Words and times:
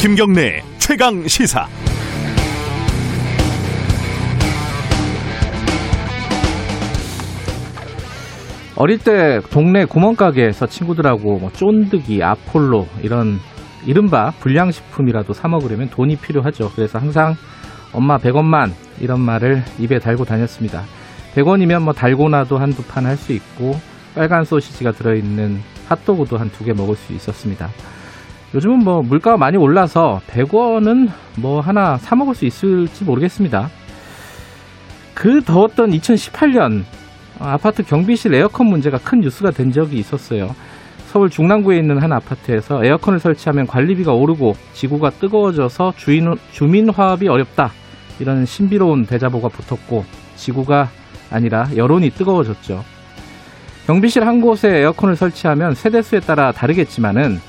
김경래 0.00 0.62
최강 0.78 1.26
시사. 1.28 1.68
어릴 8.76 8.98
때 8.98 9.40
동네 9.50 9.84
구멍가게에서 9.84 10.66
친구들하고 10.66 11.38
뭐 11.38 11.50
쫀득이, 11.52 12.22
아폴로 12.22 12.86
이런 13.02 13.38
이른바 13.86 14.30
불량식품이라도 14.40 15.32
사 15.34 15.48
먹으려면 15.48 15.90
돈이 15.90 16.16
필요하죠. 16.16 16.72
그래서 16.74 16.98
항상 16.98 17.36
엄마 17.92 18.16
100원만 18.18 18.72
이런 19.00 19.20
말을 19.20 19.64
입에 19.78 19.98
달고 19.98 20.24
다녔습니다. 20.24 20.84
100원이면 21.34 21.82
뭐 21.82 21.92
달고나도 21.92 22.58
한두 22.58 22.82
판 22.84 23.04
할 23.06 23.16
수 23.16 23.32
있고 23.32 23.78
빨간 24.14 24.44
소시지가 24.44 24.92
들어있는 24.92 25.60
핫도그도 25.88 26.38
한 26.38 26.50
두 26.50 26.64
개 26.64 26.72
먹을 26.72 26.96
수 26.96 27.12
있었습니다. 27.12 27.68
요즘은 28.54 28.80
뭐 28.80 29.02
물가가 29.02 29.36
많이 29.36 29.56
올라서 29.56 30.20
100원은 30.26 31.08
뭐 31.36 31.60
하나 31.60 31.96
사 31.98 32.16
먹을 32.16 32.34
수 32.34 32.44
있을지 32.46 33.04
모르겠습니다. 33.04 33.70
그 35.14 35.42
더웠던 35.42 35.92
2018년 35.92 36.82
아파트 37.38 37.82
경비실 37.84 38.34
에어컨 38.34 38.66
문제가 38.66 38.98
큰 38.98 39.20
뉴스가 39.20 39.50
된 39.52 39.70
적이 39.70 39.98
있었어요. 39.98 40.54
서울 41.06 41.30
중랑구에 41.30 41.78
있는 41.78 41.98
한 41.98 42.12
아파트에서 42.12 42.84
에어컨을 42.84 43.18
설치하면 43.18 43.66
관리비가 43.66 44.12
오르고 44.12 44.54
지구가 44.74 45.10
뜨거워져서 45.10 45.94
주인, 45.96 46.36
주민 46.52 46.88
화합이 46.88 47.28
어렵다. 47.28 47.72
이런 48.20 48.46
신비로운 48.46 49.06
대자보가 49.06 49.48
붙었고 49.48 50.04
지구가 50.36 50.88
아니라 51.30 51.68
여론이 51.74 52.10
뜨거워졌죠. 52.10 52.84
경비실 53.86 54.26
한 54.26 54.40
곳에 54.40 54.68
에어컨을 54.68 55.16
설치하면 55.16 55.74
세대수에 55.74 56.20
따라 56.20 56.52
다르겠지만은 56.52 57.40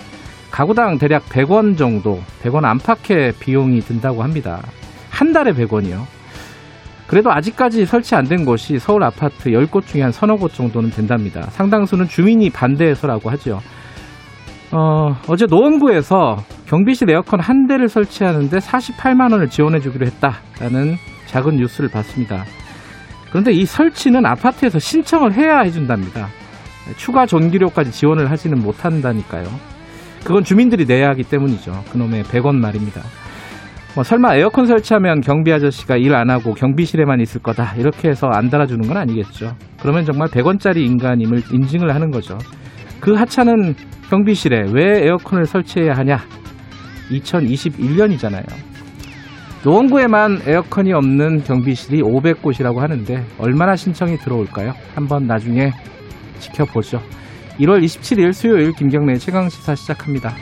가구당 0.52 0.98
대략 0.98 1.26
100원 1.30 1.78
정도, 1.78 2.22
100원 2.44 2.66
안팎의 2.66 3.34
비용이 3.40 3.80
든다고 3.80 4.22
합니다. 4.24 4.62
한 5.10 5.32
달에 5.34 5.54
100원이요. 5.54 6.04
그래도 7.08 7.32
아직까지 7.32 7.86
설치 7.86 8.16
안 8.16 8.26
된 8.26 8.46
곳이 8.46 8.80
서울 8.80 9.04
아파트 9.04 9.50
10곳 9.50 9.86
중에 9.86 10.02
한 10.02 10.12
서너 10.12 10.36
곳 10.36 10.54
정도는 10.54 10.90
된답니다. 10.92 11.42
상당수는 11.52 12.08
주민이 12.08 12.50
반대해서라고 12.52 13.30
하죠. 13.32 13.60
어, 14.72 15.16
어제 15.28 15.46
노원구에서 15.50 16.38
경비실 16.68 17.10
에어컨 17.10 17.42
한 17.42 17.68
대를 17.68 17.90
설치하는데 17.90 18.58
48만 18.58 19.32
원을 19.34 19.50
지원해 19.50 19.80
주기로 19.82 20.06
했다라는 20.06 20.96
작은 21.28 21.58
뉴스를 21.58 21.90
봤습니다. 21.90 22.46
그런데 23.30 23.52
이 23.52 23.66
설치는 23.66 24.26
아파트에서 24.26 24.80
신청을 24.80 25.34
해야 25.34 25.60
해준답니다. 25.60 26.28
추가 26.96 27.26
전기료까지 27.26 27.92
지원을 27.92 28.32
하지는 28.32 28.60
못한다니까요. 28.62 29.48
그건 30.24 30.44
주민들이 30.44 30.86
내야 30.86 31.10
하기 31.10 31.24
때문이죠. 31.24 31.84
그놈의 31.92 32.24
100원 32.24 32.56
말입니다. 32.56 33.02
뭐 33.96 34.04
설마 34.04 34.36
에어컨 34.36 34.68
설치하면 34.68 35.20
경비 35.22 35.52
아저씨가 35.52 35.98
일 35.98 36.14
안 36.16 36.30
하고 36.30 36.54
경비실에만 36.54 37.20
있을 37.22 37.42
거다 37.42 37.74
이렇게 37.76 38.10
해서 38.10 38.28
안 38.28 38.50
달아주는 38.50 38.88
건 38.88 38.98
아니겠죠. 38.98 39.56
그러면 39.82 40.06
정말 40.06 40.30
100원짜리 40.30 40.78
인간임을 40.78 41.42
인증을 41.52 41.94
하는 41.94 42.10
거죠. 42.12 42.38
그 43.02 43.14
하찮은 43.16 43.76
경비실에 44.10 44.68
왜 44.72 45.06
에어컨을 45.06 45.46
설치해야 45.46 45.94
하냐? 45.94 46.20
2021년이잖아요. 47.10 48.46
노원구에만 49.64 50.42
에어컨이 50.48 50.94
없는 50.94 51.44
경비실이 51.44 52.02
500곳이라고 52.02 52.78
하는데 52.78 53.26
얼마나 53.38 53.76
신청이 53.76 54.18
들어올까요? 54.18 54.74
한번 54.96 55.28
나중에 55.28 55.72
지켜보죠. 56.40 57.00
1월 57.60 57.84
27일 57.84 58.34
수요일 58.34 58.72
김경래 58.74 59.16
최강 59.16 59.50
시사 59.50 59.76
시작합니다. 59.76 60.34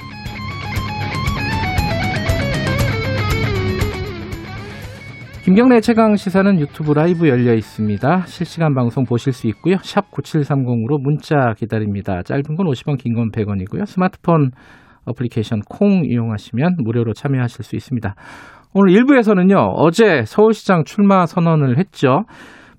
김경래 5.43 5.81
최강 5.81 6.15
시사는 6.15 6.59
유튜브 6.59 6.93
라이브 6.93 7.27
열려 7.27 7.55
있습니다. 7.55 8.25
실시간 8.27 8.75
방송 8.75 9.03
보실 9.03 9.33
수 9.33 9.47
있고요. 9.47 9.77
샵 9.81 10.11
9730으로 10.11 11.01
문자 11.01 11.53
기다립니다. 11.57 12.21
짧은 12.23 12.55
건 12.55 12.67
50원, 12.67 12.97
긴 12.99 13.15
건 13.15 13.31
100원이고요. 13.31 13.85
스마트폰 13.87 14.51
어플리케이션 15.05 15.61
콩 15.67 16.03
이용하시면 16.05 16.75
무료로 16.83 17.13
참여하실 17.13 17.65
수 17.65 17.75
있습니다. 17.75 18.13
오늘 18.73 18.93
1부에서는요. 18.93 19.71
어제 19.75 20.23
서울시장 20.25 20.83
출마 20.83 21.25
선언을 21.25 21.79
했죠. 21.79 22.25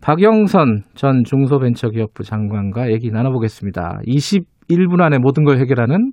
박영선 0.01 0.83
전 0.95 1.25
중소벤처기업부 1.25 2.23
장관과 2.23 2.91
얘기 2.91 3.11
나눠보겠습니다. 3.11 4.01
21분 4.07 5.01
안에 5.03 5.19
모든 5.19 5.45
걸 5.45 5.59
해결하는 5.59 6.13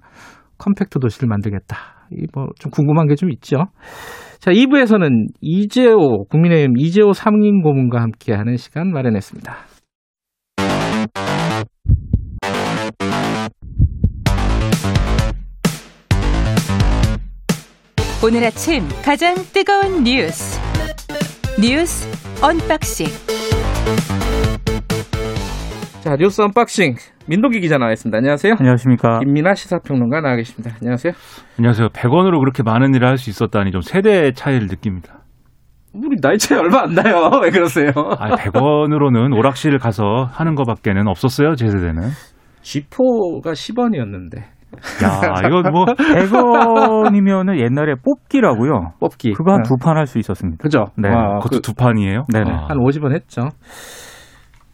compact 0.57 0.99
도시를 0.99 1.27
만들겠다. 1.27 1.77
이 2.11 2.19
뭐 2.19 2.49
좀 2.49 2.71
궁금한 2.71 3.07
게 3.07 3.15
좀 3.15 3.29
있죠. 3.31 3.65
자, 4.39 4.51
2부에서는 4.51 5.27
이재오 5.41 6.25
국민의힘 6.29 6.77
이재오 6.77 7.13
상임 7.13 7.61
고문과 7.61 8.01
함께하는 8.01 8.57
시간 8.57 8.91
마련했습니다. 8.91 9.55
오늘 18.23 18.43
아침 18.43 18.83
가장 19.03 19.35
뜨거운 19.53 20.03
뉴스 20.03 20.59
뉴스 21.61 22.07
unboxing 22.43 23.36
자, 26.01 26.15
뉴스 26.17 26.41
unboxing 26.41 26.95
민동기 27.27 27.59
기자 27.59 27.77
나와있습니다. 27.77 28.17
안녕하세요. 28.17 28.55
안녕하십니까. 28.59 29.19
김민하 29.19 29.55
시사평론가 29.55 30.21
나와 30.21 30.35
계십니다. 30.37 30.75
안녕하세요. 30.81 31.13
안녕하세요. 31.57 31.89
100원으로 31.89 32.39
그렇게 32.39 32.63
많은 32.63 32.93
일을 32.95 33.07
할 33.07 33.17
수 33.17 33.29
있었다니 33.29 33.71
좀 33.71 33.81
세대 33.81 34.31
차이를 34.31 34.67
느낍니다. 34.67 35.23
우리 35.93 36.15
나이 36.21 36.37
차이 36.37 36.57
얼마 36.59 36.83
안 36.83 36.93
나요. 36.93 37.29
왜 37.43 37.49
그러세요? 37.49 37.89
아, 38.19 38.35
100원으로는 38.35 39.35
오락실 39.37 39.77
가서 39.79 40.29
하는 40.31 40.55
것밖에는 40.55 41.07
없었어요, 41.07 41.55
제 41.55 41.67
세대는. 41.67 42.09
쥐포가 42.61 43.51
10원이었는데. 43.53 44.43
야, 45.03 45.41
이거 45.47 45.61
뭐 45.71 45.85
100원이면은 45.85 47.59
옛날에 47.59 47.95
뽑기라고요. 48.03 48.93
뽑기. 48.99 49.33
그거 49.33 49.53
한 49.53 49.63
두 49.63 49.75
판 49.77 49.97
할 49.97 50.07
수 50.07 50.17
있었습니다. 50.19 50.61
그죠? 50.61 50.85
네. 50.97 51.09
아, 51.09 51.39
그것도 51.39 51.57
그, 51.57 51.61
두 51.61 51.73
판이에요? 51.73 52.25
네네. 52.31 52.51
아, 52.51 52.65
한 52.69 52.77
50원 52.77 53.13
했죠. 53.13 53.49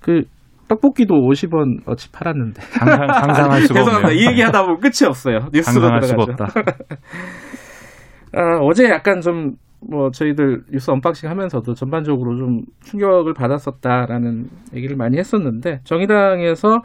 그 0.01 0.23
떡볶이도 0.67 1.13
50원 1.15 1.81
어치 1.87 2.11
팔았는데. 2.11 2.61
상상, 2.61 3.07
상상할 3.07 3.61
수가 3.61 3.79
죄송합니다. 3.79 4.07
없네요. 4.09 4.11
이 4.21 4.27
얘기 4.27 4.41
하다 4.41 4.61
보면 4.63 4.79
끝이 4.79 5.07
없어요. 5.07 5.39
뉴스로 5.53 5.81
상상할 5.81 6.01
수가 6.03 6.25
들어가죠. 6.25 6.43
없다. 6.43 6.61
아, 8.35 8.57
어제 8.61 8.89
약간 8.89 9.21
좀, 9.21 9.53
뭐, 9.87 10.09
저희들 10.09 10.61
뉴스 10.71 10.89
unboxing 10.89 11.29
하면서도 11.29 11.73
전반적으로 11.75 12.37
좀 12.37 12.61
충격을 12.83 13.33
받았었다라는 13.33 14.45
얘기를 14.73 14.95
많이 14.95 15.17
했었는데, 15.17 15.81
정의당에서, 15.83 16.79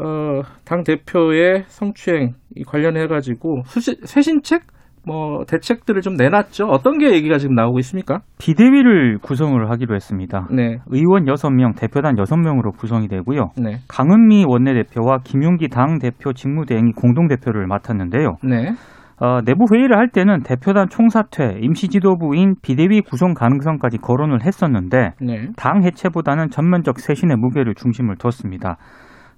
어, 0.00 0.42
당 0.64 0.84
대표의 0.84 1.64
성추행 1.66 2.34
이 2.56 2.64
관련해 2.64 3.06
가지고, 3.06 3.62
수시, 3.64 3.96
쇄신책? 4.02 4.62
뭐, 5.06 5.44
대책들을 5.48 6.02
좀 6.02 6.14
내놨죠. 6.14 6.66
어떤 6.66 6.98
게 6.98 7.12
얘기가 7.12 7.38
지금 7.38 7.54
나오고 7.54 7.78
있습니까? 7.78 8.20
비대위를 8.38 9.18
구성을 9.22 9.70
하기로 9.70 9.94
했습니다. 9.94 10.46
네, 10.50 10.78
의원 10.88 11.24
6명, 11.24 11.78
대표단 11.78 12.16
6명으로 12.16 12.76
구성이 12.76 13.08
되고요. 13.08 13.52
네, 13.56 13.78
강은미 13.88 14.44
원내대표와 14.46 15.18
김용기 15.24 15.68
당 15.68 15.98
대표 15.98 16.34
직무대행이 16.34 16.92
공동대표를 16.92 17.66
맡았는데요. 17.68 18.36
네, 18.42 18.72
어, 19.20 19.40
내부 19.44 19.64
회의를 19.72 19.96
할 19.96 20.08
때는 20.10 20.42
대표단 20.42 20.88
총사퇴, 20.88 21.58
임시지도부인 21.60 22.56
비대위 22.62 23.00
구성 23.00 23.34
가능성까지 23.34 23.98
거론을 23.98 24.44
했었는데 24.44 25.12
네. 25.20 25.48
당 25.56 25.82
해체보다는 25.82 26.50
전면적 26.50 27.00
쇄신의 27.00 27.36
무게를 27.36 27.74
중심을 27.74 28.16
뒀습니다. 28.16 28.76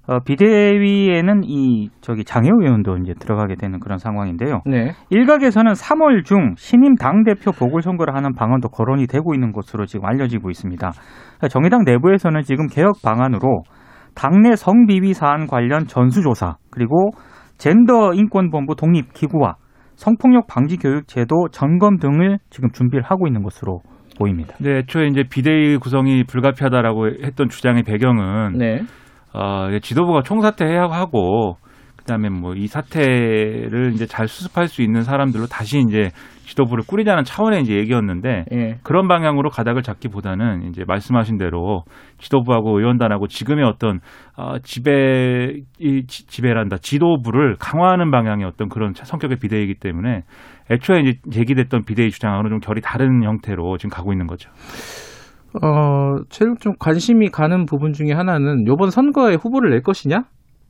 어, 0.07 0.19
비대위에는 0.19 1.43
이 1.43 1.89
저기 2.01 2.23
장애우 2.23 2.61
의원도 2.61 2.97
이제 2.97 3.13
들어가게 3.19 3.55
되는 3.55 3.79
그런 3.79 3.99
상황인데요. 3.99 4.61
네. 4.65 4.93
일각에서는 5.09 5.73
3월 5.73 6.25
중 6.25 6.55
신임 6.57 6.95
당 6.95 7.23
대표 7.23 7.51
보궐선거를 7.51 8.15
하는 8.15 8.33
방안도 8.33 8.69
거론이 8.69 9.07
되고 9.07 9.33
있는 9.33 9.51
것으로 9.51 9.85
지금 9.85 10.05
알려지고 10.05 10.49
있습니다. 10.49 10.91
정의당 11.49 11.83
내부에서는 11.85 12.41
지금 12.41 12.67
개혁 12.67 13.01
방안으로 13.03 13.63
당내 14.15 14.55
성비위 14.55 15.13
사안 15.13 15.47
관련 15.47 15.85
전수조사 15.85 16.55
그리고 16.71 17.11
젠더 17.57 18.13
인권본부 18.13 18.75
독립 18.75 19.13
기구와 19.13 19.55
성폭력 19.95 20.47
방지 20.47 20.77
교육 20.77 21.07
제도 21.07 21.47
점검 21.51 21.97
등을 21.97 22.39
지금 22.49 22.69
준비를 22.71 23.03
하고 23.03 23.27
있는 23.27 23.43
것으로 23.43 23.81
보입니다. 24.17 24.55
근데 24.57 24.79
애초에 24.79 25.07
이제 25.07 25.23
비대위 25.29 25.77
구성이 25.77 26.23
불가피하다라고 26.23 27.07
했던 27.23 27.49
주장의 27.49 27.83
배경은 27.83 28.53
네. 28.57 28.81
어, 29.33 29.67
지도부가 29.81 30.21
총사퇴해야 30.23 30.83
하고 30.83 31.57
그다음에 31.97 32.29
뭐 32.29 32.53
이 32.55 32.65
사태를 32.67 33.91
이제 33.93 34.05
잘 34.07 34.27
수습할 34.27 34.67
수 34.67 34.81
있는 34.81 35.03
사람들로 35.03 35.45
다시 35.45 35.79
이제 35.79 36.09
지도부를 36.45 36.83
꾸리자는 36.85 37.23
차원의 37.23 37.61
이제 37.61 37.75
얘기였는데 37.75 38.45
예. 38.51 38.75
그런 38.83 39.07
방향으로 39.07 39.49
가닥을 39.51 39.83
잡기보다는 39.83 40.63
이제 40.69 40.83
말씀하신 40.85 41.37
대로 41.37 41.83
지도부하고 42.17 42.79
의원단하고 42.79 43.27
지금의 43.27 43.63
어떤 43.65 43.99
어, 44.35 44.57
지배 44.63 45.61
이 45.79 46.05
지- 46.07 46.27
지배란다 46.27 46.77
지도부를 46.79 47.55
강화하는 47.59 48.09
방향의 48.11 48.45
어떤 48.45 48.67
그런 48.67 48.93
성격의 48.95 49.37
비대위이기 49.37 49.75
때문에 49.75 50.23
애초에 50.71 51.01
이제 51.01 51.13
제기됐던 51.31 51.85
비대위 51.85 52.09
주장하고는 52.09 52.49
좀 52.49 52.59
결이 52.59 52.81
다른 52.81 53.23
형태로 53.23 53.77
지금 53.77 53.89
가고 53.91 54.11
있는 54.11 54.25
거죠. 54.27 54.49
어, 55.61 56.23
제일 56.29 56.55
좀 56.59 56.73
관심이 56.79 57.29
가는 57.29 57.65
부분 57.65 57.93
중에 57.93 58.13
하나는 58.13 58.65
이번 58.67 58.89
선거에 58.89 59.35
후보를 59.35 59.71
낼 59.71 59.81
것이냐? 59.81 60.23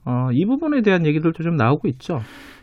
어, 0.05 0.29
이 0.31 0.45
부분에 0.45 0.81
대한 0.81 1.05
얘기들도 1.05 1.43
좀 1.43 1.55
나오고 1.55 1.87
있죠. 1.89 2.19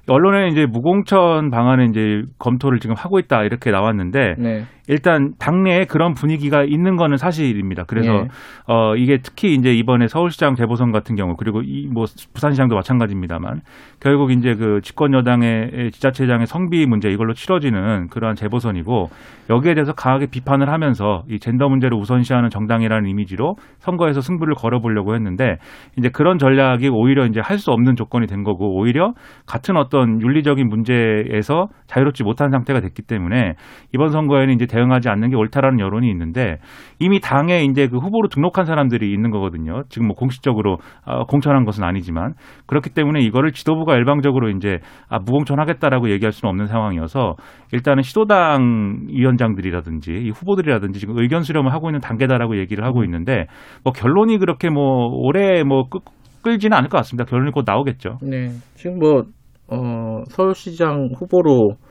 언론에 0.08 0.48
이제 0.48 0.66
무공천 0.66 1.50
방안을 1.50 1.90
이제 1.90 2.22
검토를 2.38 2.80
지금 2.80 2.96
하고 2.96 3.18
있다 3.18 3.42
이렇게 3.44 3.70
나왔는데 3.70 4.34
네. 4.38 4.64
일단 4.88 5.34
당내에 5.38 5.84
그런 5.84 6.14
분위기가 6.14 6.64
있는 6.64 6.96
거는 6.96 7.18
사실입니다. 7.18 7.84
그래서 7.86 8.12
예. 8.12 8.28
어 8.66 8.96
이게 8.96 9.18
특히 9.22 9.54
이제 9.54 9.72
이번에 9.74 10.08
서울시장 10.08 10.54
재보선 10.54 10.90
같은 10.90 11.14
경우 11.14 11.34
그리고 11.36 11.60
이 11.62 11.88
뭐 11.92 12.04
부산시장도 12.34 12.74
마찬가지입니다만 12.74 13.60
결국 14.00 14.30
이제 14.32 14.54
그 14.54 14.80
집권 14.82 15.14
여당의 15.14 15.90
지자체장의 15.92 16.46
성비 16.46 16.86
문제 16.86 17.08
이걸로 17.08 17.34
치러지는 17.34 18.08
그러한 18.08 18.34
재보선이고 18.36 19.08
여기에 19.50 19.74
대해서 19.74 19.92
강하게 19.92 20.26
비판을 20.26 20.70
하면서 20.70 21.22
이 21.28 21.38
젠더 21.38 21.68
문제를 21.68 21.96
우선시하는 21.98 22.50
정당이라는 22.50 23.08
이미지로 23.08 23.56
선거에서 23.78 24.20
승부를 24.20 24.54
걸어보려고 24.54 25.14
했는데 25.14 25.56
이제 25.96 26.08
그런 26.10 26.38
전략이 26.38 26.88
오히려 26.88 27.26
이제 27.26 27.40
할 27.44 27.58
수 27.58 27.72
없는 27.72 27.96
조건이 27.96 28.28
된 28.28 28.44
거고 28.44 28.78
오히려 28.78 29.14
같은 29.44 29.76
어떤 29.76 30.22
윤리적인 30.22 30.68
문제에서 30.68 31.66
자유롭지 31.88 32.22
못한 32.22 32.50
상태가 32.50 32.80
됐기 32.80 33.02
때문에 33.02 33.54
이번 33.92 34.10
선거에는 34.10 34.54
이제 34.54 34.64
대응하지 34.78 35.08
않는 35.08 35.30
게 35.30 35.36
옳다라는 35.36 35.80
여론이 35.80 36.08
있는데 36.10 36.58
이미 37.00 37.20
당에 37.20 37.64
이제 37.64 37.88
그 37.88 37.98
후보로 37.98 38.28
등록한 38.28 38.64
사람들이 38.64 39.12
있는 39.12 39.30
거거든요. 39.30 39.82
지금 39.88 40.06
뭐 40.06 40.16
공식적으로 40.16 40.78
어, 41.04 41.24
공천한 41.24 41.64
것은 41.64 41.84
아니지만 41.84 42.34
그렇기 42.66 42.90
때문에 42.90 43.20
이거를 43.20 43.52
지도부가 43.52 43.96
일방적으로 43.96 44.50
이제 44.50 44.78
아, 45.08 45.18
무공천하겠다라고 45.18 46.10
얘기할 46.10 46.32
수는 46.32 46.50
없는 46.50 46.66
상황이어서 46.66 47.34
일단은 47.72 48.02
시도당 48.02 49.06
위원장들이라든지 49.08 50.12
이 50.12 50.30
후보들이라든지 50.30 51.00
지금 51.00 51.18
의견 51.18 51.42
수렴을 51.42 51.72
하고 51.72 51.88
있는 51.88 52.00
단계다라고 52.00 52.58
얘기를 52.58 52.84
하고 52.84 53.04
있는데 53.04 53.46
뭐 53.84 53.92
결론이 53.92 54.38
그렇게 54.38 54.70
뭐 54.70 55.08
오래 55.10 55.62
뭐 55.64 55.88
끌, 55.88 56.00
끌지는 56.42 56.76
않을 56.76 56.88
것 56.88 56.98
같습니다. 56.98 57.24
결론이 57.24 57.50
곧 57.50 57.64
나오겠죠. 57.66 58.18
네. 58.22 58.48
지금 58.74 58.98
뭐, 58.98 59.22
어, 59.70 60.22
서울시장 60.28 61.10
후보로 61.18 61.72
어, 61.72 61.87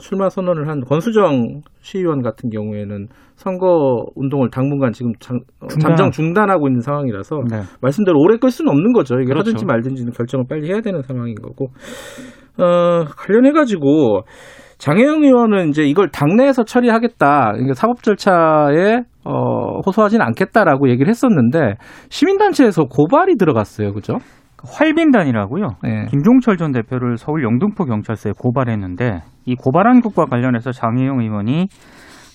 출마 0.00 0.28
선언을 0.28 0.68
한 0.68 0.80
권수정 0.80 1.62
시의원 1.80 2.22
같은 2.22 2.50
경우에는 2.50 3.08
선거 3.36 4.04
운동을 4.16 4.50
당분간 4.50 4.92
지금 4.92 5.12
장, 5.20 5.38
어, 5.60 5.66
중단. 5.68 5.90
잠정 5.90 6.10
중단하고 6.10 6.68
있는 6.68 6.80
상황이라서 6.80 7.36
네. 7.50 7.62
말씀대로 7.80 8.18
오래 8.20 8.36
끌 8.36 8.50
수는 8.50 8.70
없는 8.70 8.92
거죠. 8.92 9.16
이게 9.16 9.26
그렇죠. 9.26 9.40
하든지 9.40 9.64
말든지는 9.64 10.12
결정을 10.12 10.44
빨리 10.48 10.68
해야 10.68 10.80
되는 10.80 11.00
상황인 11.02 11.34
거고. 11.36 11.68
어, 12.58 13.04
관련해 13.16 13.52
가지고 13.52 14.22
장혜영 14.78 15.22
의원은 15.24 15.68
이제 15.68 15.84
이걸 15.84 16.08
당내에서 16.08 16.64
처리하겠다. 16.64 17.52
그러니까 17.52 17.74
사법 17.74 18.02
절차에 18.02 19.02
어, 19.24 19.80
호소하지는 19.86 20.24
않겠다라고 20.24 20.88
얘기를 20.88 21.08
했었는데 21.08 21.74
시민단체에서 22.08 22.84
고발이 22.84 23.36
들어갔어요. 23.36 23.92
그죠? 23.92 24.14
활빈단이라고요. 24.64 25.68
네. 25.82 26.06
김종철 26.06 26.56
전 26.56 26.72
대표를 26.72 27.16
서울 27.16 27.42
영등포 27.44 27.84
경찰서에 27.84 28.32
고발했는데 28.38 29.22
이 29.46 29.54
고발한 29.54 30.00
것과 30.00 30.26
관련해서 30.26 30.72
장혜영 30.72 31.20
의원이 31.20 31.68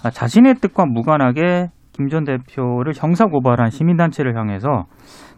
아, 0.04 0.10
자신의 0.10 0.56
뜻과 0.56 0.86
무관하게 0.86 1.69
김 1.94 2.10
전 2.10 2.25
대표를 2.25 2.92
형사 2.94 3.25
고발한 3.25 3.69
시민단체를 3.69 4.38
향해서 4.38 4.86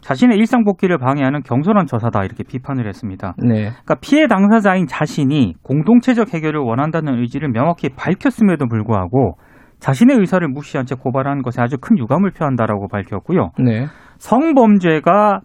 자신의 0.00 0.36
일상 0.38 0.64
복귀를 0.64 0.98
방해하는 0.98 1.42
경솔한 1.42 1.86
처사다 1.86 2.24
이렇게 2.24 2.42
비판을 2.42 2.88
했습니다. 2.88 3.34
네. 3.38 3.70
그러니까 3.70 3.94
피해 4.00 4.26
당사자인 4.26 4.86
자신이 4.88 5.54
공동체적 5.62 6.34
해결을 6.34 6.60
원한다는 6.60 7.20
의지를 7.20 7.50
명확히 7.50 7.88
밝혔음에도 7.90 8.66
불구하고 8.66 9.36
자신의 9.78 10.18
의사를 10.18 10.46
무시한 10.48 10.84
채 10.84 10.96
고발하는 10.96 11.42
것에 11.42 11.62
아주 11.62 11.76
큰 11.80 11.96
유감을 11.96 12.32
표한다라고 12.32 12.88
밝혔고요. 12.88 13.50
네. 13.60 13.86
성범죄가 14.18 15.40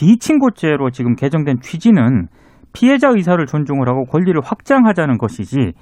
비친고죄로 0.00 0.90
지금 0.90 1.14
개정된 1.14 1.60
취지는 1.60 2.28
피해자 2.72 3.08
의사를 3.08 3.44
존중을 3.44 3.86
하고 3.86 4.04
권리를 4.06 4.40
확장하자는 4.42 5.18
것이지 5.18 5.72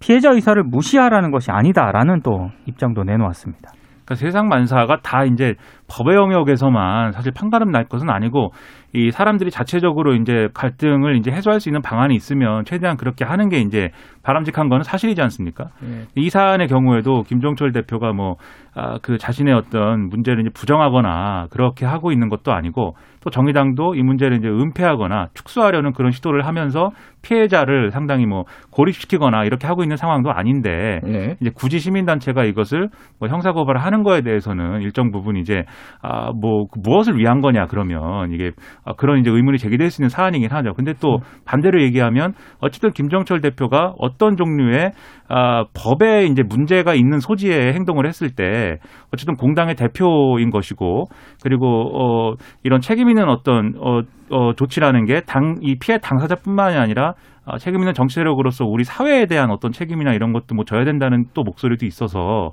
피해자 0.00 0.30
의사를 0.32 0.60
무시하라는 0.64 1.30
것이 1.30 1.52
아니다라는 1.52 2.22
또 2.22 2.48
입장도 2.66 3.04
내놓았습니다. 3.04 3.70
그러니까 4.04 4.14
세상 4.16 4.48
만사가 4.48 4.98
다 5.02 5.24
이제 5.24 5.54
법의 5.86 6.16
영역에서만 6.16 7.12
사실 7.12 7.30
판가름 7.32 7.70
날 7.70 7.84
것은 7.84 8.10
아니고 8.10 8.50
이 8.94 9.10
사람들이 9.10 9.50
자체적으로 9.50 10.14
이제 10.14 10.48
갈등을 10.54 11.16
이제 11.16 11.30
해소할 11.30 11.60
수 11.60 11.68
있는 11.68 11.82
방안이 11.82 12.14
있으면 12.14 12.64
최대한 12.64 12.96
그렇게 12.96 13.24
하는 13.24 13.48
게 13.48 13.60
이제 13.60 13.90
바람직한 14.22 14.68
거는 14.68 14.82
사실이지 14.82 15.20
않습니까? 15.22 15.68
네. 15.80 16.04
이 16.14 16.30
사안의 16.30 16.68
경우에도 16.68 17.22
김종철 17.22 17.72
대표가 17.72 18.12
뭐, 18.12 18.36
아, 18.74 18.98
그 19.02 19.18
자신의 19.18 19.54
어떤 19.54 20.08
문제를 20.08 20.40
이제 20.40 20.50
부정하거나 20.54 21.48
그렇게 21.50 21.84
하고 21.84 22.12
있는 22.12 22.28
것도 22.28 22.52
아니고 22.52 22.94
또 23.20 23.30
정의당도 23.30 23.94
이 23.94 24.02
문제를 24.02 24.38
이제 24.38 24.48
은폐하거나 24.48 25.28
축소하려는 25.34 25.92
그런 25.92 26.12
시도를 26.12 26.46
하면서 26.46 26.90
피해자를 27.22 27.90
상당히 27.90 28.26
뭐 28.26 28.44
고립시키거나 28.70 29.44
이렇게 29.44 29.66
하고 29.66 29.82
있는 29.82 29.96
상황도 29.96 30.30
아닌데 30.30 31.00
네. 31.02 31.36
이제 31.40 31.50
굳이 31.54 31.78
시민단체가 31.78 32.44
이것을 32.44 32.88
뭐 33.18 33.28
형사고발을 33.28 33.80
하는 33.82 34.02
거에 34.02 34.20
대해서는 34.22 34.82
일정 34.82 35.10
부분 35.10 35.36
이제 35.36 35.64
아, 36.00 36.30
뭐 36.32 36.66
무엇을 36.76 37.18
위한 37.18 37.40
거냐 37.40 37.66
그러면 37.66 38.30
이게 38.32 38.52
아, 38.77 38.77
그런 38.96 39.20
이제 39.20 39.30
의문이 39.30 39.58
제기될 39.58 39.90
수 39.90 40.00
있는 40.00 40.08
사안이긴 40.08 40.50
하죠. 40.50 40.72
근데 40.74 40.94
또 41.00 41.18
반대로 41.44 41.82
얘기하면 41.82 42.32
어쨌든 42.60 42.90
김정철 42.90 43.40
대표가 43.40 43.94
어떤 43.98 44.36
종류의 44.36 44.92
아, 45.28 45.64
법에 45.74 46.24
이제 46.24 46.42
문제가 46.42 46.94
있는 46.94 47.20
소지의 47.20 47.74
행동을 47.74 48.06
했을 48.06 48.30
때 48.30 48.78
어쨌든 49.12 49.34
공당의 49.36 49.74
대표인 49.74 50.50
것이고 50.50 51.04
그리고 51.42 51.66
어, 51.66 52.34
이런 52.62 52.80
책임 52.80 53.08
있는 53.10 53.28
어떤 53.28 53.74
어, 53.78 54.00
어, 54.30 54.52
조치라는 54.54 55.04
게 55.06 55.20
당 55.26 55.58
이 55.62 55.76
피해 55.78 55.98
당사자뿐만이 55.98 56.76
아니라 56.76 57.14
아, 57.44 57.58
책임 57.58 57.80
있는 57.80 57.94
정치 57.94 58.16
세력으로서 58.16 58.64
우리 58.64 58.84
사회에 58.84 59.26
대한 59.26 59.50
어떤 59.50 59.72
책임이나 59.72 60.12
이런 60.12 60.32
것도 60.32 60.54
뭐 60.54 60.64
져야 60.64 60.84
된다는 60.84 61.24
또 61.34 61.42
목소리도 61.42 61.86
있어서 61.86 62.52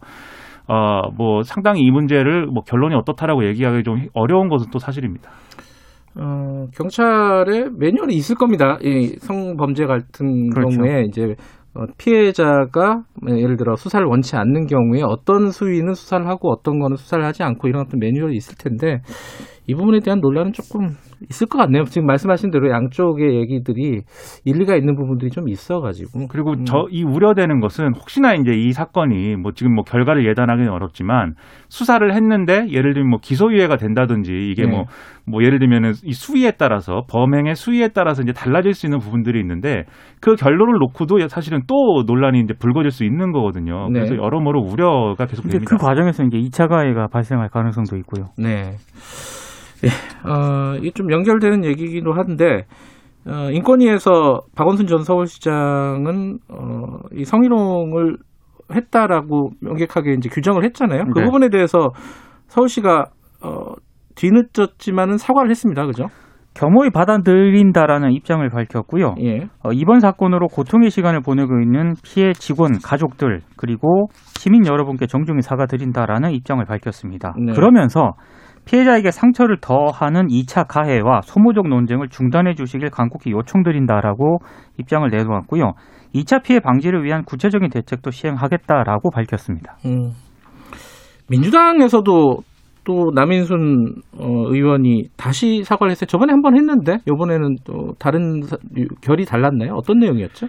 어, 0.68 1.02
뭐 1.16 1.44
상당히 1.44 1.82
이 1.82 1.92
문제를 1.92 2.48
뭐 2.48 2.64
결론이 2.64 2.96
어떻다라고 2.96 3.46
얘기하기 3.48 3.84
좀 3.84 4.08
어려운 4.14 4.50
것은 4.50 4.72
또 4.72 4.80
사실입니다. 4.80 5.30
어, 6.18 6.68
경찰에 6.74 7.70
매뉴얼이 7.78 8.16
있을 8.16 8.36
겁니다. 8.36 8.78
이 8.82 9.16
성범죄 9.20 9.86
같은 9.86 10.50
그렇죠. 10.50 10.78
경우에 10.78 11.04
이제 11.08 11.36
어, 11.74 11.86
피해자가 11.98 13.04
예를 13.28 13.58
들어 13.58 13.76
수사를 13.76 14.06
원치 14.06 14.38
않는 14.38 14.68
경우에 14.68 15.02
어떤 15.04 15.52
수위는 15.52 15.94
수사를 15.94 16.26
하고 16.28 16.52
어떤 16.52 16.80
거는 16.80 16.96
수사를 16.96 17.24
하지 17.26 17.44
않고 17.44 17.68
이런 17.68 17.86
어떤 17.86 18.00
매뉴얼이 18.00 18.36
있을 18.36 18.56
텐데 18.58 19.02
이 19.68 19.74
부분에 19.74 20.00
대한 20.00 20.20
논란은 20.20 20.54
조금 20.54 20.90
있을 21.30 21.48
것 21.48 21.58
같네요. 21.58 21.84
지금 21.86 22.06
말씀하신 22.08 22.52
대로 22.52 22.70
양쪽의 22.70 23.36
얘기들이 23.36 24.02
일리가 24.44 24.76
있는 24.76 24.96
부분들이 24.96 25.32
좀 25.32 25.50
있어가지고 25.50 26.28
그리고 26.28 26.52
음. 26.52 26.66
저이 26.66 27.04
우려되는 27.04 27.60
것은 27.60 27.94
혹시나 27.96 28.34
이제 28.34 28.52
이 28.54 28.72
사건이 28.72 29.36
뭐 29.38 29.52
지금 29.54 29.74
뭐 29.74 29.84
결과를 29.84 30.28
예단하기는 30.28 30.70
어렵지만 30.72 31.34
수사를 31.70 32.14
했는데 32.14 32.68
예를 32.70 32.94
들면 32.94 33.10
뭐 33.10 33.20
기소유예가 33.22 33.78
된다든지 33.78 34.32
이게 34.52 34.66
네. 34.66 34.70
뭐뭐 34.70 35.44
예를 35.44 35.60
들면은 35.60 35.94
이 36.04 36.14
수위에 36.14 36.52
따라서 36.58 37.04
범행의 37.10 37.56
수위에 37.56 37.90
따라서 37.90 38.22
이제 38.22 38.34
달라질 38.34 38.74
수 38.74 38.86
있는 38.86 39.00
부분들이 39.00 39.40
있는데 39.40 39.86
그 40.22 40.36
결론을 40.36 40.80
놓고도 40.80 41.28
사실은 41.28 41.62
또 41.68 42.04
논란이 42.06 42.40
이제 42.42 42.54
불거질 42.54 42.92
수 42.92 43.04
있는 43.04 43.32
거거든요. 43.32 43.90
네. 43.90 44.00
그래서 44.00 44.16
여러모로 44.16 44.62
우려가 44.62 45.26
계속 45.26 45.44
근데 45.44 45.58
됩니다. 45.58 45.76
그 45.76 45.84
과정에서 45.84 46.24
이제 46.24 46.38
2차 46.38 46.68
가해가 46.68 47.08
발생할 47.08 47.50
가능성도 47.50 47.98
있고요. 47.98 48.28
네. 48.38 48.76
예, 49.86 50.30
어, 50.30 50.76
이게 50.78 50.92
좀 50.92 51.12
연결되는 51.12 51.64
얘기이기도 51.66 52.14
한데, 52.14 52.66
어, 53.28 53.50
인권위에서 53.52 54.42
박원순 54.56 54.88
전 54.88 55.04
서울시장은, 55.04 56.40
어, 56.50 56.98
이 57.14 57.24
성희롱을 57.24 58.18
했다라고 58.74 59.52
명백하게 59.62 60.14
이제 60.14 60.30
규정을 60.30 60.64
했잖아요. 60.66 61.06
그 61.14 61.20
네. 61.20 61.26
부분에 61.26 61.50
대해서 61.50 61.90
서울시가, 62.48 63.06
어, 63.44 63.74
뒤늦었지만은 64.16 65.18
사과를 65.18 65.50
했습니다. 65.50 65.86
그죠? 65.86 66.08
겸허히 66.56 66.90
받아들인다라는 66.90 68.14
입장을 68.14 68.50
밝혔고요. 68.50 69.16
예. 69.20 69.50
어, 69.62 69.72
이번 69.74 70.00
사건으로 70.00 70.48
고통의 70.48 70.90
시간을 70.90 71.20
보내고 71.22 71.60
있는 71.60 71.96
피해 72.02 72.32
직원, 72.32 72.80
가족들 72.82 73.42
그리고 73.58 74.08
시민 74.40 74.66
여러분께 74.66 75.06
정중히 75.06 75.42
사과드린다라는 75.42 76.32
입장을 76.32 76.64
밝혔습니다. 76.64 77.34
네. 77.38 77.52
그러면서 77.52 78.14
피해자에게 78.66 79.12
상처를 79.12 79.58
더하는 79.62 80.28
2차 80.28 80.68
가해와 80.68 81.22
소모적 81.24 81.68
논쟁을 81.68 82.10
중단해 82.10 82.56
주시길 82.56 82.90
간곡히 82.90 83.32
요청드린다라고 83.32 84.40
입장을 84.80 85.08
내놓았고요. 85.10 85.74
2차 86.16 86.44
피해 86.44 86.60
방지를 86.60 87.04
위한 87.04 87.24
구체적인 87.24 87.70
대책도 87.70 88.12
시행하겠다라고 88.12 89.12
밝혔습니다. 89.12 89.78
음. 89.86 90.12
민주당에서도 91.30 92.38
또 92.84 93.12
남인순 93.16 93.96
어, 94.20 94.28
의원이 94.48 95.06
다시 95.18 95.64
사과를 95.64 95.92
했어요. 95.92 96.06
저번에 96.06 96.32
한 96.32 96.42
번 96.42 96.56
했는데 96.56 96.98
이번에는 97.08 97.56
또 97.64 97.94
다른 97.98 98.42
사- 98.44 98.58
결이 99.02 99.26
달랐나요? 99.26 99.74
어떤 99.74 99.98
내용이었죠? 100.00 100.48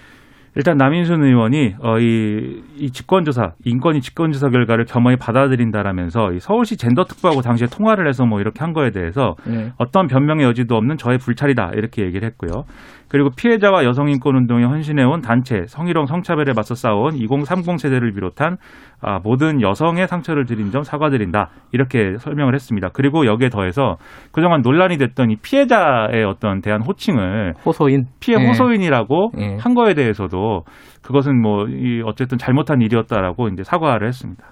일단 0.56 0.78
남인순 0.78 1.22
의원이 1.22 1.74
어, 1.80 1.98
이, 1.98 2.62
이 2.78 2.90
직권조사 2.90 3.52
인권위 3.64 4.00
직권조사 4.00 4.48
결과를 4.48 4.86
겸허히 4.86 5.16
받아들인다라면서 5.16 6.32
이 6.32 6.40
서울시 6.40 6.78
젠더특보하고 6.78 7.42
당시에 7.42 7.66
통화를 7.66 8.08
해서 8.08 8.24
뭐 8.24 8.40
이렇게 8.40 8.60
한 8.60 8.72
거에 8.72 8.90
대해서 8.90 9.36
네. 9.44 9.72
어떤 9.76 10.08
변명의 10.08 10.46
여지도 10.46 10.74
없는 10.76 10.96
저의 10.96 11.18
불찰이다 11.18 11.72
이렇게 11.74 12.02
얘기를 12.02 12.26
했고요. 12.26 12.64
그리고 13.08 13.30
피해자와 13.36 13.84
여성인권운동에 13.84 14.64
헌신해온 14.64 15.20
단체 15.20 15.66
성희롱 15.66 16.06
성차별에 16.06 16.52
맞서 16.56 16.74
싸운 16.74 17.14
2030 17.14 17.78
세대를 17.78 18.12
비롯한 18.12 18.56
아, 19.00 19.20
모든 19.22 19.60
여성의 19.62 20.08
상처를 20.08 20.46
드린 20.46 20.70
점 20.70 20.82
사과드린다 20.82 21.50
이렇게 21.72 22.16
설명을 22.18 22.54
했습니다. 22.54 22.88
그리고 22.92 23.26
여기에 23.26 23.50
더해서 23.50 23.96
그동안 24.32 24.62
논란이 24.62 24.96
됐던 24.96 25.30
이 25.30 25.36
피해자의 25.36 26.24
어떤 26.24 26.60
대한 26.60 26.82
호칭을 26.82 27.54
호소인 27.64 28.06
피해 28.20 28.38
예. 28.40 28.46
호소인이라고 28.48 29.30
예. 29.38 29.56
한 29.60 29.74
거에 29.74 29.94
대해서도 29.94 30.64
그것은 31.02 31.40
뭐 31.40 31.66
이 31.76 32.02
어쨌든 32.04 32.38
잘못한 32.38 32.80
일이었다라고 32.80 33.48
이제 33.48 33.62
사과를 33.62 34.08
했습니다. 34.08 34.44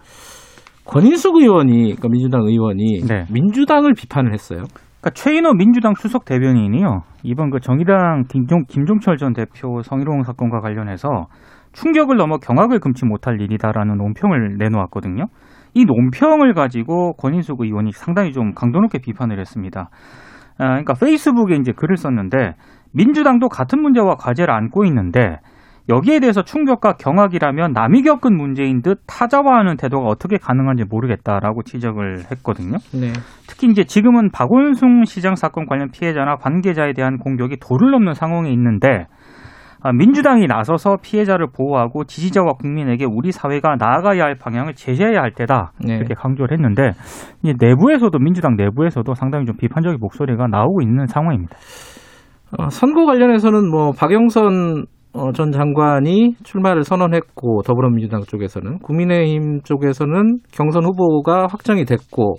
권인숙 0.87 1.37
의원이 1.37 1.95
그러니까 1.97 2.09
민주당 2.09 2.43
의원이 2.43 3.03
네. 3.09 3.25
민주당을 3.31 3.95
비판을 3.95 4.33
했어요. 4.33 4.63
그러니까 5.05 5.11
최인호 5.11 5.53
민주당 5.53 5.93
수석 5.95 6.25
대변인이요. 6.25 7.03
이번 7.25 7.51
그 7.51 7.61
정의당 7.61 8.25
김종, 8.27 8.65
김종철 8.67 9.19
전 9.19 9.35
대표 9.35 9.83
성희롱 9.83 10.23
사건과 10.23 10.61
관련해서 10.61 11.27
충격을 11.73 12.17
넘어 12.17 12.39
경악을 12.39 12.81
금치 12.81 13.05
못할 13.05 13.39
일이다라는 13.39 13.99
논평을 13.99 14.57
내놓았거든요. 14.59 15.27
이 15.75 15.85
논평을 15.85 16.55
가지고 16.55 17.13
권인숙 17.15 17.61
의원이 17.61 17.93
상당히 17.93 18.33
좀 18.33 18.55
강도 18.55 18.81
높게 18.81 18.99
비판을 18.99 19.39
했습니다. 19.39 19.91
아, 20.57 20.69
그러니까 20.69 20.95
페이스북에 20.95 21.57
이제 21.57 21.73
글을 21.73 21.99
썼는데 21.99 22.55
민주당도 22.95 23.49
같은 23.49 23.83
문제와 23.83 24.15
과제를 24.15 24.55
안고 24.55 24.87
있는데 24.87 25.39
여기에 25.89 26.21
대해서 26.21 26.43
충격과 26.43 26.95
경악이라면 26.95 27.73
남이 27.73 28.03
겪은 28.03 28.35
문제인 28.37 28.81
듯 28.81 29.01
타자화하는 29.07 29.77
태도가 29.77 30.07
어떻게 30.07 30.39
가능한지 30.39 30.85
모르겠다라고 30.89 31.63
지적을 31.63 32.21
했거든요. 32.33 32.79
네. 32.93 33.13
특히 33.47 33.69
이제 33.69 33.85
지금은 33.85 34.31
박원순 34.31 35.05
시장 35.05 35.35
사건 35.35 35.67
관련 35.67 35.91
피해자나 35.91 36.37
관계자에 36.37 36.95
대한 36.95 37.19
공격이 37.19 37.59
도를 37.61 37.91
넘는 37.91 38.15
상황에 38.15 38.51
있는데 38.51 39.07
아, 39.83 39.93
민주당이 39.93 40.47
나서서 40.47 40.97
피해자를 41.03 41.49
보호하고 41.55 42.05
지지자와 42.05 42.55
국민에게 42.55 43.05
우리 43.05 43.33
사회가 43.33 43.77
나아가야 43.79 44.25
할 44.25 44.35
방향을 44.35 44.73
제시해야 44.73 45.21
할 45.21 45.33
때다 45.33 45.73
네. 45.85 45.97
이렇게 45.97 46.15
강조를 46.15 46.57
했는데 46.57 46.93
내부에서도 47.43 48.19
민주당 48.19 48.57
내부에서도 48.57 49.13
상당히 49.13 49.45
좀 49.45 49.59
비판적인 49.59 49.99
목소리가 50.01 50.47
나오고 50.47 50.81
있는 50.81 51.05
상황입니다. 51.05 51.55
어, 52.57 52.71
선거 52.71 53.05
관련해서는 53.05 53.71
뭐 53.71 53.93
박영선 53.93 54.53
어, 54.83 54.85
전 55.33 55.53
장관이 55.53 56.35
출마를 56.43 56.83
선언했고 56.85 57.63
더불어민주당 57.63 58.23
쪽에서는 58.23 58.79
국민의힘 58.81 59.61
쪽에서는 59.63 60.39
경선 60.53 60.85
후보가 60.85 61.47
확정이 61.51 61.85
됐고 61.85 62.35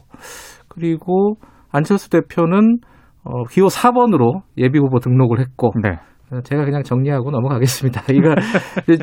그리고 0.68 1.36
안철수 1.72 2.10
대표는 2.10 2.80
어, 3.24 3.44
기호 3.50 3.68
4번으로 3.68 4.42
예비 4.58 4.78
후보 4.78 5.00
등록을 5.00 5.40
했고 5.40 5.72
네. 5.82 5.98
어, 6.32 6.42
제가 6.42 6.66
그냥 6.66 6.84
정리하고 6.84 7.32
넘어가겠습니다. 7.32 8.02
이거 8.14 8.36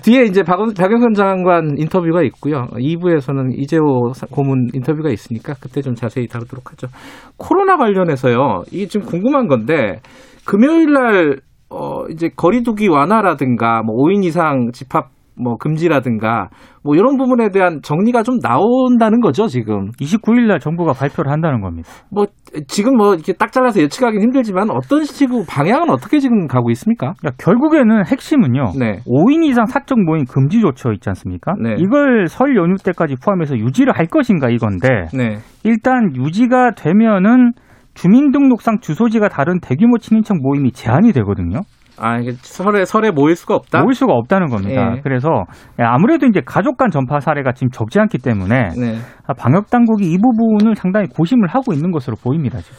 뒤에 0.03 0.25
이제 0.25 0.43
박, 0.43 0.59
박영선 0.77 1.15
장관 1.15 1.71
인터뷰가 1.79 2.23
있고요. 2.25 2.67
2부에서는 2.73 3.59
이재호 3.59 4.13
사- 4.15 4.27
고문 4.27 4.69
인터뷰가 4.75 5.11
있으니까 5.11 5.55
그때 5.61 5.81
좀 5.83 5.95
자세히 5.95 6.27
다루도록 6.27 6.73
하죠. 6.73 6.89
코로나 7.37 7.77
관련해서요. 7.77 8.63
이게 8.71 8.87
지금 8.87 9.07
궁금한 9.07 9.49
건데 9.49 10.01
금요일 10.45 10.93
날 10.93 11.37
어, 11.73 12.07
이제 12.11 12.29
거리두기 12.35 12.89
완화라든가 12.89 13.83
뭐 13.83 13.97
5인 13.97 14.25
이상 14.25 14.71
집합 14.73 15.11
뭐 15.35 15.57
금지라든가 15.57 16.51
뭐 16.85 16.95
이런 16.95 17.17
부분에 17.17 17.49
대한 17.51 17.81
정리가 17.83 18.23
좀 18.23 18.39
나온다는 18.41 19.21
거죠, 19.21 19.47
지금. 19.47 19.91
29일 19.93 20.47
날 20.47 20.59
정부가 20.59 20.93
발표를 20.93 21.31
한다는 21.31 21.61
겁니다. 21.61 21.89
뭐 22.11 22.27
지금 22.67 22.97
뭐 22.97 23.15
이렇게 23.15 23.33
딱 23.33 23.53
잘라서 23.53 23.81
예측하기는 23.81 24.23
힘들지만 24.23 24.71
어떤 24.71 25.05
식으로 25.05 25.45
방향은 25.49 25.91
어떻게 25.91 26.19
지금 26.19 26.47
가고 26.47 26.71
있습니까? 26.71 27.15
그러니까 27.19 27.43
결국에는 27.43 28.05
핵심은요. 28.07 28.73
네. 28.79 29.01
5인 29.07 29.45
이상 29.45 29.67
사적 29.67 29.99
모임 30.01 30.25
금지 30.25 30.61
조처 30.61 30.93
있지 30.93 31.09
않습니까? 31.09 31.55
네. 31.61 31.77
이걸 31.79 32.27
설 32.29 32.57
연휴 32.57 32.75
때까지 32.77 33.17
포함해서 33.25 33.57
유지를 33.57 33.97
할 33.97 34.07
것인가 34.07 34.51
이건데 34.51 34.89
네. 35.15 35.39
일단 35.65 36.15
유지가 36.15 36.73
되면은 36.73 37.53
주민등록상 37.95 38.81
주소지가 38.81 39.29
다른 39.29 39.61
대규모 39.61 39.99
친인척 39.99 40.39
모임이 40.41 40.73
제한이 40.73 41.13
되거든요. 41.13 41.61
아, 41.99 42.19
이게 42.19 42.33
설에 42.33 42.85
설에 42.85 43.11
모일 43.11 43.37
수가 43.37 43.55
없다. 43.55 43.83
모일 43.83 43.95
수가 43.95 44.15
없다는 44.15 44.49
겁니다. 44.49 44.95
예. 44.97 45.01
그래서 45.03 45.29
아무래도 45.77 46.27
이제 46.27 46.41
가족 46.45 46.77
간 46.77 46.91
전파 46.91 47.21
사례가 47.21 47.53
지금 47.53 47.71
적지 47.71 48.01
않기 48.01 48.19
때문에 48.19 48.71
네. 48.79 48.99
방역 49.39 49.71
당국이 49.71 50.11
이 50.11 50.17
부분을 50.19 50.75
상당히 50.75 51.07
고심을 51.07 51.49
하고 51.49 51.73
있는 51.73 51.91
것으로 51.91 52.17
보입니다. 52.23 52.59
지금. 52.61 52.77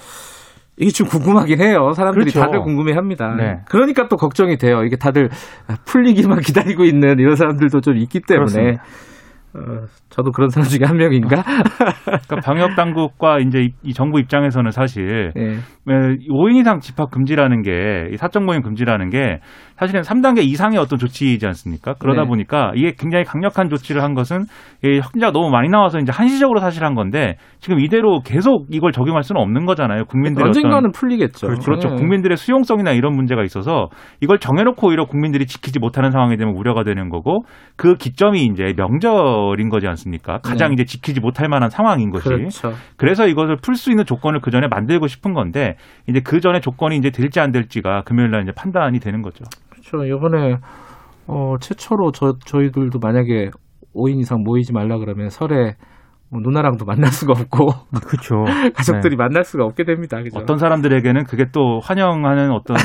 이게 0.78 0.90
좀 0.90 1.08
궁금하긴 1.08 1.62
해요. 1.62 1.92
사람들이 1.94 2.32
그렇죠. 2.32 2.40
다들 2.42 2.62
궁금해합니다. 2.62 3.36
네. 3.36 3.58
그러니까 3.70 4.08
또 4.08 4.16
걱정이 4.18 4.58
돼요. 4.58 4.82
이게 4.84 4.96
다들 4.96 5.30
풀리기만 5.86 6.40
기다리고 6.42 6.84
있는 6.84 7.20
이런 7.20 7.36
사람들도 7.36 7.82
좀 7.82 7.96
있기 7.98 8.22
때문에. 8.28 8.52
그렇습니다. 8.52 8.84
어, 9.56 9.86
저도 10.10 10.32
그런 10.32 10.50
사람 10.50 10.68
중에 10.68 10.86
한 10.86 10.98
명인가? 10.98 11.44
그러니까 12.06 12.36
방역 12.44 12.76
당국과 12.76 13.40
이제 13.40 13.60
이, 13.62 13.70
이 13.84 13.94
정부 13.94 14.20
입장에서는 14.20 14.72
사실 14.72 15.32
예. 15.38 15.58
5인 15.88 16.60
이상 16.60 16.80
집합 16.80 17.12
금지라는 17.12 17.62
게, 17.62 18.10
이 18.12 18.18
사적 18.18 18.44
모임 18.44 18.62
금지라는 18.62 19.10
게 19.10 19.40
사실은 19.78 20.02
3단계 20.02 20.44
이상의 20.44 20.78
어떤 20.78 21.00
조치이지 21.00 21.46
않습니까? 21.48 21.96
그러다 22.00 22.22
네. 22.22 22.28
보니까 22.28 22.72
이게 22.76 22.94
굉장히 22.98 23.26
강력한 23.26 23.70
조치를 23.70 24.04
한 24.04 24.14
것은 24.14 24.46
이 24.84 25.00
확진자가 25.00 25.32
너무 25.32 25.50
많이 25.50 25.70
나와서 25.70 26.00
이제 26.00 26.12
한시적으로 26.12 26.60
사실 26.60 26.84
한 26.84 26.96
건데 26.96 27.38
지금 27.60 27.80
이대로 27.80 28.22
계속 28.22 28.68
이걸 28.70 28.92
적용할 28.92 29.24
수는 29.24 29.42
없는 29.42 29.66
거잖아요. 29.66 30.06
국민들의 30.06 30.48
언젠가는 30.48 30.92
풀리겠죠. 30.92 31.48
그렇죠. 31.48 31.90
예. 31.92 31.96
국민들의 31.96 32.38
수용성이나 32.38 32.92
이런 32.92 33.16
문제가 33.16 33.44
있어서 33.44 33.90
이걸 34.22 34.40
정해놓고 34.40 34.88
오히려 34.88 35.06
국민들이 35.06 35.46
지키지 35.46 35.80
못하는 35.80 36.12
상황이 36.12 36.38
되면 36.38 36.56
우려가 36.56 36.84
되는 36.84 37.10
거고 37.10 37.46
그 37.76 37.96
기점이 37.96 38.46
이제 38.46 38.74
명절인 38.78 39.70
거지 39.70 39.88
않습니까? 39.88 40.40
가장 40.40 40.70
네. 40.70 40.74
이제 40.76 40.86
지키지 40.86 41.20
못할 41.20 41.48
만한 41.50 41.70
상황인 41.70 42.10
것이. 42.10 42.30
그렇죠. 42.30 42.74
그래서 42.98 43.28
이것을 43.28 43.58
풀 43.62 43.76
수 43.76 43.90
있는 43.90 44.06
조건을 44.06 44.40
그 44.40 44.52
전에 44.52 44.68
만들고 44.68 45.08
싶은 45.08 45.34
건데 45.34 45.76
이제 46.08 46.22
그 46.24 46.40
전에 46.40 46.60
조건이 46.60 46.96
이제 46.98 47.10
될지 47.10 47.40
안 47.40 47.52
될지가 47.52 48.04
금요일 48.04 48.32
날 48.32 48.44
이제 48.44 48.52
판단이 48.56 49.00
되는 49.00 49.22
거죠. 49.22 49.44
그렇죠. 49.94 50.16
이번에 50.16 50.58
어, 51.28 51.56
최초로 51.60 52.12
저 52.12 52.34
저희들도 52.46 53.00
만약에 53.00 53.50
5인 53.96 54.20
이상 54.20 54.44
모이지 54.44 54.74
말라 54.74 54.98
그러면 54.98 55.30
설에 55.30 55.76
뭐 56.30 56.42
누나랑도 56.42 56.86
만날 56.86 57.12
수가 57.12 57.34
없고 57.34 57.68
그렇죠. 58.08 58.44
가족들이 58.74 59.16
만날 59.16 59.44
수가 59.44 59.66
없게 59.66 59.84
됩니다. 59.84 60.22
그죠? 60.22 60.40
어떤 60.40 60.58
사람들에게는 60.58 61.26
그게 61.26 61.46
또 61.54 61.80
환영하는 61.80 62.52
어떤 62.52 62.76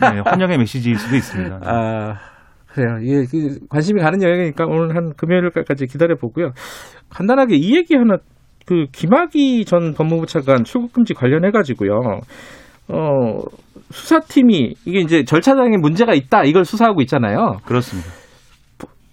네, 0.00 0.20
환영의 0.24 0.56
메시지일 0.58 0.96
수도 0.96 1.14
있습니다. 1.14 1.60
아, 1.64 2.14
그래요. 2.68 2.98
예, 3.02 3.24
그 3.30 3.58
관심이 3.68 4.00
가는 4.00 4.22
영역이니까 4.22 4.64
오늘 4.64 4.96
한 4.96 5.12
금요일까지 5.16 5.86
기다려 5.86 6.16
보고요. 6.16 6.52
간단하게 7.10 7.56
이 7.56 7.76
얘기 7.76 7.94
하나 7.94 8.16
그 8.66 8.86
김학의 8.90 9.66
전 9.66 9.92
법무부 9.92 10.26
차관 10.26 10.64
출국 10.64 10.94
금지 10.94 11.12
관련해 11.12 11.50
가지고요. 11.50 12.20
어, 12.88 13.38
수사팀이 13.90 14.74
이게 14.84 15.00
이제 15.00 15.24
절차상의 15.24 15.78
문제가 15.78 16.14
있다 16.14 16.44
이걸 16.44 16.64
수사하고 16.64 17.00
있잖아요. 17.02 17.58
그렇습니다. 17.64 18.10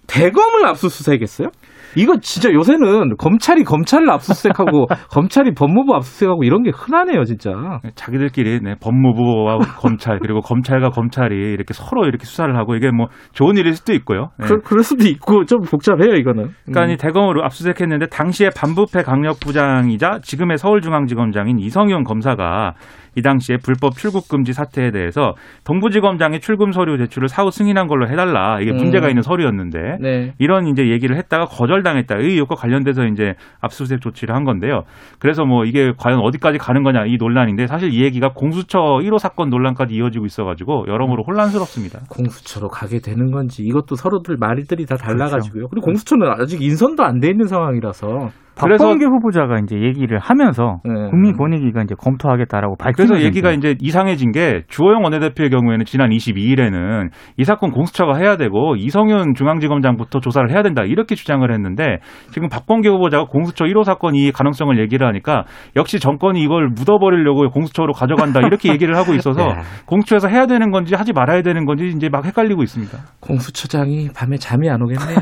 대검을 0.06 0.66
압수수색했어요? 0.66 1.48
이거 1.96 2.16
진짜 2.20 2.50
요새는 2.52 3.16
검찰이 3.18 3.64
검찰을 3.64 4.10
압수수색하고 4.10 4.86
검찰이 5.10 5.52
법무부 5.54 5.94
압수수색하고 5.94 6.44
이런 6.44 6.62
게 6.62 6.70
흔하네요, 6.74 7.24
진짜. 7.24 7.50
자기들끼리 7.94 8.60
네, 8.62 8.74
법무부와 8.80 9.58
검찰 9.78 10.18
그리고 10.18 10.40
검찰과 10.40 10.90
검찰이 10.90 11.34
이렇게 11.34 11.74
서로 11.74 12.06
이렇게 12.06 12.24
수사를 12.24 12.56
하고 12.56 12.76
이게 12.76 12.90
뭐 12.90 13.08
좋은 13.32 13.56
일일 13.56 13.74
수도 13.74 13.92
있고요. 13.92 14.30
네. 14.38 14.46
그, 14.46 14.60
그럴 14.60 14.82
수도 14.82 15.06
있고 15.06 15.44
좀 15.44 15.60
복잡해요, 15.60 16.14
이거는. 16.14 16.50
그러니까 16.64 16.92
이 16.92 16.96
대검으로 16.96 17.44
압수수색했는데 17.44 18.06
당시에 18.06 18.48
반부패 18.56 19.02
강력부장이자 19.02 20.20
지금의 20.22 20.58
서울중앙지검장인 20.58 21.58
이성윤 21.58 22.04
검사가 22.04 22.74
이 23.16 23.22
당시에 23.22 23.56
불법 23.62 23.94
출국 23.96 24.28
금지 24.28 24.52
사태에 24.52 24.90
대해서 24.90 25.34
동부지검장이 25.64 26.40
출금 26.40 26.72
서류 26.72 26.98
제출을 26.98 27.28
사후 27.28 27.50
승인한 27.50 27.86
걸로 27.86 28.08
해달라 28.08 28.60
이게 28.60 28.72
문제가 28.72 29.06
음. 29.06 29.10
있는 29.10 29.22
서류였는데 29.22 29.96
네. 30.00 30.34
이런 30.38 30.66
이제 30.66 30.88
얘기를 30.90 31.16
했다가 31.16 31.46
거절당했다. 31.46 32.18
이 32.18 32.24
의혹과 32.32 32.54
관련돼서 32.56 33.06
이제 33.06 33.34
압수수색 33.60 34.00
조치를 34.02 34.34
한 34.34 34.44
건데요. 34.44 34.82
그래서 35.18 35.44
뭐 35.44 35.64
이게 35.64 35.92
과연 35.96 36.18
어디까지 36.20 36.58
가는 36.58 36.82
거냐 36.82 37.06
이 37.06 37.16
논란인데 37.18 37.66
사실 37.66 37.92
이 37.92 38.02
얘기가 38.02 38.30
공수처 38.34 38.78
1호 38.78 39.18
사건 39.18 39.48
논란까지 39.50 39.94
이어지고 39.94 40.26
있어가지고 40.26 40.84
여러모로 40.88 41.24
혼란스럽습니다. 41.24 42.00
공수처로 42.10 42.68
가게 42.68 43.00
되는 43.00 43.30
건지 43.30 43.62
이것도 43.64 43.96
서로들 43.96 44.36
말들이 44.38 44.86
다 44.86 44.96
달라가지고요. 44.96 45.68
그리고 45.68 45.86
공수처는 45.86 46.28
아직 46.38 46.60
인선도 46.62 47.02
안 47.02 47.22
돼 47.22 47.28
있는 47.30 47.46
상황이라서 47.46 48.30
박범계 48.54 49.04
후보자가 49.04 49.58
이제 49.62 49.76
얘기를 49.76 50.18
하면서 50.18 50.80
네. 50.84 51.10
국민권익위가 51.10 51.82
이제 51.82 51.94
검토하겠다라고 51.98 52.76
밝힌 52.76 53.06
그래서 53.06 53.24
얘기가 53.24 53.52
이제 53.52 53.74
이상해진 53.80 54.32
게 54.32 54.62
주호영 54.68 55.02
원내대표의 55.02 55.50
경우에는 55.50 55.84
지난 55.84 56.10
22일에는 56.10 57.10
이 57.36 57.44
사건 57.44 57.70
공수처가 57.70 58.16
해야 58.18 58.36
되고 58.36 58.76
이성윤 58.76 59.34
중앙지검장부터 59.34 60.20
조사를 60.20 60.50
해야 60.50 60.62
된다 60.62 60.82
이렇게 60.84 61.14
주장을 61.14 61.50
했는데 61.50 61.98
지금 62.30 62.48
박범계 62.48 62.88
후보자가 62.88 63.24
공수처 63.24 63.64
1호 63.64 63.84
사건 63.84 64.14
이 64.14 64.30
가능성을 64.30 64.78
얘기를 64.78 65.06
하니까 65.06 65.44
역시 65.76 65.98
정권이 65.98 66.42
이걸 66.42 66.68
묻어버리려고 66.68 67.48
공수처로 67.50 67.92
가져간다 67.92 68.40
이렇게 68.40 68.70
얘기를 68.70 68.96
하고 68.96 69.14
있어서 69.14 69.46
네. 69.48 69.60
공수처에서 69.86 70.28
해야 70.28 70.46
되는 70.46 70.70
건지 70.70 70.94
하지 70.94 71.12
말아야 71.12 71.42
되는 71.42 71.64
건지 71.64 71.92
이제 71.94 72.08
막 72.10 72.24
헷갈리고 72.24 72.62
있습니다. 72.62 72.98
공수처장이 73.20 74.10
밤에 74.14 74.36
잠이 74.36 74.68
안 74.68 74.82
오겠네요. 74.82 75.16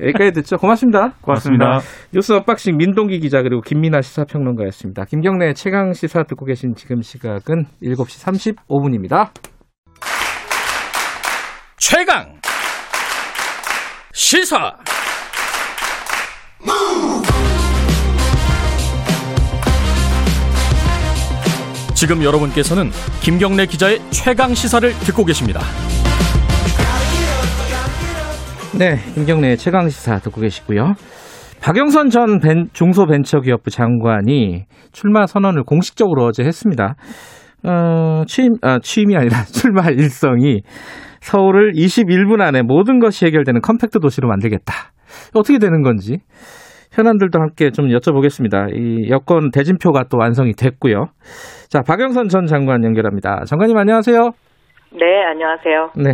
여기까지 0.00 0.32
듣죠. 0.32 0.56
고맙습니다. 0.56 1.14
고맙습니다. 1.20 1.80
뉴스 2.12 2.32
unboxing 2.32 2.76
민동기 2.76 3.20
기자 3.20 3.42
그리고 3.42 3.60
김민하 3.62 4.00
시사평론가였습니다. 4.02 5.04
김경래 5.04 5.54
최강 5.54 5.92
시사 5.92 6.24
듣고 6.24 6.44
계신 6.44 6.74
지금 6.74 7.02
시각은 7.02 7.64
7시 7.82 8.56
35분입니다. 8.66 9.30
최강 11.78 12.38
시사 14.12 14.74
지금 21.94 22.22
여러분께서는 22.22 22.90
김경래 23.22 23.66
기자의 23.66 23.98
최강 24.10 24.54
시사를 24.54 24.88
듣고 25.00 25.24
계십니다. 25.24 25.60
네, 28.78 28.94
김경래 29.14 29.56
최강 29.56 29.88
시사 29.88 30.18
듣고 30.18 30.40
계시고요. 30.40 30.92
박영선 31.60 32.10
전 32.10 32.38
벤- 32.38 32.68
중소벤처기업부 32.72 33.70
장관이 33.70 34.66
출마 34.92 35.26
선언을 35.26 35.64
공식적으로 35.64 36.24
어제 36.26 36.44
했습니다. 36.44 36.94
어, 37.64 38.22
취임, 38.28 38.52
아, 38.62 38.78
취임이 38.80 39.16
아니라 39.16 39.38
출마 39.52 39.90
일성이 39.90 40.62
서울을 41.20 41.72
21분 41.72 42.40
안에 42.40 42.62
모든 42.62 43.00
것이 43.00 43.26
해결되는 43.26 43.60
컴팩트 43.60 43.98
도시로 43.98 44.28
만들겠다. 44.28 44.72
어떻게 45.34 45.58
되는 45.58 45.82
건지 45.82 46.18
현안들도 46.92 47.40
함께 47.40 47.70
좀 47.70 47.86
여쭤보겠습니다. 47.88 48.72
이 48.76 49.10
여권 49.10 49.50
대진표가 49.50 50.04
또 50.08 50.18
완성이 50.18 50.52
됐고요. 50.52 51.06
자, 51.68 51.80
박영선 51.82 52.28
전 52.28 52.46
장관 52.46 52.84
연결합니다. 52.84 53.42
장관님 53.46 53.76
안녕하세요. 53.76 54.30
네, 54.92 55.04
안녕하세요. 55.32 55.90
네. 55.96 56.12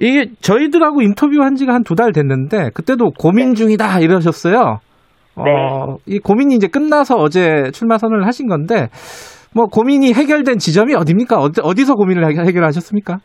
이게 0.00 0.26
저희들하고 0.40 1.02
인터뷰한 1.02 1.54
지가 1.56 1.74
한 1.74 1.82
두 1.84 1.94
달 1.94 2.12
됐는데 2.12 2.70
그때도 2.74 3.10
고민 3.18 3.54
중이다 3.54 4.00
이러셨어요. 4.00 4.78
네. 5.44 5.50
어, 5.52 5.96
이 6.06 6.18
고민이 6.18 6.54
이제 6.56 6.66
끝나서 6.68 7.16
어제 7.16 7.70
출마 7.72 7.98
선언을 7.98 8.26
하신 8.26 8.48
건데 8.48 8.88
뭐 9.54 9.66
고민이 9.66 10.12
해결된 10.12 10.58
지점이 10.58 10.94
어디입니까? 10.94 11.36
어디, 11.38 11.60
어디서 11.62 11.94
고민을 11.94 12.24
해- 12.24 12.46
해결하셨습니까? 12.46 13.18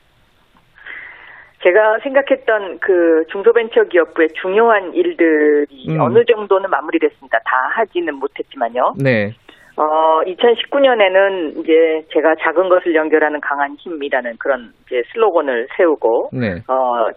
제가 1.64 1.98
생각했던 2.04 2.78
그 2.80 3.26
중소벤처기업부의 3.32 4.30
중요한 4.40 4.94
일들이 4.94 5.88
음. 5.90 6.00
어느 6.00 6.24
정도는 6.26 6.70
마무리됐습니다. 6.70 7.40
다 7.40 7.52
하지는 7.76 8.16
못했지만요. 8.16 8.94
네. 9.04 9.32
어, 9.78 10.22
2019년에는 10.24 11.60
이제 11.60 12.06
제가 12.14 12.36
작은 12.42 12.70
것을 12.70 12.96
연결하는 12.96 13.42
강한 13.42 13.76
힘이라는 13.76 14.38
그런 14.40 14.72
이제 14.86 15.04
슬로건을 15.12 15.68
세우고, 15.76 16.30
네. 16.34 16.62
어, 16.68 17.10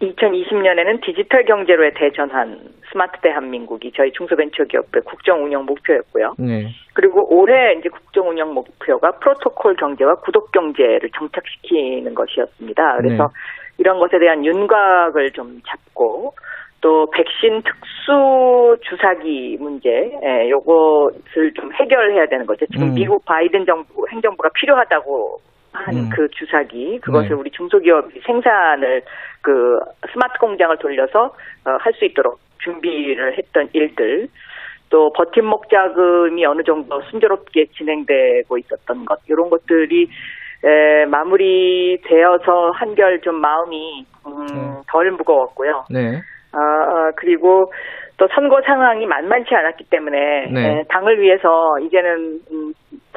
2020년에는 0.00 1.00
디지털 1.04 1.44
경제로의 1.44 1.92
대전환, 1.94 2.58
스마트 2.90 3.20
대한민국이 3.20 3.92
저희 3.96 4.12
중소벤처기업부의 4.12 5.02
국정 5.04 5.44
운영 5.44 5.64
목표였고요. 5.64 6.34
네. 6.38 6.68
그리고 6.92 7.26
올해 7.34 7.74
이제 7.78 7.88
국정 7.88 8.28
운영 8.28 8.52
목표가 8.52 9.12
프로토콜 9.12 9.76
경제와 9.76 10.16
구독 10.16 10.52
경제를 10.52 11.08
정착시키는 11.16 12.14
것이었습니다. 12.14 12.96
그래서 12.98 13.24
네. 13.24 13.28
이런 13.78 13.98
것에 13.98 14.18
대한 14.18 14.44
윤곽을 14.44 15.30
좀 15.32 15.60
잡고 15.66 16.32
또 16.80 17.06
백신 17.10 17.62
특수 17.62 18.76
주사기 18.82 19.56
문제, 19.58 19.88
예, 20.22 20.50
요것을 20.50 21.52
좀 21.54 21.72
해결해야 21.72 22.26
되는 22.26 22.46
거죠. 22.46 22.66
지금 22.66 22.88
음. 22.88 22.94
미국 22.94 23.24
바이든 23.24 23.64
정부 23.66 24.06
행정부가 24.10 24.50
필요하다고 24.54 25.38
한 25.72 25.94
음. 25.94 26.10
그 26.10 26.28
주사기 26.28 26.98
그것을 27.00 27.30
네. 27.30 27.34
우리 27.34 27.50
중소기업이 27.50 28.20
생산을 28.20 29.02
그 29.42 29.78
스마트 30.12 30.38
공장을 30.38 30.76
돌려서 30.78 31.34
어, 31.64 31.76
할 31.80 31.92
수 31.94 32.04
있도록 32.04 32.38
준비를 32.62 33.36
했던 33.38 33.68
일들 33.72 34.28
또 34.88 35.12
버팀목 35.12 35.68
자금이 35.68 36.44
어느 36.46 36.62
정도 36.62 37.00
순조롭게 37.10 37.66
진행되고 37.76 38.58
있었던 38.58 39.04
것 39.04 39.18
이런 39.28 39.50
것들이 39.50 40.08
에, 40.64 41.04
마무리되어서 41.06 42.70
한결 42.74 43.20
좀 43.20 43.40
마음이 43.40 44.04
음, 44.26 44.46
음. 44.52 44.82
덜 44.88 45.10
무거웠고요. 45.10 45.84
네. 45.90 46.20
아, 46.52 46.58
아, 46.58 47.10
그리고 47.16 47.70
또 48.18 48.26
선거 48.34 48.60
상황이 48.64 49.04
만만치 49.06 49.54
않았기 49.54 49.84
때문에 49.90 50.50
네. 50.52 50.78
에, 50.78 50.84
당을 50.88 51.20
위해서 51.20 51.78
이제는 51.82 52.40
음, 52.50 52.72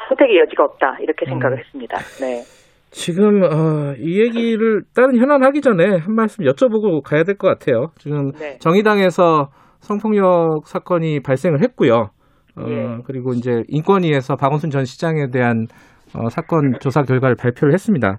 선택의 0.08 0.38
여지가 0.40 0.64
없다 0.64 0.96
이렇게 1.00 1.24
생각을 1.26 1.56
음. 1.56 1.58
했습니다. 1.58 1.96
네. 2.20 2.42
지금 2.90 3.42
어, 3.44 3.94
이 3.98 4.20
얘기를 4.20 4.82
다른 4.94 5.16
현안 5.16 5.44
하기 5.44 5.60
전에 5.60 5.84
한 5.98 6.14
말씀 6.14 6.44
여쭤보고 6.44 7.02
가야 7.02 7.22
될 7.22 7.36
것 7.36 7.46
같아요. 7.48 7.86
지금 7.98 8.32
네. 8.32 8.58
정의당에서 8.58 9.48
성폭력 9.78 10.66
사건이 10.66 11.20
발생을 11.20 11.62
했고요. 11.62 12.10
어, 12.58 12.62
예. 12.68 12.98
그리고 13.06 13.30
이제 13.32 13.62
인권위에서 13.68 14.34
박원순 14.36 14.70
전 14.70 14.84
시장에 14.84 15.28
대한 15.32 15.66
어, 16.14 16.28
사건 16.28 16.72
조사 16.80 17.02
결과를 17.02 17.36
발표를 17.36 17.72
했습니다. 17.72 18.18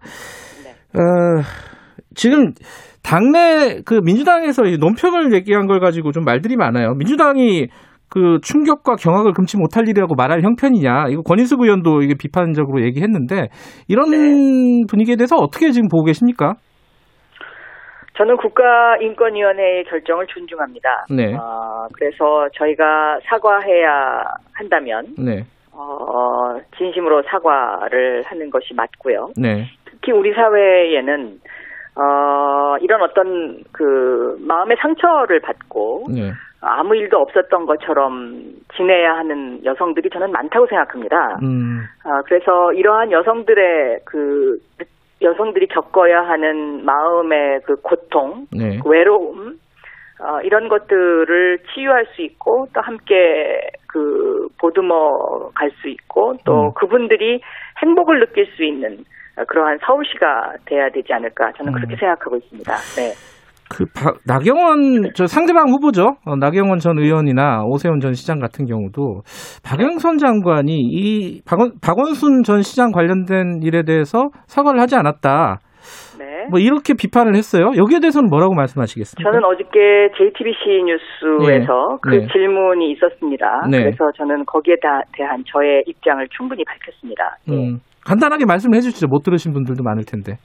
네. 0.64 0.72
어, 1.00 1.42
지금 2.16 2.54
당내 3.04 3.82
그 3.86 4.00
민주당에서 4.04 4.64
이 4.66 4.78
논평을 4.78 5.34
얘기한 5.34 5.68
걸 5.68 5.80
가지고 5.80 6.12
좀 6.12 6.24
말들이 6.24 6.56
많아요. 6.56 6.94
민주당이 6.96 7.68
그 8.10 8.40
충격과 8.44 8.96
경악을 8.96 9.34
금치 9.34 9.58
못할 9.58 9.88
일이라고 9.88 10.16
말할 10.16 10.42
형편이냐. 10.42 11.08
이거 11.10 11.22
권인숙 11.22 11.62
의원도 11.62 12.02
이게 12.02 12.14
비판적으로 12.20 12.82
얘기했는데 12.84 13.48
이런 13.88 14.12
네. 14.12 14.86
분위기에 14.90 15.16
대해서 15.16 15.38
어떻게 15.38 15.72
지금 15.72 15.88
보고 15.88 16.04
계십니까? 16.04 16.56
저는 18.18 18.36
국가인권위원회의 18.38 19.86
결정을 19.86 20.28
존중합니다. 20.28 21.06
네. 21.16 21.34
어, 21.34 21.88
그래서 21.94 22.48
저희가 22.54 23.20
사과해야 23.24 24.24
한다면 24.54 25.06
네. 25.18 25.44
어, 25.72 26.60
진심으로 26.78 27.24
사과를 27.24 28.24
하는 28.26 28.50
것이 28.50 28.74
맞고요. 28.76 29.30
네. 29.38 29.66
특히 29.90 30.12
우리 30.12 30.34
사회에는 30.34 31.40
어, 31.96 32.78
이런 32.80 33.02
어떤 33.02 33.64
그 33.72 34.38
마음의 34.40 34.78
상처를 34.82 35.42
받고 35.42 36.06
네. 36.14 36.32
아무 36.62 36.96
일도 36.96 37.18
없었던 37.18 37.66
것처럼 37.66 38.44
지내야 38.76 39.16
하는 39.16 39.64
여성들이 39.66 40.10
저는 40.10 40.32
많다고 40.32 40.68
생각합니다. 40.68 41.40
음. 41.42 41.82
아, 42.04 42.22
그래서 42.26 42.72
이러한 42.74 43.12
여성들의 43.12 44.02
그 44.06 44.58
여성들이 45.22 45.68
겪어야 45.68 46.22
하는 46.22 46.86
마음의 46.86 47.62
그 47.66 47.76
고통, 47.82 48.46
네. 48.52 48.80
그 48.82 48.90
외로움 48.90 49.60
어, 50.22 50.40
이런 50.44 50.70
것들을 50.70 51.60
치유할 51.74 52.06
수 52.16 52.22
있고 52.22 52.68
또 52.74 52.82
함께 52.82 53.72
그 53.88 54.48
보듬어 54.60 55.50
갈 55.56 55.72
수 55.82 55.90
있고 55.90 56.36
또 56.46 56.68
음. 56.68 56.74
그분들이 56.76 57.42
행복을 57.82 58.20
느낄 58.20 58.46
수 58.56 58.64
있는 58.64 59.00
어, 59.00 59.04
그러한 59.48 59.80
서울시가 59.86 60.54
돼야 60.66 60.90
되지 60.90 61.14
않을까 61.14 61.52
저는 61.58 61.72
음. 61.72 61.76
그렇게 61.76 61.96
생각하고 61.96 62.36
있습니다. 62.38 62.74
네. 62.98 63.14
그 63.74 63.86
박- 63.96 64.18
나경원 64.28 65.12
저 65.16 65.28
상대방 65.28 65.70
후보죠. 65.70 66.18
어, 66.26 66.36
나경원 66.36 66.80
전 66.80 66.98
의원이나 67.00 67.64
오세훈 67.64 68.02
전 68.02 68.14
시장 68.14 68.40
같은 68.40 68.66
경우도 68.66 69.22
박영선 69.64 70.18
장관이 70.18 70.74
이 70.78 71.42
박원, 71.46 71.72
박원순 71.82 72.44
전 72.44 72.62
시장 72.64 72.92
관련된 72.92 73.62
일에 73.64 73.84
대해서 73.84 74.30
사과를 74.48 74.82
하지 74.82 74.96
않았다. 74.98 75.60
네. 76.20 76.48
뭐 76.50 76.60
이렇게 76.60 76.94
비판을 76.94 77.34
했어요. 77.36 77.72
여기에 77.78 78.00
대해서는 78.02 78.30
뭐라고 78.30 78.54
말씀하시겠습니까? 78.56 79.32
저는 79.32 79.44
어저께 79.46 80.10
JTBC 80.18 80.84
뉴스에서 80.86 81.48
네. 81.48 81.98
그 82.02 82.10
네. 82.10 82.28
질문이 82.32 82.92
있었습니다. 82.92 83.68
네. 83.72 83.84
그래서 83.84 84.12
저는 84.18 84.44
거기에 84.46 84.76
다- 84.82 85.02
대한 85.14 85.42
저의 85.48 85.84
입장을 85.88 86.28
충분히 86.36 86.64
밝혔습니다. 86.66 87.38
예. 87.50 87.54
음, 87.54 87.80
간단하게 88.06 88.46
말씀해 88.46 88.80
주시죠. 88.82 89.08
못 89.08 89.24
들으신 89.24 89.54
분들도 89.54 89.84
많을 89.84 90.04
텐데. 90.06 90.38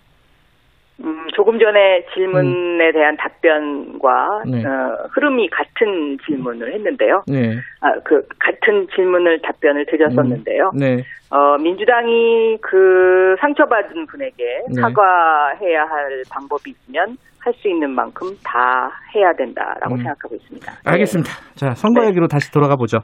음, 1.05 1.27
조금 1.35 1.59
전에 1.59 2.07
질문에 2.15 2.93
대한 2.93 3.17
답변과 3.19 4.43
네. 4.51 4.65
어, 4.65 5.09
흐름이 5.13 5.51
같은 5.51 6.17
질문을 6.27 6.73
했는데요. 6.73 7.23
네. 7.27 7.57
아, 7.83 7.93
그 8.05 8.27
같은 8.39 8.87
질문을 8.95 9.41
답변을 9.43 9.85
드렸었는데요. 9.87 10.71
네. 10.79 11.03
어, 11.31 11.59
민주당이 11.59 12.59
그 12.61 13.35
상처받은 13.41 14.07
분에게 14.07 14.45
네. 14.69 14.81
사과해야 14.81 15.83
할 15.83 16.23
방법이 16.31 16.71
있으면 16.71 17.17
할 17.47 17.55
수 17.63 17.69
있는 17.69 17.93
만큼 17.93 18.37
다 18.43 18.91
해야 19.15 19.33
된다라고 19.33 19.95
음. 19.95 19.99
생각하고 19.99 20.35
있습니다. 20.35 20.73
알겠습니다. 20.85 21.31
자, 21.55 21.75
선거 21.77 22.01
네. 22.01 22.09
얘기로 22.09 22.27
다시 22.27 22.51
돌아가 22.51 22.75
보죠. 22.75 22.99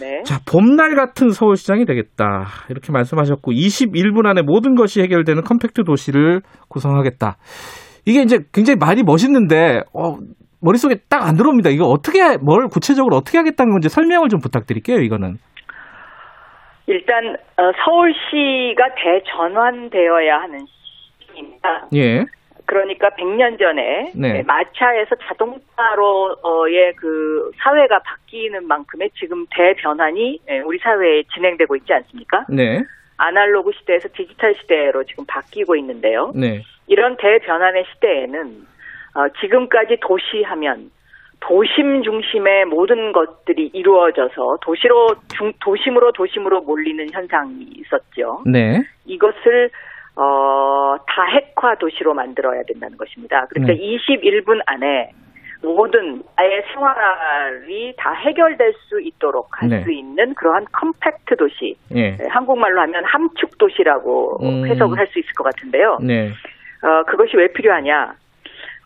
네. 0.00 0.22
자, 0.22 0.38
봄날 0.50 0.94
같은 0.96 1.28
서울시장이 1.28 1.84
되겠다. 1.84 2.46
이렇게 2.70 2.92
말씀하셨고, 2.92 3.52
21분 3.52 4.24
안에 4.24 4.40
모든 4.40 4.74
것이 4.74 5.02
해결되는 5.02 5.42
컴팩트 5.42 5.84
도시를 5.84 6.40
구성하겠다. 6.68 7.36
이게 8.06 8.22
이제 8.22 8.38
굉장히 8.54 8.78
말이 8.78 9.02
멋있는데, 9.02 9.82
어, 9.92 10.16
머릿속에 10.62 10.96
딱 11.10 11.22
안 11.22 11.36
들어옵니다. 11.36 11.68
이거 11.68 11.84
어떻게, 11.84 12.38
뭘 12.38 12.68
구체적으로 12.68 13.16
어떻게 13.16 13.36
하겠다는 13.36 13.70
건지 13.70 13.90
설명을 13.90 14.30
좀 14.30 14.40
부탁드릴게요, 14.40 15.00
이거는. 15.00 15.36
일단 16.86 17.36
어, 17.56 17.72
서울시가 17.84 18.94
대전환되어야 18.96 20.38
하는 20.40 20.66
시기입니다. 21.18 21.88
예. 21.94 22.24
그러니까 22.66 23.10
100년 23.10 23.58
전에 23.58 24.12
네. 24.14 24.38
예, 24.38 24.42
마차에서 24.42 25.16
자동차로의 25.26 26.94
그 26.96 27.50
사회가 27.62 27.98
바뀌는 27.98 28.66
만큼의 28.66 29.10
지금 29.18 29.46
대변환이 29.54 30.40
예, 30.48 30.60
우리 30.60 30.78
사회에 30.78 31.24
진행되고 31.34 31.76
있지 31.76 31.92
않습니까? 31.92 32.46
네. 32.48 32.82
아날로그 33.16 33.72
시대에서 33.78 34.08
디지털 34.14 34.54
시대로 34.54 35.04
지금 35.04 35.24
바뀌고 35.26 35.76
있는데요. 35.76 36.32
네. 36.34 36.62
이런 36.86 37.16
대변환의 37.16 37.84
시대에는 37.94 38.66
어, 39.14 39.28
지금까지 39.40 39.98
도시하면 40.00 40.90
도심 41.46 42.02
중심의 42.02 42.64
모든 42.66 43.12
것들이 43.12 43.70
이루어져서 43.74 44.58
도시로 44.62 45.14
중, 45.36 45.52
도심으로 45.60 46.12
도심으로 46.12 46.62
몰리는 46.62 47.06
현상이 47.12 47.68
있었죠. 47.76 48.42
네. 48.46 48.80
이것을 49.04 49.70
어, 50.16 50.96
다핵화 51.06 51.74
도시로 51.76 52.14
만들어야 52.14 52.62
된다는 52.62 52.96
것입니다. 52.96 53.46
그러니까 53.50 53.74
네. 53.74 53.78
21분 53.80 54.62
안에 54.64 55.10
모든 55.62 56.22
아예 56.36 56.62
생활이 56.72 57.94
다 57.96 58.12
해결될 58.12 58.72
수 58.88 59.00
있도록 59.00 59.48
할수 59.50 59.88
네. 59.88 59.98
있는 59.98 60.34
그러한 60.34 60.66
컴팩트 60.72 61.36
도시, 61.36 61.74
예. 61.94 62.16
네, 62.16 62.28
한국말로 62.28 62.80
하면 62.82 63.04
함축 63.04 63.56
도시라고 63.58 64.38
음. 64.42 64.66
해석을 64.66 64.98
할 64.98 65.06
수 65.08 65.18
있을 65.18 65.32
것 65.32 65.44
같은데요. 65.44 65.98
네. 66.02 66.30
어, 66.82 67.02
그것이 67.04 67.36
왜 67.36 67.48
필요하냐? 67.52 68.14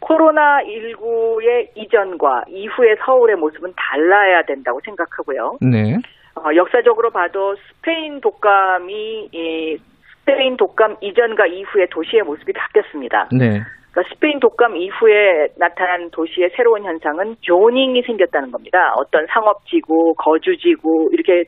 코로나19의 0.01 1.69
이전과 1.75 2.45
이후의 2.49 2.97
서울의 3.05 3.37
모습은 3.37 3.73
달라야 3.77 4.43
된다고 4.43 4.81
생각하고요. 4.85 5.59
네. 5.61 5.97
어, 6.37 6.55
역사적으로 6.55 7.11
봐도 7.11 7.57
스페인 7.57 8.21
독감이 8.21 9.29
이 9.33 9.79
스페인 10.21 10.57
독감 10.57 10.97
이전과 11.01 11.47
이후의 11.47 11.89
도시의 11.91 12.23
모습이 12.23 12.53
바뀌었습니다. 12.53 13.29
네. 13.33 13.61
그러니까 13.91 14.15
스페인 14.15 14.39
독감 14.39 14.77
이후에 14.77 15.49
나타난 15.57 16.11
도시의 16.11 16.51
새로운 16.57 16.85
현상은 16.85 17.37
조닝이 17.41 18.03
생겼다는 18.03 18.51
겁니다. 18.51 18.93
어떤 18.97 19.27
상업지구, 19.27 20.15
거주지구 20.19 21.11
이렇게 21.13 21.45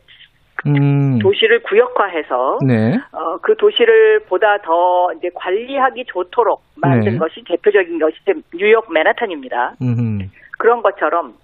음. 0.66 1.18
도시를 1.18 1.62
구역화해서 1.62 2.58
네. 2.66 2.98
어, 3.12 3.38
그 3.38 3.56
도시를 3.56 4.20
보다 4.28 4.58
더 4.58 5.12
이제 5.16 5.30
관리하기 5.34 6.04
좋도록 6.06 6.62
만든 6.76 7.12
네. 7.12 7.18
것이 7.18 7.42
대표적인 7.44 7.98
것이 7.98 8.16
뉴욕 8.54 8.92
맨하탄입니다. 8.92 9.74
음. 9.82 10.30
그런 10.58 10.82
것처럼 10.82 11.34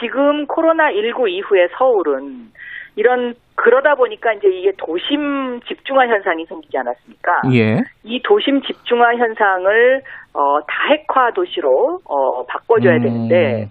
지금 0.00 0.46
코로나 0.46 0.90
19 0.92 1.28
이후에 1.28 1.68
서울은 1.78 2.50
이런 2.96 3.34
그러다 3.54 3.94
보니까 3.94 4.32
이제 4.34 4.48
이게 4.48 4.72
도심 4.76 5.60
집중화 5.66 6.06
현상이 6.06 6.44
생기지 6.46 6.76
않았습니까? 6.76 7.42
예. 7.54 7.80
이 8.02 8.20
도심 8.22 8.62
집중화 8.62 9.14
현상을 9.16 10.02
어, 10.34 10.60
다핵화 10.66 11.32
도시로 11.32 12.00
어, 12.04 12.44
바꿔줘야 12.46 12.96
음. 12.96 13.02
되는데 13.02 13.70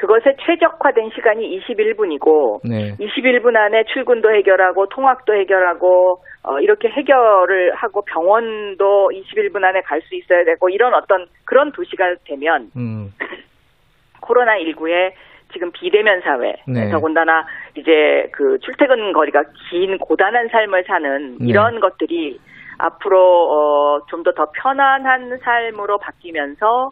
그것에 0.00 0.36
최적화된 0.46 1.10
시간이 1.14 1.60
21분이고 1.60 2.60
네. 2.68 2.94
21분 2.96 3.56
안에 3.56 3.84
출근도 3.92 4.32
해결하고 4.32 4.86
통학도 4.88 5.34
해결하고 5.34 6.22
어, 6.44 6.60
이렇게 6.60 6.88
해결을 6.88 7.74
하고 7.74 8.02
병원도 8.02 9.10
21분 9.12 9.64
안에 9.64 9.80
갈 9.82 10.00
수 10.02 10.14
있어야 10.14 10.44
되고 10.44 10.68
이런 10.68 10.94
어떤 10.94 11.26
그런 11.44 11.72
도시가 11.72 12.14
되면 12.24 12.70
음. 12.76 13.12
코로나 14.20 14.56
19에 14.58 15.12
지금 15.52 15.72
비대면 15.72 16.20
사회, 16.20 16.54
네. 16.66 16.90
더군다나 16.90 17.46
이제 17.74 18.28
그 18.32 18.58
출퇴근 18.60 19.12
거리가 19.14 19.42
긴 19.70 19.96
고단한 19.98 20.48
삶을 20.48 20.84
사는 20.86 21.38
네. 21.38 21.46
이런 21.48 21.80
것들이 21.80 22.38
앞으로 22.78 23.18
어, 23.18 24.06
좀 24.08 24.22
더 24.22 24.32
더 24.32 24.46
편안한 24.54 25.38
삶으로 25.42 25.98
바뀌면서 25.98 26.90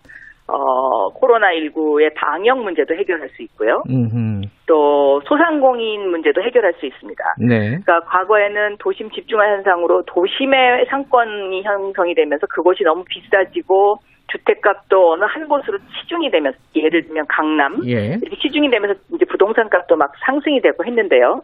어, 0.49 1.13
코로나19의 1.15 2.15
방역 2.15 2.63
문제도 2.63 2.95
해결할 2.95 3.29
수 3.31 3.43
있고요. 3.43 3.83
음. 3.91 4.43
또 4.67 5.21
소상공인 5.27 6.09
문제도 6.09 6.41
해결할 6.43 6.75
수 6.75 6.87
있습니다. 6.87 7.25
네. 7.39 7.59
그러니까 7.69 8.01
과거에는 8.01 8.77
도심 8.79 9.11
집중화 9.11 9.45
현상으로 9.45 10.03
도심의 10.07 10.87
상권이 10.89 11.63
형성이 11.63 12.15
되면서 12.15 12.47
그곳이 12.47 12.85
너무 12.85 13.05
비싸지고 13.09 13.99
주택값도 14.29 15.13
어느 15.13 15.25
한 15.25 15.49
곳으로 15.49 15.79
치중이 15.79 16.31
되면서 16.31 16.59
예를 16.75 17.07
들면 17.07 17.27
강남 17.29 17.81
예. 17.87 18.19
이렇게 18.21 18.37
치중이 18.41 18.71
되면서 18.71 19.01
이제 19.15 19.25
부동산 19.25 19.69
값도 19.69 19.97
막 19.97 20.13
상승이 20.25 20.61
되고 20.61 20.85
했는데요. 20.85 21.43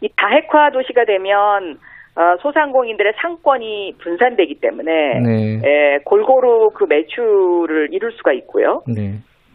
이 0.00 0.08
다핵화 0.16 0.70
도시가 0.70 1.04
되면 1.04 1.34
어, 1.72 1.93
소상공인들의 2.40 3.14
상권이 3.20 3.94
분산되기 3.98 4.60
때문에 4.60 5.20
네. 5.20 5.60
에, 5.64 5.98
골고루 6.04 6.70
그 6.74 6.84
매출을 6.84 7.88
이룰 7.92 8.12
수가 8.12 8.32
있고요. 8.32 8.82
네. 8.86 9.14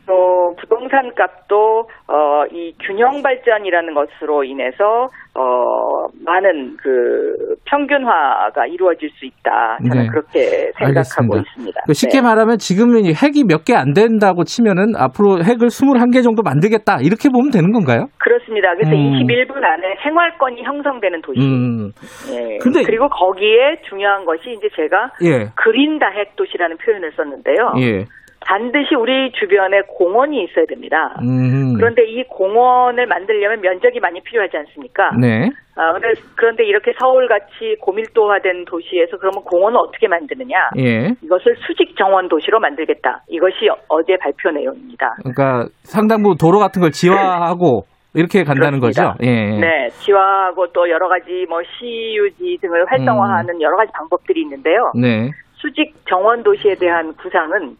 또 0.09 0.55
부동산 0.59 1.13
값도 1.13 1.87
어, 2.07 2.43
이 2.51 2.73
균형 2.83 3.21
발전이라는 3.21 3.93
것으로 3.93 4.43
인해서 4.43 5.05
어, 5.37 6.07
많은 6.25 6.75
그 6.81 7.55
평균화가 7.65 8.65
이루어질 8.65 9.11
수 9.11 9.25
있다. 9.25 9.77
저는 9.87 10.03
네. 10.03 10.09
그렇게 10.09 10.71
생각하고 10.79 11.35
알겠습니다. 11.35 11.37
있습니다. 11.39 11.81
그 11.85 11.93
쉽게 11.93 12.17
네. 12.17 12.21
말하면 12.23 12.57
지금은 12.57 13.05
이 13.05 13.13
핵이 13.13 13.43
몇 13.47 13.63
개 13.63 13.75
안 13.75 13.93
된다고 13.93 14.43
치면은 14.45 14.95
앞으로 14.97 15.43
핵을 15.43 15.67
21개 15.69 16.23
정도 16.23 16.41
만들겠다. 16.41 16.97
이렇게 17.03 17.29
보면 17.29 17.51
되는 17.51 17.71
건가요? 17.71 18.07
그렇습니다. 18.17 18.73
그래서 18.73 18.91
음. 18.91 19.13
21분 19.13 19.63
안에 19.63 19.95
생활권이 20.03 20.63
형성되는 20.63 21.21
도시. 21.21 21.39
음. 21.39 21.91
예. 22.33 22.57
근데- 22.57 22.81
그리고 22.83 23.07
거기에 23.09 23.81
중요한 23.87 24.25
것이 24.25 24.49
이제 24.57 24.67
제가 24.75 25.11
예. 25.23 25.51
그린 25.55 25.99
다 25.99 26.09
핵 26.17 26.35
도시라는 26.35 26.77
표현을 26.77 27.11
썼는데요. 27.15 27.73
예. 27.81 28.03
반드시 28.41 28.95
우리 28.95 29.31
주변에 29.33 29.81
공원이 29.87 30.43
있어야 30.45 30.65
됩니다. 30.65 31.15
음. 31.21 31.73
그런데 31.75 32.03
이 32.07 32.23
공원을 32.23 33.05
만들려면 33.05 33.61
면적이 33.61 33.99
많이 33.99 34.21
필요하지 34.21 34.57
않습니까? 34.57 35.11
네. 35.19 35.49
아, 35.75 35.93
근데, 35.93 36.07
그런데 36.35 36.65
이렇게 36.65 36.93
서울같이 36.99 37.75
고밀도화된 37.81 38.65
도시에서 38.65 39.17
그러면 39.17 39.43
공원을 39.43 39.77
어떻게 39.79 40.07
만드느냐? 40.07 40.55
예. 40.77 41.13
이것을 41.23 41.55
수직 41.65 41.95
정원 41.97 42.27
도시로 42.27 42.59
만들겠다. 42.59 43.23
이것이 43.29 43.69
어제 43.87 44.17
발표 44.17 44.51
내용입니다. 44.51 45.15
그러니까 45.19 45.67
상당부 45.83 46.35
도로 46.39 46.59
같은 46.59 46.81
걸 46.81 46.91
지화하고 46.91 47.83
이렇게 48.13 48.43
간다는 48.43 48.79
그렇습니다. 48.79 49.13
거죠. 49.13 49.23
예. 49.23 49.59
네, 49.59 49.87
지화하고 49.89 50.67
또 50.73 50.89
여러 50.89 51.07
가지 51.07 51.45
뭐 51.47 51.61
CUG 51.61 52.57
등을 52.61 52.85
활성화하는 52.89 53.61
여러 53.61 53.77
가지 53.77 53.91
방법들이 53.93 54.41
있는데요. 54.41 54.91
네. 54.99 55.29
수직 55.53 55.93
정원 56.07 56.41
도시에 56.43 56.75
대한 56.75 57.13
구상은 57.13 57.75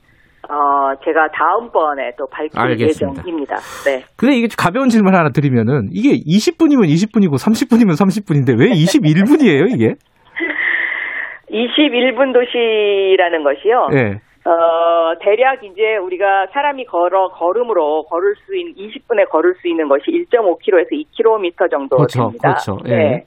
어, 0.49 0.95
제가 1.05 1.29
다음번에 1.29 2.11
또 2.17 2.25
밝힐 2.27 2.59
알겠습니다. 2.59 3.21
예정입니다. 3.21 3.55
네. 3.85 4.03
근데 4.17 4.35
이게 4.35 4.47
가벼운 4.57 4.89
질문 4.89 5.13
하나 5.13 5.29
드리면은 5.29 5.89
이게 5.91 6.17
20분이면 6.17 6.89
20분이고 6.89 7.37
30분이면 7.37 7.93
30분인데 7.93 8.59
왜 8.59 8.69
21분이에요, 8.69 9.69
이게? 9.69 9.93
21분 11.53 12.33
도시라는 12.33 13.43
것이요. 13.43 13.89
예. 13.93 14.21
어, 14.49 15.13
대략 15.21 15.63
이제 15.63 15.97
우리가 15.97 16.47
사람이 16.51 16.85
걸어, 16.85 17.29
걸음으로 17.29 18.03
걸을 18.05 18.33
수 18.45 18.55
있는, 18.57 18.73
20분에 18.73 19.29
걸을 19.29 19.53
수 19.61 19.67
있는 19.67 19.87
것이 19.87 20.05
1.5km에서 20.05 20.91
2km 20.91 21.69
정도 21.69 21.97
그렇죠, 21.97 22.23
됩니다. 22.23 22.55
그렇죠. 22.55 22.77
예. 22.87 23.25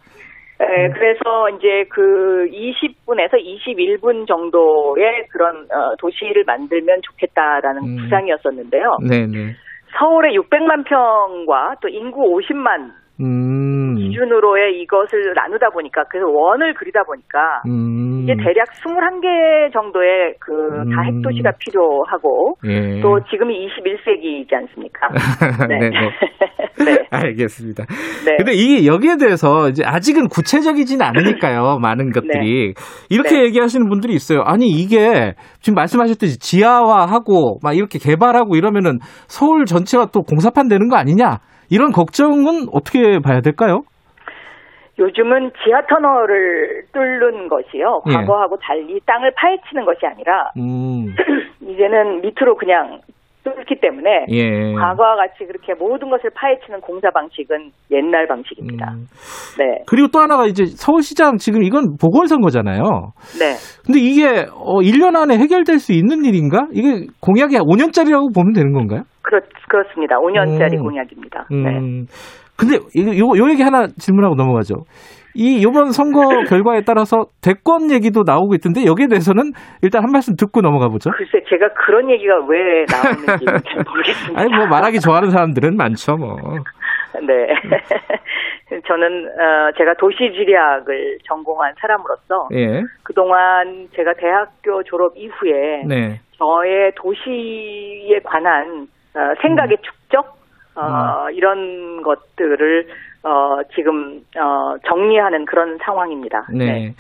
네. 0.62 0.84
에, 0.84 0.88
그래서 0.90 1.48
이제 1.50 1.84
그 1.90 2.48
20분에서 2.50 3.34
21분 3.34 4.26
정도의 4.26 5.26
그런 5.30 5.66
어, 5.70 5.96
도시를 5.98 6.44
만들면 6.44 7.00
좋겠다라는 7.02 7.82
음. 7.82 7.96
구상이었었는데요. 8.02 8.96
네네. 9.08 9.56
서울의 9.98 10.38
600만 10.38 10.84
평과 10.86 11.74
또 11.82 11.88
인구 11.88 12.38
50만 12.38 13.01
음. 13.20 13.94
기준으로의 13.96 14.80
이것을 14.80 15.34
나누다 15.34 15.70
보니까 15.70 16.04
그래서 16.10 16.26
원을 16.28 16.74
그리다 16.74 17.02
보니까 17.04 17.62
음. 17.66 18.22
이게 18.22 18.34
대략 18.36 18.66
21개 18.82 19.72
정도의 19.72 20.34
그 20.40 20.52
음. 20.52 20.90
다핵 20.94 21.22
도시가 21.22 21.52
필요하고 21.58 22.56
예. 22.64 23.00
또 23.00 23.20
지금이 23.30 23.68
21세기이지 23.68 24.54
않습니까? 24.54 25.08
네네. 25.68 25.90
네. 26.84 26.98
알겠습니다. 27.10 27.84
네. 28.26 28.36
근데 28.36 28.52
이 28.54 28.86
여기에 28.86 29.16
대해서 29.16 29.68
이제 29.68 29.82
아직은 29.84 30.28
구체적이진 30.28 31.02
않으니까요. 31.02 31.78
많은 31.80 32.12
것들이 32.12 32.74
이렇게 33.10 33.36
네. 33.36 33.44
얘기하시는 33.44 33.88
분들이 33.88 34.14
있어요. 34.14 34.42
아니 34.42 34.68
이게 34.68 35.34
지금 35.60 35.74
말씀하셨듯이 35.74 36.38
지하화하고 36.38 37.58
막 37.62 37.76
이렇게 37.76 37.98
개발하고 37.98 38.56
이러면은 38.56 38.98
서울 39.28 39.64
전체가 39.66 40.06
또 40.12 40.22
공사판 40.22 40.68
되는 40.68 40.88
거 40.88 40.96
아니냐? 40.96 41.38
이런 41.72 41.90
걱정은 41.90 42.68
어떻게 42.70 43.18
봐야 43.18 43.40
될까요? 43.40 43.80
요즘은 44.98 45.52
지하 45.64 45.80
터널을 45.88 46.82
뚫는 46.92 47.48
것이요. 47.48 48.02
예. 48.10 48.12
과거하고 48.12 48.58
달리 48.58 49.00
땅을 49.06 49.32
파헤치는 49.34 49.86
것이 49.86 50.00
아니라 50.04 50.50
음, 50.58 51.06
이제는 51.66 52.20
밑으로 52.20 52.56
그냥 52.56 53.00
뚫기 53.42 53.80
때문에 53.80 54.26
예. 54.28 54.74
과거와 54.74 55.16
같이 55.16 55.46
그렇게 55.46 55.72
모든 55.72 56.10
것을 56.10 56.28
파헤치는 56.34 56.82
공사 56.82 57.10
방식은 57.10 57.70
옛날 57.90 58.28
방식입니다. 58.28 58.92
음. 58.92 59.06
네. 59.58 59.82
그리고 59.86 60.08
또 60.12 60.20
하나가 60.20 60.44
이제 60.44 60.66
서울시장 60.66 61.38
지금 61.38 61.62
이건 61.62 61.96
보궐선거잖아요. 61.96 62.82
네. 63.40 63.56
근데 63.86 63.98
이게 63.98 64.46
어 64.52 64.80
1년 64.80 65.16
안에 65.16 65.38
해결될 65.38 65.78
수 65.78 65.92
있는 65.92 66.26
일인가? 66.26 66.68
이게 66.72 67.06
공약이 67.22 67.56
5년짜리라고 67.56 68.34
보면 68.34 68.52
되는 68.52 68.72
건가요? 68.72 69.04
그렇, 69.22 69.40
그렇습니다. 69.68 70.16
5년짜리 70.16 70.78
음. 70.78 70.82
공약입니다. 70.82 71.46
네. 71.50 71.78
음. 71.78 72.06
근데 72.56 72.76
이거 72.94 73.10
요, 73.16 73.44
요 73.44 73.50
얘기 73.50 73.62
하나 73.62 73.86
질문하고 73.86 74.34
넘어가죠. 74.34 74.84
이 75.34 75.64
요번 75.64 75.92
선거 75.92 76.20
결과에 76.48 76.82
따라서 76.86 77.24
대권 77.42 77.90
얘기도 77.90 78.22
나오고 78.26 78.54
있던데 78.56 78.84
여기에 78.84 79.08
대해서는 79.08 79.52
일단 79.82 80.02
한 80.04 80.10
말씀 80.12 80.36
듣고 80.36 80.60
넘어가 80.60 80.88
보죠. 80.88 81.10
글쎄 81.10 81.42
제가 81.48 81.68
그런 81.86 82.10
얘기가 82.10 82.34
왜 82.48 82.84
나오는지 82.90 83.44
잘 83.68 83.84
모르겠습니다. 83.86 84.40
아니 84.40 84.54
뭐 84.54 84.66
말하기 84.66 85.00
좋아하는 85.00 85.30
사람들은 85.30 85.76
많죠 85.76 86.16
뭐. 86.16 86.36
네. 87.26 87.46
저는 88.86 89.26
어, 89.26 89.72
제가 89.76 89.94
도시지리학을 89.98 91.18
전공한 91.28 91.74
사람으로서 91.78 92.48
예. 92.54 92.82
그동안 93.02 93.86
제가 93.94 94.14
대학교 94.14 94.82
졸업 94.82 95.12
이후에 95.16 95.82
네. 95.86 96.20
저의 96.38 96.92
도시에 96.96 98.18
관한 98.24 98.86
어, 99.14 99.18
생각의 99.42 99.76
음. 99.78 99.82
축적 99.82 100.42
어, 100.74 101.30
이런 101.32 102.02
것들을 102.02 102.86
어, 103.24 103.62
지금 103.74 104.20
어, 104.36 104.74
정리하는 104.88 105.44
그런 105.44 105.78
상황입니다. 105.84 106.46
네. 106.52 106.92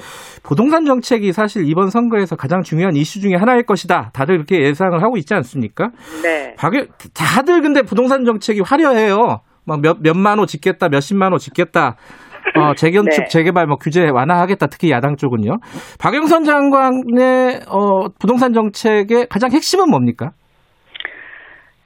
부동산 0.44 0.84
정책이 0.84 1.32
사실 1.32 1.64
이번 1.66 1.88
선거에서 1.88 2.36
가장 2.36 2.62
중요한 2.62 2.94
이슈 2.94 3.20
중에 3.20 3.34
하나일 3.34 3.64
것이다. 3.64 4.10
다들 4.12 4.36
이렇게 4.36 4.62
예상을 4.62 5.02
하고 5.02 5.16
있지 5.16 5.34
않습니까? 5.34 5.90
네. 6.22 6.54
박여, 6.56 6.86
다들 7.14 7.62
근데 7.62 7.82
부동산 7.82 8.24
정책이 8.24 8.60
화려해요. 8.64 9.40
막 9.66 9.80
몇, 9.80 9.98
몇만 10.00 10.38
호 10.38 10.46
짓겠다, 10.46 10.88
몇십만 10.88 11.32
호 11.32 11.38
짓겠다. 11.38 11.96
어, 12.56 12.74
재건축, 12.74 13.22
네. 13.22 13.28
재개발, 13.28 13.66
뭐 13.66 13.76
규제 13.76 14.08
완화하겠다. 14.08 14.66
특히 14.66 14.90
야당 14.90 15.16
쪽은요. 15.16 15.58
박영선 15.98 16.44
장관의 16.44 17.62
어, 17.68 18.08
부동산 18.20 18.52
정책의 18.52 19.26
가장 19.28 19.50
핵심은 19.50 19.88
뭡니까? 19.90 20.30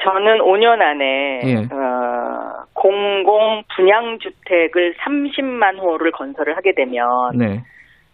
저는 0.07 0.39
5년 0.39 0.81
안에 0.81 1.41
예. 1.45 1.57
어, 1.75 2.65
공공 2.75 3.65
분양 3.75 4.19
주택을 4.21 4.95
30만 4.95 5.81
호를 5.81 6.13
건설을 6.13 6.57
하게 6.57 6.73
되면 6.75 7.09
네. 7.35 7.61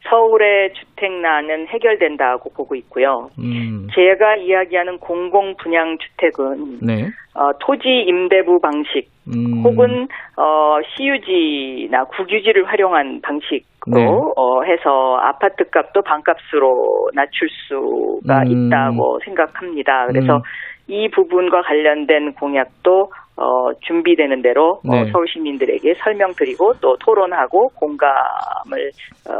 서울의 0.08 0.72
주택난은 0.72 1.68
해결된다고 1.68 2.50
보고 2.50 2.74
있고요. 2.74 3.28
음, 3.38 3.88
제가 3.94 4.36
이야기하는 4.36 4.98
공공 4.98 5.54
분양 5.56 5.96
주택은 5.98 6.78
네. 6.82 7.08
어, 7.34 7.50
토지 7.60 7.88
임대부 7.88 8.60
방식 8.60 9.08
음, 9.28 9.62
혹은 9.62 10.08
어, 10.36 10.78
CUG나 10.96 12.04
국유지를 12.04 12.64
활용한 12.64 13.20
방식으로 13.22 13.94
네. 13.94 14.06
어, 14.36 14.62
해서 14.64 15.16
아파트 15.18 15.70
값도 15.70 16.02
반값으로 16.02 17.10
낮출 17.14 17.48
수가 17.68 18.42
음. 18.42 18.68
있다고 18.68 19.20
생각합니다. 19.24 20.06
그래서 20.08 20.36
음. 20.36 20.42
이 20.88 21.08
부분과 21.10 21.62
관련된 21.62 22.32
공약도 22.34 23.10
어, 23.36 23.72
준비되는 23.80 24.42
대로 24.42 24.80
어, 24.88 24.94
네. 24.94 25.10
서울 25.10 25.26
시민들에게 25.28 25.94
설명드리고 26.02 26.74
또 26.80 26.96
토론하고 26.98 27.68
공감을 27.68 28.90
어, 29.28 29.32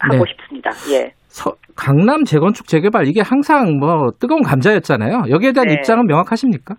하고 0.00 0.24
네. 0.24 0.30
싶습니다. 0.30 0.70
예. 0.92 1.10
서- 1.28 1.54
강남 1.76 2.24
재건축 2.24 2.66
재개발 2.66 3.06
이게 3.06 3.20
항상 3.22 3.78
뭐 3.78 4.10
뜨거운 4.20 4.42
감자였잖아요. 4.42 5.24
여기에 5.30 5.52
대한 5.52 5.68
네. 5.68 5.74
입장은 5.74 6.06
명확하십니까? 6.06 6.74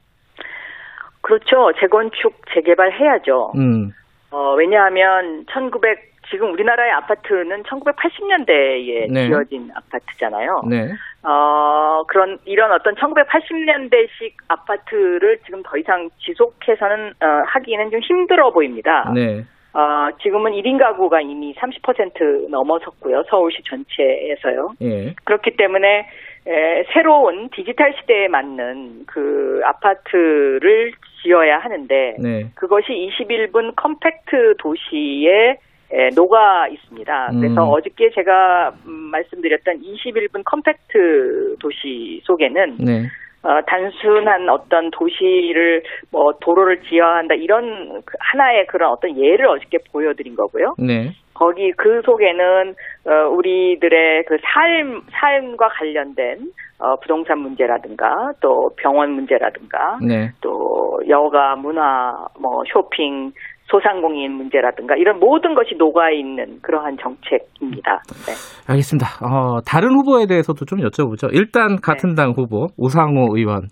그렇죠. 1.21 1.71
재건축 1.79 2.33
재개발 2.53 2.91
해야죠. 2.93 3.51
음, 3.57 3.91
어, 4.31 4.55
왜냐하면 4.57 5.45
1900 5.51 6.09
지금 6.31 6.51
우리나라의 6.51 6.91
아파트는 6.91 7.63
1980년대에 7.63 9.11
네. 9.11 9.27
지어진 9.27 9.69
아파트잖아요. 9.75 10.61
네. 10.69 10.87
어, 11.23 12.03
그런 12.07 12.37
이런 12.45 12.71
어떤 12.71 12.95
1980년대식 12.95 14.33
아파트를 14.47 15.39
지금 15.45 15.61
더 15.63 15.77
이상 15.77 16.09
지속해서는 16.19 17.13
어, 17.21 17.25
하기는 17.45 17.91
좀 17.91 17.99
힘들어 17.99 18.51
보입니다. 18.51 19.11
네. 19.13 19.43
어, 19.73 20.09
지금은 20.23 20.53
1인 20.53 20.79
가구가 20.79 21.21
이미 21.21 21.53
30% 21.55 22.49
넘어섰고요. 22.49 23.23
서울시 23.29 23.61
전체에서요. 23.63 24.73
예. 24.81 25.13
그렇기 25.25 25.57
때문에 25.57 26.07
에, 26.47 26.83
새로운 26.93 27.49
디지털 27.49 27.93
시대에 27.99 28.27
맞는 28.29 29.05
그 29.05 29.61
아파트를 29.65 30.93
지어야 31.21 31.59
하는데 31.59 32.15
네. 32.17 32.49
그것이 32.55 32.87
21분 32.87 33.75
compact 33.75 34.55
도시에 34.57 35.57
에, 35.91 36.09
녹아 36.15 36.67
있습니다. 36.67 37.31
그래서 37.39 37.63
음. 37.63 37.69
어저께 37.69 38.11
제가 38.13 38.73
음, 38.85 38.91
말씀드렸던 39.11 39.81
21분 39.81 40.43
compact 40.45 41.55
도시 41.59 42.21
속에는 42.25 42.77
네. 42.79 43.07
어, 43.41 43.61
단순한 43.65 44.49
어떤 44.49 44.91
도시를 44.91 45.81
뭐 46.11 46.33
도로를 46.41 46.81
지어야 46.83 47.17
한다 47.17 47.35
이런 47.35 48.01
그 48.05 48.17
하나의 48.19 48.67
그런 48.67 48.91
어떤 48.91 49.17
예를 49.17 49.47
어저께 49.47 49.79
보여드린 49.91 50.35
거고요. 50.35 50.75
네. 50.77 51.13
거기 51.33 51.71
그 51.71 52.01
속에는 52.05 52.75
어, 53.05 53.29
우리들의 53.29 54.25
그 54.25 54.37
삶 54.43 55.01
삶과 55.11 55.69
관련된 55.69 56.51
어, 56.79 56.97
부동산 56.97 57.39
문제라든가 57.39 58.33
또 58.41 58.71
병원 58.77 59.11
문제라든가 59.11 59.99
네. 60.05 60.31
또 60.41 60.99
여가 61.07 61.55
문화 61.55 62.13
뭐 62.39 62.63
쇼핑 62.71 63.31
소상공인 63.71 64.31
문제라든가 64.33 64.95
이런 64.97 65.19
모든 65.19 65.53
것이 65.53 65.75
녹아 65.77 66.09
있는 66.11 66.59
그러한 66.61 66.97
정책입니다. 67.01 68.01
네. 68.25 68.33
알겠습니다. 68.67 69.07
어, 69.25 69.61
다른 69.65 69.93
후보에 69.93 70.25
대해서도 70.25 70.65
좀 70.65 70.79
여쭤보죠. 70.79 71.29
일단 71.33 71.75
같은 71.81 72.15
당 72.15 72.31
후보 72.35 72.67
우상호 72.77 73.37
의원. 73.37 73.67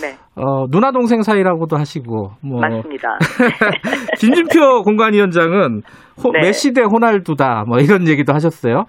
네. 0.00 0.16
어, 0.36 0.66
누나 0.70 0.90
동생 0.92 1.22
사이라고도 1.22 1.76
하시고 1.76 2.30
뭐 2.42 2.60
맞습니다. 2.60 3.18
김진표 4.18 4.82
공관위원장은 4.82 5.82
호- 6.24 6.32
네. 6.32 6.40
메시 6.40 6.72
대 6.72 6.82
호날두다 6.82 7.64
뭐 7.68 7.78
이런 7.78 8.08
얘기도 8.08 8.32
하셨어요. 8.32 8.84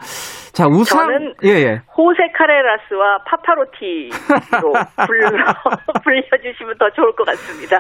자 0.54 0.66
우상 0.68 1.06
저는 1.08 1.34
예 1.44 1.50
예. 1.50 1.82
호세 1.98 2.32
카레라스와 2.36 3.20
파파로티로 3.28 4.72
불러 5.06 5.30
불려주시면 6.04 6.78
더 6.80 6.90
좋을 6.92 7.12
것 7.16 7.26
같습니다. 7.26 7.78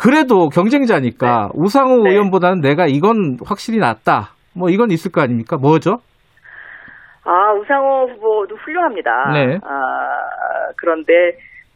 그래도 0.00 0.48
경쟁자니까 0.48 1.50
우상호 1.52 2.04
네. 2.04 2.12
의원보다는 2.12 2.60
내가 2.62 2.86
이건 2.86 3.36
확실히 3.44 3.78
낫다. 3.78 4.30
뭐 4.56 4.70
이건 4.70 4.90
있을 4.90 5.12
거 5.12 5.20
아닙니까? 5.20 5.58
뭐죠? 5.58 5.98
아 7.24 7.52
우상호 7.52 8.08
후보도 8.08 8.56
훌륭합니다. 8.56 9.10
네. 9.34 9.58
아, 9.62 10.72
그런데 10.76 11.12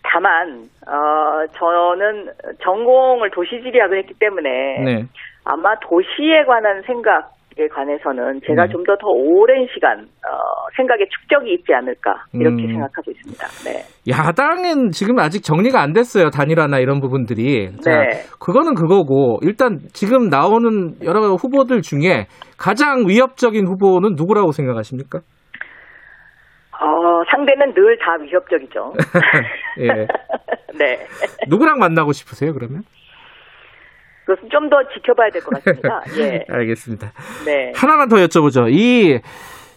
다만 0.03 0.65
어, 0.87 1.47
저는 1.53 2.31
전공을 2.63 3.31
도시지리학을 3.31 3.99
했기 3.99 4.15
때문에 4.19 4.51
네. 4.85 5.05
아마 5.45 5.79
도시에 5.81 6.45
관한 6.47 6.83
생각 6.87 7.31
에 7.57 7.69
관해서는 7.69 8.41
제가 8.45 8.67
네. 8.67 8.73
좀더 8.73 8.97
더 8.97 9.07
오랜 9.07 9.65
시간 9.73 10.01
어, 10.01 10.35
생각에 10.77 11.05
축적이 11.09 11.55
있지 11.55 11.73
않을까 11.73 12.25
이렇게 12.33 12.65
음. 12.65 12.73
생각하고 12.73 13.13
있습니다. 13.13 13.47
네. 13.65 13.85
야당은 14.11 14.91
지금 14.91 15.21
아직 15.21 15.45
정리가 15.45 15.81
안 15.81 15.93
됐어요. 15.93 16.31
단일화나 16.31 16.81
이런 16.81 17.01
부분들이. 17.01 17.71
자, 17.81 17.91
네. 17.91 18.23
그거는 18.41 18.75
그거고 18.75 19.39
일단 19.43 19.79
지금 19.93 20.29
나오는 20.29 20.95
여러 21.05 21.21
후보들 21.35 21.83
중에 21.83 22.27
가장 22.59 23.07
위협적인 23.07 23.69
후보는 23.69 24.15
누구라고 24.17 24.51
생각하십니까? 24.51 25.21
어, 26.81 27.23
상대는 27.31 27.73
늘 27.73 27.97
다 27.99 28.17
위협적이죠. 28.21 28.95
예. 29.79 29.87
네. 30.77 31.07
누구랑 31.49 31.79
만나고 31.79 32.11
싶으세요, 32.11 32.53
그러면? 32.53 32.83
그것은 34.27 34.49
좀 34.51 34.69
더 34.71 34.77
지켜봐야 34.95 35.29
될 35.31 35.43
것 35.43 35.51
같습니다. 35.63 36.01
예. 36.19 36.45
알겠습니다. 36.49 37.13
네. 37.47 37.73
하나만 37.77 38.09
더 38.09 38.17
여쭤보죠. 38.17 38.71
이 38.73 39.19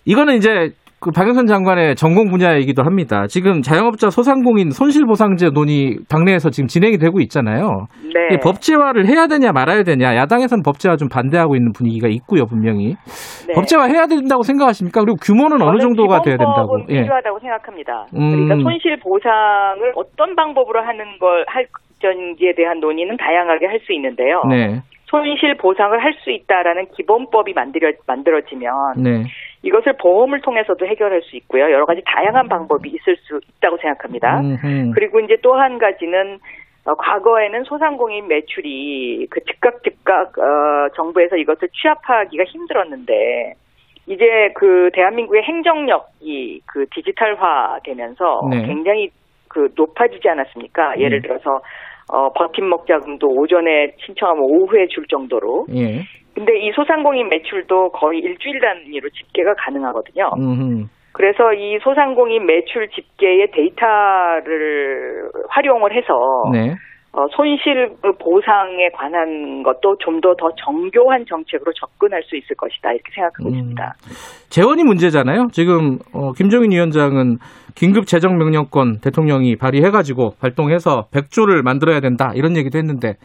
이거는 0.05 0.35
이제 0.35 0.69
그 0.99 1.11
박영선 1.11 1.45
장관의 1.45 1.95
전공 1.95 2.31
분야이기도 2.31 2.81
합니다. 2.81 3.27
지금 3.27 3.61
자영업자 3.61 4.09
소상공인 4.09 4.71
손실보상제 4.71 5.49
논의 5.53 5.97
당내에서 6.09 6.49
지금 6.49 6.65
진행이 6.67 6.97
되고 6.97 7.19
있잖아요. 7.19 7.85
네. 8.01 8.39
법제화를 8.41 9.05
해야 9.05 9.27
되냐 9.27 9.51
말아야 9.51 9.83
되냐 9.83 10.15
야당에서는 10.15 10.63
법제화 10.63 10.95
좀 10.95 11.07
반대하고 11.07 11.55
있는 11.55 11.71
분위기가 11.71 12.07
있고요 12.07 12.45
분명히 12.47 12.95
네. 13.47 13.53
법제화 13.53 13.83
해야 13.85 14.07
된다고 14.07 14.41
생각하십니까? 14.41 15.01
그리고 15.01 15.17
규모는 15.21 15.61
어느 15.61 15.77
정도가 15.79 16.21
돼야 16.23 16.35
된다고? 16.35 16.77
기본법은 16.77 16.87
필요하다고 16.87 17.39
생각합니다. 17.41 18.05
음. 18.15 18.47
그러니까 18.47 18.55
손실 18.69 18.97
보상을 18.99 19.91
어떤 19.95 20.35
방법으로 20.35 20.81
하는 20.81 21.19
걸 21.19 21.43
할 21.47 21.67
전지에 21.99 22.53
대한 22.53 22.79
논의는 22.79 23.17
다양하게 23.17 23.65
할 23.67 23.79
수 23.81 23.93
있는데요. 23.93 24.41
네, 24.49 24.81
손실 25.05 25.55
보상을 25.55 25.97
할 26.03 26.13
수 26.23 26.31
있다라는 26.31 26.87
기본법이 26.95 27.53
만들어 27.53 27.91
만들어지면 28.05 28.73
네, 29.03 29.23
이것을 29.63 29.93
보험을 30.01 30.41
통해서도 30.41 30.85
해결할 30.85 31.21
수 31.21 31.35
있고요. 31.37 31.63
여러 31.63 31.85
가지 31.85 32.01
다양한 32.05 32.47
방법이 32.49 32.89
있을 32.89 33.15
수 33.17 33.39
있다고 33.57 33.77
생각합니다. 33.77 34.39
음흠. 34.41 34.91
그리고 34.93 35.19
이제 35.19 35.37
또 35.41 35.55
한 35.55 35.77
가지는 35.77 36.39
어, 36.85 36.95
과거에는 36.95 37.63
소상공인 37.65 38.27
매출이 38.27 39.27
그 39.29 39.41
즉각 39.45 39.83
즉각 39.83 40.37
어, 40.37 40.87
정부에서 40.95 41.35
이것을 41.35 41.67
취합하기가 41.73 42.43
힘들었는데 42.45 43.53
이제 44.07 44.51
그 44.55 44.89
대한민국의 44.93 45.43
행정력이 45.43 46.61
그 46.65 46.85
디지털화되면서 46.95 48.47
네. 48.49 48.65
굉장히 48.65 49.09
그 49.49 49.69
높아지지 49.75 50.29
않았습니까? 50.29 50.99
예를 50.99 51.19
음. 51.19 51.21
들어서 51.23 51.61
어, 52.11 52.31
버팀목 52.33 52.87
자금도 52.87 53.27
오전에 53.27 53.93
신청하면 54.05 54.43
오후에 54.43 54.87
줄 54.87 55.05
정도로. 55.07 55.67
예, 55.75 56.01
근데 56.33 56.57
이 56.59 56.71
소상공인 56.71 57.29
매출도 57.29 57.89
거의 57.91 58.19
일주일 58.19 58.59
단위로 58.61 59.09
집계가 59.09 59.53
가능하거든요. 59.55 60.29
음흠. 60.37 60.85
그래서 61.11 61.51
이 61.53 61.79
소상공인 61.81 62.45
매출 62.45 62.87
집계의 62.89 63.49
데이터를 63.51 65.31
활용을 65.49 65.91
해서 65.91 66.13
네, 66.53 66.75
어, 67.13 67.25
손실 67.31 67.89
보상에 68.19 68.89
관한 68.93 69.63
것도 69.63 69.97
좀 69.99 70.21
더 70.21 70.35
더 70.35 70.49
정교한 70.57 71.25
정책으로 71.25 71.71
접근할 71.73 72.21
수 72.23 72.35
있을 72.35 72.55
것이다 72.55 72.91
이렇게 72.91 73.11
생각하고 73.13 73.49
음. 73.49 73.53
있습니다. 73.55 73.93
재원이 74.49 74.83
문제잖아요. 74.83 75.47
지금 75.51 75.99
어, 76.13 76.31
김종인 76.33 76.71
위원장은 76.71 77.37
긴급 77.75 78.07
재정 78.07 78.37
명령권 78.37 78.99
대통령이 79.01 79.55
발의해가지고 79.55 80.35
발동해서 80.41 81.07
100조를 81.11 81.63
만들어야 81.63 81.99
된다 81.99 82.31
이런 82.35 82.55
얘기도 82.57 82.77
했는데 82.77 83.15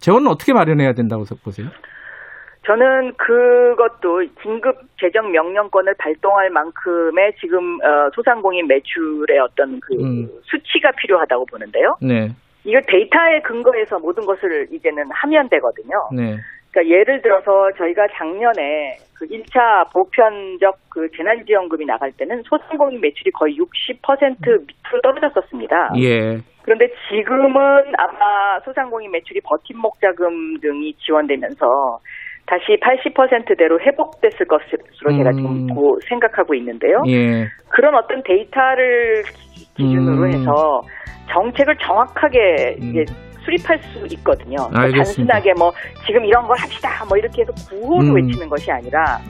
재원은 0.00 0.28
어떻게 0.30 0.52
마련해야 0.52 0.92
된다고 0.92 1.24
보세요? 1.42 1.68
저는 2.66 3.12
그것도 3.18 4.24
긴급 4.42 4.76
재정 4.98 5.30
명령권을 5.30 5.94
발동할 5.98 6.48
만큼의 6.50 7.34
지금 7.38 7.74
어, 7.82 8.08
소상공인 8.14 8.66
매출의 8.68 9.38
어떤 9.38 9.80
그 9.80 9.94
음. 9.94 10.28
수치가 10.44 10.90
필요하다고 10.92 11.44
보는데요. 11.46 11.96
네, 12.00 12.30
이걸 12.64 12.82
데이터에 12.86 13.40
근거해서 13.42 13.98
모든 13.98 14.24
것을 14.24 14.66
이제는 14.72 15.04
하면 15.10 15.48
되거든요. 15.48 15.96
네, 16.16 16.36
그러니까 16.72 16.96
예를 16.96 17.22
들어서 17.22 17.70
저희가 17.78 18.06
작년에 18.16 18.96
그 19.14 19.26
1차 19.26 19.92
보편적 19.92 20.76
그 20.90 21.08
재난지원금이 21.16 21.84
나갈 21.86 22.10
때는 22.12 22.42
소상공인 22.44 23.00
매출이 23.00 23.30
거의 23.30 23.56
60% 23.56 24.40
밑으로 24.42 25.00
떨어졌었습니다. 25.02 25.92
예, 25.98 26.38
그런데 26.62 26.88
지금은 27.08 27.54
아마 27.96 28.58
소상공인 28.64 29.10
매출이 29.12 29.40
버팀목 29.44 30.00
자금 30.00 30.58
등이 30.60 30.94
지원되면서 30.94 31.66
다시 32.46 32.76
80%대로 32.80 33.80
회복됐을 33.80 34.46
것으로 34.46 35.16
제가 35.16 35.30
음. 35.30 35.36
지금 35.36 35.74
고 35.74 35.98
생각하고 36.08 36.54
있는데요. 36.54 37.02
예, 37.06 37.46
그런 37.68 37.94
어떤 37.94 38.22
데이터를 38.22 39.22
기준으로 39.76 40.24
음. 40.24 40.28
해서 40.28 40.80
정책을 41.30 41.76
정확하게 41.78 42.76
음. 42.82 42.90
이제 42.90 43.04
수립할 43.44 43.78
수 43.78 44.06
있거든요. 44.16 44.56
그러니까 44.56 44.80
알겠습니다. 44.80 45.34
단순하게 45.34 45.52
뭐 45.58 45.72
지금 46.06 46.24
이런 46.24 46.46
걸 46.46 46.58
합시다 46.58 47.04
뭐 47.08 47.18
이렇게 47.18 47.42
해서 47.42 47.52
구호를 47.68 48.08
음. 48.10 48.14
외치는 48.16 48.48
것이 48.48 48.70
아니라 48.70 49.20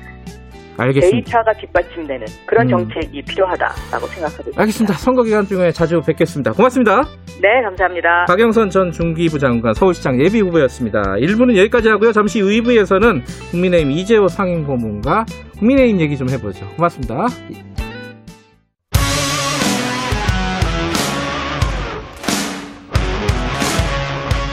알겠습니다. 0.77 1.11
데이터가 1.11 1.53
뒷받침되는 1.55 2.27
그런 2.47 2.67
음. 2.67 2.71
정책이 2.71 3.23
필요하다라고 3.23 4.07
생각하고 4.07 4.43
있습니다. 4.43 4.61
알겠습니다. 4.61 4.95
선거 4.95 5.23
기간 5.23 5.45
중에 5.45 5.71
자주 5.71 6.01
뵙겠습니다. 6.01 6.53
고맙습니다. 6.53 7.03
네, 7.41 7.63
감사합니다. 7.63 8.25
박영선 8.27 8.71
전 8.71 8.91
중기부 8.91 9.39
장관 9.39 9.75
서울시장 9.75 10.21
예비 10.21 10.41
후보였습니다. 10.41 11.03
1부는 11.19 11.57
여기까지 11.57 11.89
하고요. 11.89 12.13
잠시 12.13 12.41
후 12.41 12.49
2부에서는 12.49 13.51
국민의힘 13.51 13.91
이재호 13.93 14.29
상임고문과 14.29 15.27
국민의힘 15.59 16.01
얘기 16.01 16.17
좀 16.17 16.29
해보죠. 16.31 16.67
고맙습니다. 16.77 17.27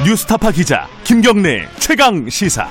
뉴스타파 0.03 0.49
기자 0.51 0.87
김경래 1.03 1.67
최강 1.77 2.27
시사. 2.27 2.67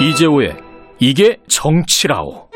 이재호의 0.00 0.56
이게 0.98 1.36
정치라오. 1.48 2.48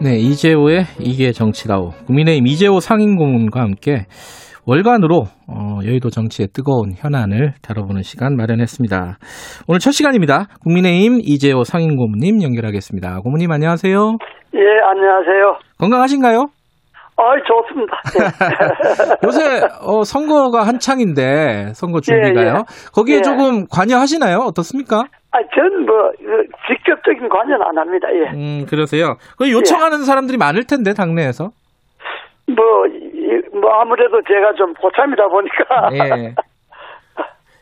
네, 0.00 0.18
이재호의 0.18 0.86
이게 0.98 1.32
정치라오. 1.32 1.92
국민의힘 2.06 2.46
이재호 2.46 2.80
상임고문과 2.80 3.60
함께 3.60 4.06
월간으로 4.66 5.24
어, 5.48 5.78
여의도 5.84 6.08
정치의 6.10 6.48
뜨거운 6.54 6.92
현안을 6.96 7.52
다뤄보는 7.62 8.02
시간 8.02 8.36
마련했습니다. 8.36 9.18
오늘 9.68 9.78
첫 9.78 9.90
시간입니다. 9.92 10.46
국민의힘 10.62 11.18
이재호 11.22 11.64
상임고문님 11.64 12.42
연결하겠습니다. 12.42 13.20
고문님 13.20 13.50
안녕하세요. 13.52 14.16
예, 14.54 14.60
안녕하세요. 14.90 15.58
건강하신가요? 15.78 16.46
아, 17.16 17.22
좋습니다. 17.46 18.00
예. 18.18 19.16
요새 19.26 19.60
어, 19.82 20.02
선거가 20.02 20.66
한창인데 20.66 21.72
선거 21.74 22.00
준비가요. 22.00 22.46
예, 22.46 22.50
예. 22.58 22.62
거기에 22.92 23.16
예. 23.18 23.20
조금 23.20 23.66
관여하시나요? 23.70 24.38
어떻습니까? 24.38 25.04
아, 25.30 25.38
전 25.54 25.84
뭐, 25.84 25.94
그 26.18 26.46
직접적인 26.68 27.28
관여는 27.28 27.62
안 27.62 27.78
합니다. 27.78 28.08
예. 28.12 28.30
음 28.34 28.66
그러세요. 28.66 29.16
그 29.36 29.50
요청하는 29.52 30.04
사람들이 30.04 30.38
많을 30.38 30.64
텐데 30.64 30.94
당내에서. 30.94 31.50
뭐, 32.46 32.56
이- 32.88 33.03
뭐, 33.52 33.70
아무래도 33.80 34.20
제가 34.26 34.52
좀 34.56 34.72
고참이다 34.74 35.28
보니까. 35.28 35.90
예. 35.92 36.34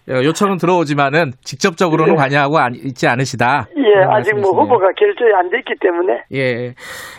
예, 0.09 0.15
요청은 0.25 0.57
들어오지만은 0.59 1.31
직접적으로는 1.45 2.15
예. 2.15 2.17
관여하고 2.17 2.59
안- 2.59 2.75
있지 2.75 3.07
않으시다. 3.07 3.69
예, 3.77 3.83
아직 4.03 4.33
뭐 4.35 4.53
말씀이시네요. 4.53 4.63
후보가 4.63 4.87
결정이 4.99 5.33
안 5.33 5.49
됐기 5.51 5.75
때문에. 5.81 6.25
예, 6.33 6.75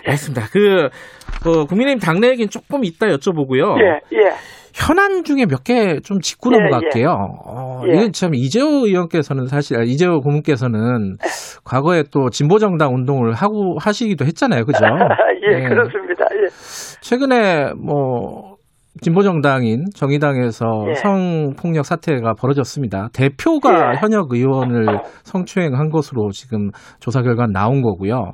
알겠습니다. 0.05 0.47
그, 0.51 0.89
그 1.41 1.65
국민의힘 1.65 1.99
당내 1.99 2.27
얘기는 2.31 2.49
조금 2.49 2.83
이따 2.83 3.07
여쭤보고요. 3.07 3.79
예, 3.81 4.01
예. 4.17 4.31
현안 4.73 5.23
중에 5.23 5.45
몇 5.45 5.63
개 5.63 5.99
좀 6.03 6.19
짚고 6.19 6.51
예, 6.53 6.57
넘어갈게요. 6.57 7.09
어, 7.45 7.83
예. 7.87 7.93
이건 7.93 8.11
참 8.11 8.33
이재호 8.33 8.87
의원께서는 8.87 9.47
사실 9.47 9.77
아, 9.77 9.83
이재호 9.83 10.21
고문께서는 10.21 11.17
과거에 11.63 12.03
또 12.11 12.29
진보 12.29 12.57
정당 12.59 12.93
운동을 12.95 13.33
하고 13.33 13.77
하시기도 13.79 14.25
했잖아요, 14.25 14.65
그죠? 14.65 14.79
예, 15.51 15.63
예. 15.63 15.67
그렇습니다. 15.69 16.25
예. 16.33 16.47
최근에 17.01 17.73
뭐 17.73 18.52
진보정당인 19.01 19.85
정의당에서 19.95 20.85
예. 20.89 20.93
성폭력 20.93 21.83
사태가 21.83 22.33
벌어졌습니다. 22.39 23.09
대표가 23.13 23.93
예. 23.93 23.97
현역 23.99 24.31
의원을 24.31 24.85
성추행한 25.23 25.89
것으로 25.89 26.29
지금 26.31 26.69
조사 26.99 27.21
결과 27.23 27.47
나온 27.47 27.81
거고요. 27.81 28.33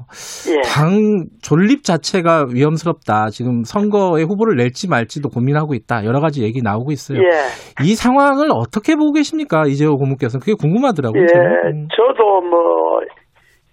예. 0.50 0.62
당 0.62 1.26
존립 1.42 1.84
자체가 1.84 2.48
위험스럽다. 2.54 3.30
지금 3.30 3.64
선거에 3.64 4.24
후보를 4.24 4.58
낼지 4.58 4.90
말지도 4.90 5.30
고민하고 5.30 5.76
있다. 5.76 6.04
여러 6.04 6.20
가지 6.20 6.44
얘기 6.44 6.62
나오고 6.62 6.92
있어요. 6.92 7.20
예. 7.20 7.86
이 7.86 7.96
상황을 7.96 8.50
어떻게 8.52 8.96
보고 8.96 9.14
계십니까? 9.14 9.64
이재호 9.66 9.96
고문께서는 9.96 10.42
그게 10.42 10.54
궁금하더라고요. 10.60 11.26
저는. 11.26 11.46
예. 11.46 11.70
음, 11.70 11.88
저도 11.96 12.42
뭐, 12.42 13.00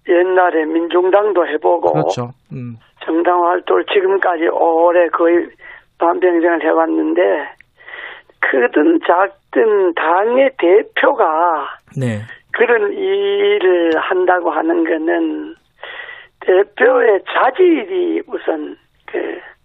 옛날에 0.09 0.65
민중당도 0.67 1.47
해보고. 1.49 1.93
그렇죠. 1.93 2.31
음, 2.53 2.77
정당 3.05 3.43
활동을 3.45 3.85
지금까지 3.93 4.47
오래 4.53 5.09
거의 5.09 5.49
반병생을 5.99 6.63
해왔는데 6.63 7.23
크든 8.41 9.01
작든 9.07 9.95
당의 9.95 10.51
대표가 10.59 11.79
네. 11.99 12.21
그런 12.53 12.93
일을 12.93 13.93
한다고 13.97 14.51
하는 14.51 14.85
거는 14.85 15.55
대표의 16.41 17.23
자질이 17.27 18.23
우선 18.27 18.77
그 19.07 19.57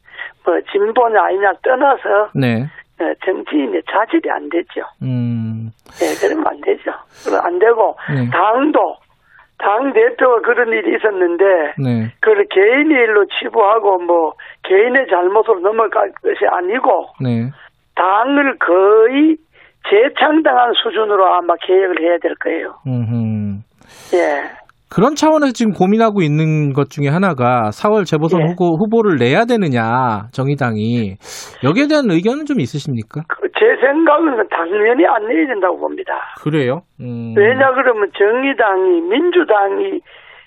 뭐 0.45 0.59
진보냐 0.71 1.21
아니냐 1.23 1.53
떠나서 1.63 2.29
네. 2.35 2.63
어, 2.99 3.13
정치인의 3.25 3.83
자질이 3.91 4.29
안 4.29 4.49
되죠. 4.49 4.81
음. 5.01 5.71
네, 5.99 6.05
그러면 6.19 6.47
안 6.47 6.61
되죠. 6.61 6.91
그럼 7.25 7.45
안 7.45 7.59
되고 7.59 7.95
네. 8.13 8.29
당도 8.29 8.95
당 9.57 9.93
대표가 9.93 10.41
그런 10.41 10.69
일이 10.69 10.95
있었는데 10.95 11.45
네. 11.77 12.13
그걸 12.19 12.45
개인의 12.49 13.03
일로 13.03 13.25
치부하고 13.25 13.99
뭐 13.99 14.33
개인의 14.63 15.07
잘못으로 15.09 15.59
넘어갈 15.61 16.11
것이 16.21 16.45
아니고 16.49 17.07
네. 17.21 17.49
당을 17.95 18.57
거의 18.59 19.37
재창당한 19.89 20.73
수준으로 20.73 21.25
아마 21.33 21.55
개혁을 21.61 22.01
해야 22.01 22.17
될 22.19 22.35
거예요. 22.35 22.75
음. 22.87 23.61
예. 24.13 24.61
그런 24.93 25.15
차원에서 25.15 25.53
지금 25.53 25.71
고민하고 25.71 26.21
있는 26.21 26.73
것 26.73 26.89
중에 26.89 27.07
하나가 27.07 27.71
4월 27.71 28.05
재보선 28.05 28.41
예. 28.41 28.45
후보, 28.51 28.75
후보를 28.75 29.15
내야 29.17 29.45
되느냐, 29.45 30.27
정의당이. 30.33 31.15
여기에 31.63 31.87
대한 31.87 32.11
의견은 32.11 32.43
좀 32.45 32.59
있으십니까? 32.59 33.23
그제 33.29 33.79
생각은 33.79 34.35
당연히 34.49 35.07
안 35.07 35.27
내야 35.27 35.47
된다고 35.47 35.79
봅니다. 35.79 36.13
그래요? 36.43 36.81
음. 36.99 37.33
왜냐 37.37 37.71
그러면 37.71 38.11
정의당이 38.17 39.01
민주당이 39.07 40.01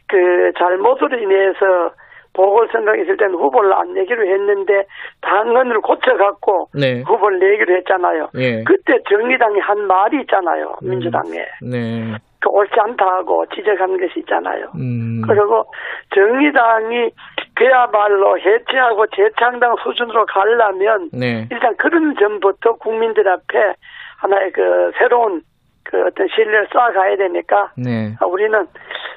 그 0.08 0.52
잘못으로 0.58 1.18
인해서 1.18 1.96
보궐선거 2.35 2.95
있을 2.97 3.16
때는 3.16 3.35
후보를 3.35 3.72
안 3.72 3.95
내기로 3.95 4.26
했는데 4.26 4.85
당헌을 5.22 5.80
고쳐갖고 5.80 6.68
네. 6.74 7.03
후보를 7.07 7.39
내기로 7.39 7.76
했잖아요. 7.76 8.28
예. 8.35 8.64
그때 8.64 8.99
정의당이 9.09 9.61
한 9.61 9.87
말이 9.87 10.20
있잖아요. 10.22 10.76
음. 10.82 10.91
민주당에. 10.91 11.47
네. 11.62 12.12
그 12.41 12.51
옳지 12.51 12.74
않다고 12.76 13.47
지적한 13.55 13.99
것이 13.99 14.18
있잖아요. 14.20 14.66
음. 14.74 15.22
그리고 15.26 15.64
정의당이 16.14 17.11
그야말로 17.55 18.39
해체하고 18.39 19.07
재창당 19.07 19.76
수준으로 19.82 20.26
가려면 20.26 21.09
네. 21.12 21.49
일단 21.51 21.74
그런 21.76 22.14
점부터 22.16 22.74
국민들 22.74 23.26
앞에 23.28 23.74
하나의 24.18 24.53
그 24.53 24.91
새로운 24.99 25.43
그 25.85 26.05
어떤 26.07 26.26
신뢰를 26.35 26.66
쌓아가야 26.72 27.16
되니까 27.16 27.72
네. 27.76 28.14
아, 28.20 28.26
우리는 28.26 28.66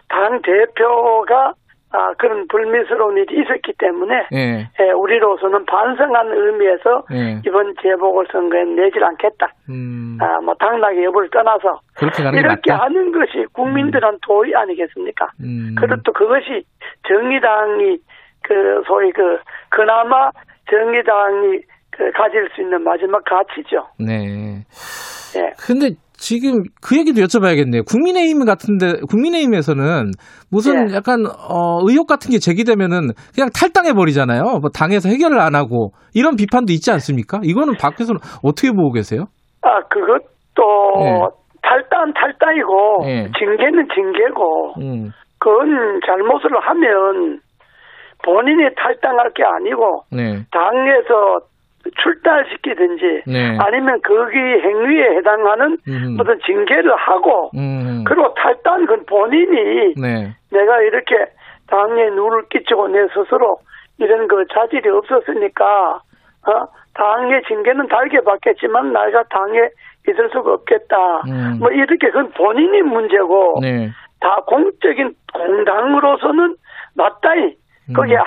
당 0.08 0.42
대표가 0.42 1.54
아, 1.98 2.14
그런 2.18 2.48
불미스러운 2.48 3.18
일이 3.18 3.42
있었기 3.42 3.74
때문에 3.80 4.28
예. 4.34 4.70
예, 4.80 4.92
우리로서는 4.92 5.66
반성하는 5.66 6.32
의미에서 6.32 7.06
예. 7.12 7.42
이번 7.44 7.74
재보궐선거에 7.82 8.66
내질 8.66 9.04
않겠다. 9.04 9.52
음. 9.70 10.20
아, 10.22 10.40
뭐 10.42 10.54
당락의 10.60 11.04
여부를 11.06 11.30
떠나서 11.32 11.82
이렇게. 12.38 12.72
하는 12.72 13.12
것이 13.12 13.46
국민들한 13.52 14.20
도의 14.22 14.54
아니겠습니까? 14.56 15.28
음. 15.42 15.76
또 16.04 16.14
그것이 16.14 16.64
정의당이 17.08 17.98
그 18.44 18.84
소위 18.86 19.12
그 19.12 19.40
그나마 19.70 20.30
정의당이 20.70 21.62
그 21.90 22.12
가질 22.12 22.48
수 22.54 22.62
있는 22.62 22.84
마지막 22.84 23.24
가치죠. 23.26 23.88
네. 24.00 24.64
예. 25.36 25.54
근데 25.66 25.90
지금 26.18 26.64
그 26.82 26.98
얘기도 26.98 27.22
여쭤봐야겠네요. 27.22 27.86
국민의힘 27.86 28.44
같은데 28.46 29.00
국민의힘에서는 29.10 30.12
무슨 30.52 30.90
예. 30.90 30.96
약간 30.96 31.26
어 31.28 31.80
의혹 31.88 32.08
같은 32.08 32.32
게 32.32 32.40
제기되면은 32.40 33.14
그냥 33.34 33.50
탈당해 33.54 33.94
버리잖아요. 33.94 34.60
뭐 34.60 34.70
당에서 34.74 35.10
해결을 35.10 35.40
안 35.40 35.56
하고 35.56 35.92
이런 36.14 36.36
비판도 36.36 36.74
있지 36.74 36.92
않습니까? 36.92 37.40
이거는 37.44 37.76
밖에서는 37.80 38.20
어떻게 38.44 38.72
보고 38.72 38.92
계세요? 38.92 39.26
아 39.62 39.80
그것도 39.90 40.64
예. 41.02 41.22
탈당 41.62 42.14
탈당이고 42.14 42.98
예. 43.06 43.30
징계는 43.38 43.88
징계고 43.94 44.74
음. 44.82 45.12
그건 45.40 46.00
잘못을 46.06 46.50
하면 46.60 47.40
본인이 48.24 48.64
탈당할 48.76 49.32
게 49.34 49.44
아니고 49.44 50.02
네. 50.12 50.44
당에서 50.52 51.46
출달시키든지 52.02 53.24
네. 53.28 53.58
아니면 53.60 54.00
거기 54.04 54.38
행위에 54.38 55.18
해당하는 55.18 55.78
음. 55.88 56.18
어떤 56.20 56.40
징계를 56.46 56.96
하고 56.96 57.52
음. 57.56 58.04
그리고 58.06 58.34
탈당 58.34 58.86
그건 58.86 59.06
본인이 59.06 59.94
네. 59.96 60.36
내가 60.52 60.82
이렇게 60.82 61.16
당에 61.68 62.10
누를 62.12 62.48
끼치고 62.50 62.88
내 62.90 63.08
스스로 63.08 63.60
이런 64.00 64.28
그 64.28 64.46
자질이 64.54 64.90
없었으니까 64.90 66.02
어 66.48 66.68
당의 66.94 67.44
징계는 67.48 67.88
달게 67.88 68.22
받겠지만 68.22 68.94
내가 68.94 69.24
당에 69.24 69.70
있을 70.08 70.30
수가 70.32 70.54
없겠다. 70.54 70.98
음. 71.28 71.58
뭐 71.60 71.70
이렇게 71.70 72.08
그건 72.08 72.32
본인이 72.32 72.82
문제고 72.82 73.60
네. 73.62 73.90
다 74.20 74.42
공적인 74.48 75.14
공당으로서는 75.34 76.56
맞다이 76.96 77.56
거기에 77.96 78.16
음. 78.16 78.24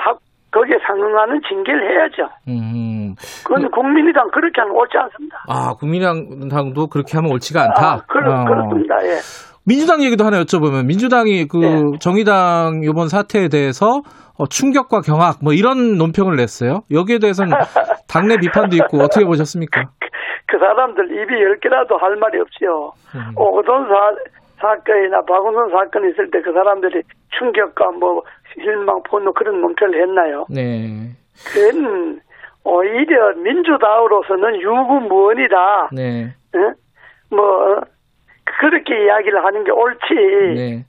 하, 0.52 0.58
거기에 0.58 0.76
상응하는 0.86 1.40
징계를 1.48 1.90
해야죠. 1.90 2.28
음. 2.48 3.14
그건 3.46 3.70
국민의당 3.70 4.30
그렇게 4.30 4.60
하면 4.60 4.76
옳지 4.76 4.98
않습니다. 4.98 5.44
아, 5.48 5.74
국민의당도 5.74 6.86
그렇게 6.88 7.16
하면 7.16 7.32
옳지가 7.32 7.62
않다. 7.62 7.92
아, 7.92 8.00
그렇, 8.06 8.32
어. 8.32 8.44
그렇습니다. 8.44 8.96
예. 9.04 9.18
민주당 9.66 10.02
얘기도 10.02 10.24
하나 10.24 10.40
여쭤보면 10.42 10.86
민주당이 10.86 11.46
그 11.46 11.58
네. 11.58 11.98
정의당 12.00 12.80
이번 12.82 13.08
사태에 13.08 13.48
대해서 13.48 14.00
어, 14.38 14.46
충격과 14.46 15.02
경악 15.02 15.38
뭐 15.44 15.52
이런 15.52 15.98
논평을 15.98 16.36
냈어요. 16.36 16.80
여기에 16.90 17.18
대해서는 17.18 17.52
당내 18.08 18.38
비판도 18.38 18.74
있고 18.76 18.98
어떻게 19.04 19.24
보셨습니까? 19.24 19.82
그 20.46 20.58
사람들 20.58 21.04
입이 21.12 21.42
열 21.42 21.60
개라도 21.60 21.96
할 21.98 22.16
말이 22.16 22.40
없지요. 22.40 22.92
음. 23.14 23.32
오거돈 23.36 23.86
사, 23.86 23.94
사건이나 24.60 25.20
박원순 25.28 25.70
사건 25.70 26.10
있을 26.10 26.30
때 26.30 26.40
그 26.40 26.52
사람들이 26.52 27.02
충격과 27.38 27.92
뭐 28.00 28.22
실망, 28.54 29.02
분노 29.04 29.32
그런 29.32 29.60
논평을 29.60 30.00
했나요? 30.00 30.46
네. 30.50 31.10
그건 31.52 32.20
오히려 32.64 33.32
민주당으로서는 33.34 34.60
유구무원이다. 34.60 35.90
네. 35.92 36.32
응? 36.54 36.74
뭐 37.30 37.80
그렇게 38.44 39.04
이야기를 39.04 39.44
하는 39.44 39.64
게 39.64 39.70
옳지. 39.70 40.14
네. 40.56 40.84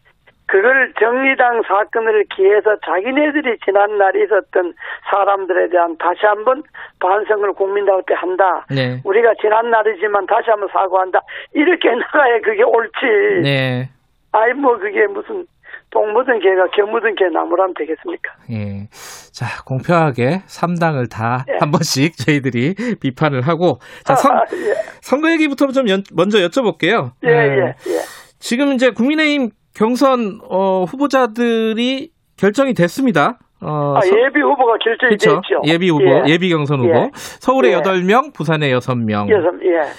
그걸 0.48 0.92
정의당 1.00 1.62
사건을 1.66 2.26
기해서 2.36 2.76
자기네들이 2.86 3.58
지난날 3.64 4.14
있었던 4.18 4.74
사람들에 5.10 5.70
대한 5.70 5.96
다시 5.98 6.26
한번 6.26 6.64
반성을 7.00 7.54
국민당 7.54 8.02
때 8.06 8.14
한다. 8.16 8.66
네. 8.70 9.00
우리가 9.06 9.36
지난 9.40 9.70
날이지만 9.72 10.26
다시 10.26 10.50
한번 10.50 10.68
사과한다. 10.74 11.22
이렇게 11.54 11.90
나가야 11.96 12.42
그게 12.42 12.64
옳지. 12.64 13.00
네. 13.44 13.90
아이 14.34 14.52
뭐 14.54 14.78
그게 14.78 15.08
무슨 15.08 15.46
똥 15.92 16.14
묻은 16.14 16.40
개가 16.40 16.68
겨 16.76 16.86
묻은 16.90 17.16
개 17.16 17.26
나무라면 17.34 17.74
되겠습니까? 17.78 18.32
예. 18.52 18.88
자, 19.34 19.46
공평하게 19.66 20.44
3당을 20.48 21.10
다한 21.12 21.44
예. 21.50 21.58
번씩 21.72 22.16
저희들이 22.18 22.76
비판을 23.02 23.42
하고 23.42 23.80
자, 24.06 24.16
선, 24.16 24.32
아, 24.32 24.44
예. 24.54 24.74
선거 25.02 25.30
얘기부터 25.32 25.68
좀 25.68 25.90
연- 25.90 26.04
먼저 26.14 26.40
여쭤볼게요. 26.40 27.12
예, 27.24 27.28
네. 27.28 27.34
예, 27.36 27.66
예. 27.68 28.00
지금 28.40 28.72
이제 28.74 28.92
국민의힘 28.92 29.50
경선 29.76 30.40
어, 30.50 30.86
후보자들이 30.86 32.12
결정이 32.38 32.74
됐습니다. 32.74 33.38
어, 33.62 33.96
아, 33.98 34.02
서- 34.02 34.08
예비 34.08 34.40
후보가 34.42 34.78
결정이 34.84 35.18
그렇죠. 35.18 35.42
됐죠. 35.42 35.62
예비 35.66 35.90
후보, 35.90 36.04
예. 36.06 36.24
예. 36.28 36.38
비 36.38 36.50
경선 36.50 36.80
후보. 36.80 36.90
예. 36.98 37.10
서울에 37.14 37.70
예. 37.70 37.74
여덟 37.74 38.02
명 38.04 38.32
부산에 38.32 38.72
여섯 38.72 38.96
명 38.96 39.30
여섯, 39.30 39.50
예. 39.64 39.92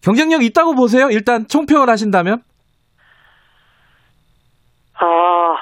경쟁력 0.00 0.44
있다고 0.44 0.74
보세요? 0.76 1.08
일단 1.10 1.46
총평을 1.48 1.88
하신다면? 1.88 2.42
아, 4.96 5.56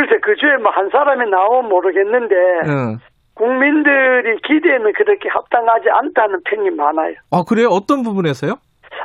글쎄, 0.00 0.18
그 0.22 0.34
중에 0.36 0.56
뭐 0.56 0.72
한 0.72 0.88
사람이 0.88 1.28
나오면 1.30 1.68
모르겠는데, 1.68 2.34
응. 2.66 2.96
국민들이 3.34 4.36
기대에는 4.46 4.92
그렇게 4.94 5.28
합당하지 5.28 5.90
않다는 5.90 6.40
평이 6.44 6.70
많아요. 6.70 7.14
아, 7.30 7.42
그래요? 7.46 7.68
어떤 7.68 8.02
부분에서요? 8.02 8.54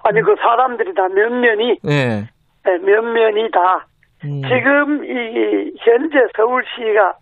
아니, 0.03 0.21
그 0.21 0.35
사람들이 0.39 0.93
다 0.93 1.07
면면이, 1.09 1.79
예. 1.89 2.27
예, 2.67 2.77
면면이 2.77 3.51
다, 3.51 3.85
음. 4.23 4.41
지금 4.47 5.03
이, 5.05 5.73
현재 5.79 6.17
서울시가 6.35 7.13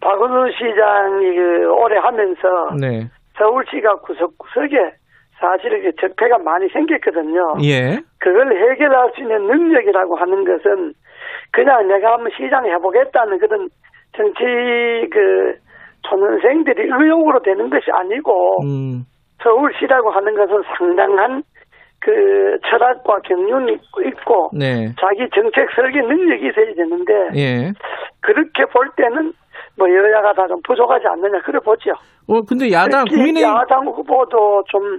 박원순 0.00 0.52
시장이 0.52 1.36
그 1.36 1.72
오래 1.74 1.98
하면서, 1.98 2.74
네. 2.80 3.08
서울시가 3.38 3.96
구석구석에 4.00 4.76
사실 5.40 5.82
그 5.82 5.92
적폐가 6.00 6.38
많이 6.38 6.68
생겼거든요. 6.68 7.56
예. 7.64 7.98
그걸 8.18 8.52
해결할 8.56 9.10
수 9.14 9.22
있는 9.22 9.46
능력이라고 9.46 10.16
하는 10.16 10.44
것은 10.44 10.92
그냥 11.52 11.86
내가 11.88 12.14
한번 12.14 12.30
시장 12.36 12.66
해보겠다는 12.66 13.38
그런 13.38 13.68
정치 14.16 14.42
그 15.10 15.54
초년생들이 16.08 16.82
의욕으로 16.90 17.40
되는 17.42 17.70
것이 17.70 17.90
아니고 17.92 18.62
음. 18.64 19.04
서울시라고 19.42 20.10
하는 20.10 20.34
것은 20.34 20.62
상당한 20.76 21.42
그 22.00 22.58
철학과 22.68 23.18
경륜이 23.20 23.72
있고 24.06 24.50
네. 24.58 24.92
자기 25.00 25.28
정책 25.34 25.68
설계 25.74 26.00
능력이 26.00 26.48
있어야 26.48 26.74
되는데 26.74 27.12
예. 27.36 27.72
그렇게 28.20 28.64
볼 28.72 28.88
때는 28.96 29.32
뭐 29.78 29.88
여야가 29.88 30.32
다 30.34 30.46
좀 30.48 30.60
부족하지 30.66 31.06
않느냐 31.06 31.40
그래 31.44 31.58
보죠. 31.64 31.92
어, 32.28 32.42
근데 32.42 32.70
야당, 32.72 33.04
특히 33.04 33.16
국민의힘. 33.16 33.48
야당 33.48 33.86
후보도 33.86 34.64
좀 34.68 34.98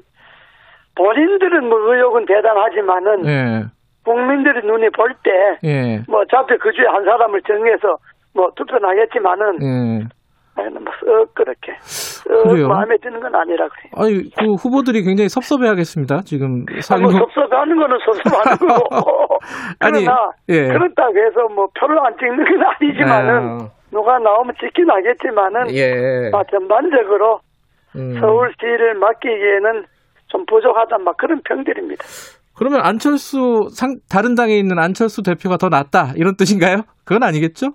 본인들은 0.96 1.68
뭐 1.70 1.94
의욕은 1.94 2.26
대단하지만은 2.26 3.26
예, 3.28 3.64
국민들이 4.04 4.66
눈이 4.66 4.90
볼때 4.92 5.32
예, 5.64 6.00
뭐 6.08 6.22
어차피 6.22 6.58
그 6.60 6.72
중에 6.72 6.86
한 6.88 7.04
사람을 7.06 7.42
정해서 7.44 7.96
뭐 8.34 8.50
투표 8.56 8.78
나겠지만은 8.80 9.58
예. 9.62 10.08
뭐썩 10.56 11.34
그렇게 11.34 11.74
썩 11.82 12.44
그래요? 12.44 12.68
마음에 12.68 12.96
드는 12.98 13.20
건 13.20 13.34
아니라 13.36 13.68
그래요. 13.70 13.92
아니, 13.98 14.30
그 14.38 14.54
후보들이 14.62 15.04
굉장히 15.04 15.28
섭섭해하겠습니다. 15.30 16.22
지금 16.26 16.66
아, 16.70 16.82
상임 16.82 17.04
뭐 17.04 17.12
후- 17.12 17.18
섭섭하는 17.20 17.76
거는 17.76 17.98
섭섭하는 18.06 18.58
거고 18.68 19.40
아니, 19.80 20.04
그러나 20.06 20.32
예. 20.50 20.68
그렇다고 20.68 21.18
해서 21.18 21.54
뭐 21.54 21.68
표를 21.80 21.98
안 22.06 22.16
찍는 22.18 22.38
건 22.44 22.64
아니지만은 22.70 23.34
아, 23.34 23.58
누가 23.92 24.20
나오면 24.20 24.54
찍긴 24.60 24.90
하겠지만은 24.90 25.72
예. 25.76 26.30
아, 26.34 26.44
전반적으로 26.52 27.40
음. 27.96 28.20
서울시를 28.20 28.96
맡기기에는 28.96 29.86
좀 30.28 30.46
부족하다 30.46 30.98
막 31.00 31.18
그런 31.18 31.42
평들입니다. 31.46 32.04
그러면 32.56 32.82
안철수 32.84 33.68
상 33.72 33.98
다른 34.10 34.36
당에 34.36 34.56
있는 34.56 34.80
안철수 34.80 35.24
대표가 35.24 35.58
더 35.58 35.70
낫다 35.70 36.14
이런 36.16 36.36
뜻인가요? 36.36 36.84
그건 37.06 37.24
아니겠죠? 37.24 37.68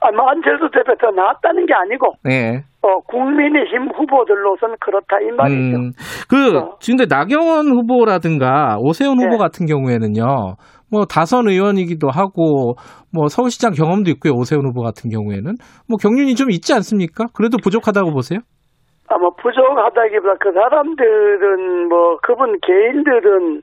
아, 0.00 0.12
뭐 0.12 0.28
안철수 0.28 0.68
대표 0.72 0.94
더 1.00 1.10
나았다는 1.10 1.66
게 1.66 1.74
아니고 1.74 2.12
네. 2.22 2.62
어, 2.82 3.00
국민의힘 3.08 3.88
후보들로서는 3.96 4.76
그렇다 4.80 5.18
이 5.20 5.32
말이죠. 5.32 5.76
음, 5.76 5.90
그 6.30 6.56
어. 6.56 6.78
근데 6.84 7.06
나경원 7.08 7.66
후보라든가 7.68 8.76
오세훈 8.78 9.18
후보 9.18 9.30
네. 9.30 9.38
같은 9.38 9.66
경우에는요. 9.66 10.54
뭐 10.90 11.04
다선 11.04 11.48
의원이기도 11.48 12.08
하고 12.10 12.76
뭐 13.12 13.26
서울시장 13.26 13.72
경험도 13.72 14.10
있고요. 14.12 14.34
오세훈 14.34 14.64
후보 14.66 14.82
같은 14.82 15.10
경우에는 15.10 15.54
뭐 15.88 15.96
경륜이 16.00 16.36
좀 16.36 16.50
있지 16.50 16.72
않습니까? 16.74 17.26
그래도 17.34 17.58
부족하다고 17.62 18.12
보세요? 18.12 18.38
아마 19.08 19.28
부족하다기보다 19.42 20.34
그 20.38 20.52
사람들은 20.52 21.88
뭐 21.88 22.18
그분 22.22 22.56
개인들은 22.60 23.62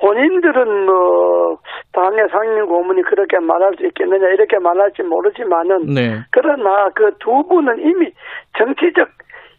본인들은 0.00 0.86
뭐 0.86 1.58
당의 1.92 2.28
상임 2.30 2.66
고문이 2.66 3.02
그렇게 3.02 3.38
말할 3.40 3.74
수 3.76 3.86
있겠느냐 3.86 4.28
이렇게 4.28 4.58
말할지 4.58 5.02
모르지만은 5.02 5.86
네. 5.94 6.20
그러나 6.30 6.88
그 6.90 7.10
두 7.18 7.42
분은 7.48 7.80
이미 7.80 8.10
정치적 8.56 9.08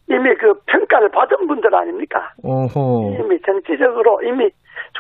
이미 0.10 0.34
그 0.36 0.54
평가를 0.66 1.10
받은 1.10 1.48
분들 1.48 1.74
아닙니까? 1.76 2.32
어허. 2.44 3.18
이미 3.20 3.40
정치적으로 3.42 4.22
이미 4.24 4.50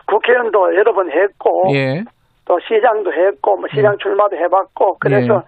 국회의원도 0.07 0.75
여러 0.75 0.93
번 0.93 1.09
했고 1.09 1.63
예. 1.73 2.03
또 2.45 2.59
시장도 2.59 3.11
했고 3.11 3.57
뭐 3.57 3.67
시장 3.73 3.97
출마도 3.97 4.35
해봤고 4.35 4.97
그래서 4.99 5.43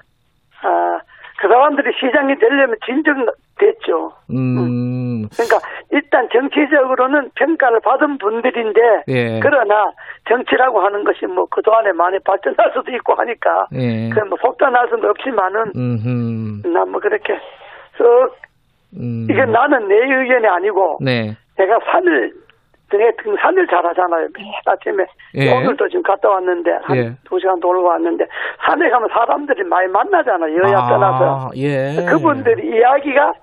예. 0.63 0.67
아, 0.67 0.99
그 1.41 1.47
사람들이 1.47 1.91
시장이 1.99 2.35
되려면 2.37 2.75
진정 2.85 3.25
됐죠. 3.57 4.13
음. 4.29 5.27
그러니까 5.29 5.59
일단 5.89 6.29
정치적으로는 6.31 7.31
평가를 7.33 7.79
받은 7.79 8.19
분들인데 8.19 8.79
예. 9.07 9.39
그러나 9.41 9.91
정치라고 10.29 10.79
하는 10.81 11.03
것이 11.03 11.25
뭐 11.25 11.47
그동안에 11.47 11.93
많이 11.93 12.19
발전할 12.19 12.73
수도 12.75 12.91
있고 12.91 13.15
하니까 13.15 13.67
예. 13.73 14.09
그뭐 14.09 14.37
속단할 14.39 14.87
수는 14.89 15.09
없지만은 15.09 15.71
음흠. 15.75 16.67
난뭐 16.67 16.99
그렇게 16.99 17.33
썩 17.97 18.37
음. 18.97 19.27
이게 19.27 19.43
나는 19.43 19.87
내 19.87 19.95
의견이 19.95 20.45
아니고 20.45 20.99
네. 21.01 21.35
내가 21.57 21.79
산을 21.91 22.33
등에 22.91 23.11
등산을 23.23 23.65
잘 23.67 23.85
하잖아요. 23.85 24.27
매일 24.37 24.51
아침에 24.65 25.05
예. 25.35 25.55
오늘도 25.55 25.87
지금 25.87 26.03
갔다 26.03 26.29
왔는데 26.29 26.71
한 26.83 26.97
예. 26.97 27.11
두 27.23 27.39
시간 27.39 27.59
돌고 27.59 27.87
왔는데 27.87 28.25
산에 28.65 28.89
가면 28.89 29.09
사람들이 29.09 29.63
많이 29.63 29.87
만나잖아요. 29.87 30.53
여야 30.63 30.77
아, 30.77 30.89
떠나서 30.89 31.49
예. 31.55 32.05
그분들이 32.07 32.67
이야기가 32.77 33.33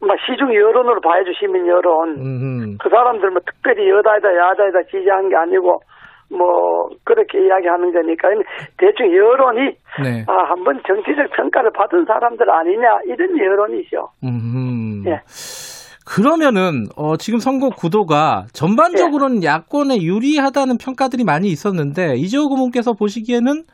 막 0.00 0.16
시중 0.26 0.54
여론으로 0.54 1.00
봐야죠 1.00 1.32
시민 1.40 1.66
여론. 1.66 2.10
음흠. 2.18 2.76
그 2.78 2.88
사람들 2.90 3.30
뭐 3.30 3.40
특별히 3.44 3.88
여다이다 3.88 4.28
야다이다 4.36 4.82
지지한 4.90 5.30
게 5.30 5.36
아니고 5.36 5.80
뭐 6.30 6.88
그렇게 7.04 7.38
이야기하는 7.46 7.92
거니까 7.92 8.28
대충 8.76 9.14
여론이 9.14 9.60
네. 10.02 10.24
아 10.26 10.50
한번 10.50 10.80
정치적 10.86 11.30
평가를 11.30 11.70
받은 11.72 12.04
사람들 12.04 12.50
아니냐 12.50 12.98
이런 13.06 13.38
여론이죠. 13.38 14.08
음. 14.24 15.04
예. 15.06 15.20
그러면은 16.04 16.86
어, 16.96 17.16
지금 17.16 17.38
선거 17.38 17.70
구도가 17.70 18.44
전반적으로는 18.52 19.42
예. 19.42 19.46
야권에 19.48 20.02
유리하다는 20.02 20.76
평가들이 20.78 21.24
많이 21.24 21.48
있었는데 21.48 22.14
이재호 22.16 22.48
고문께서 22.48 22.92
보시기에는 22.92 23.64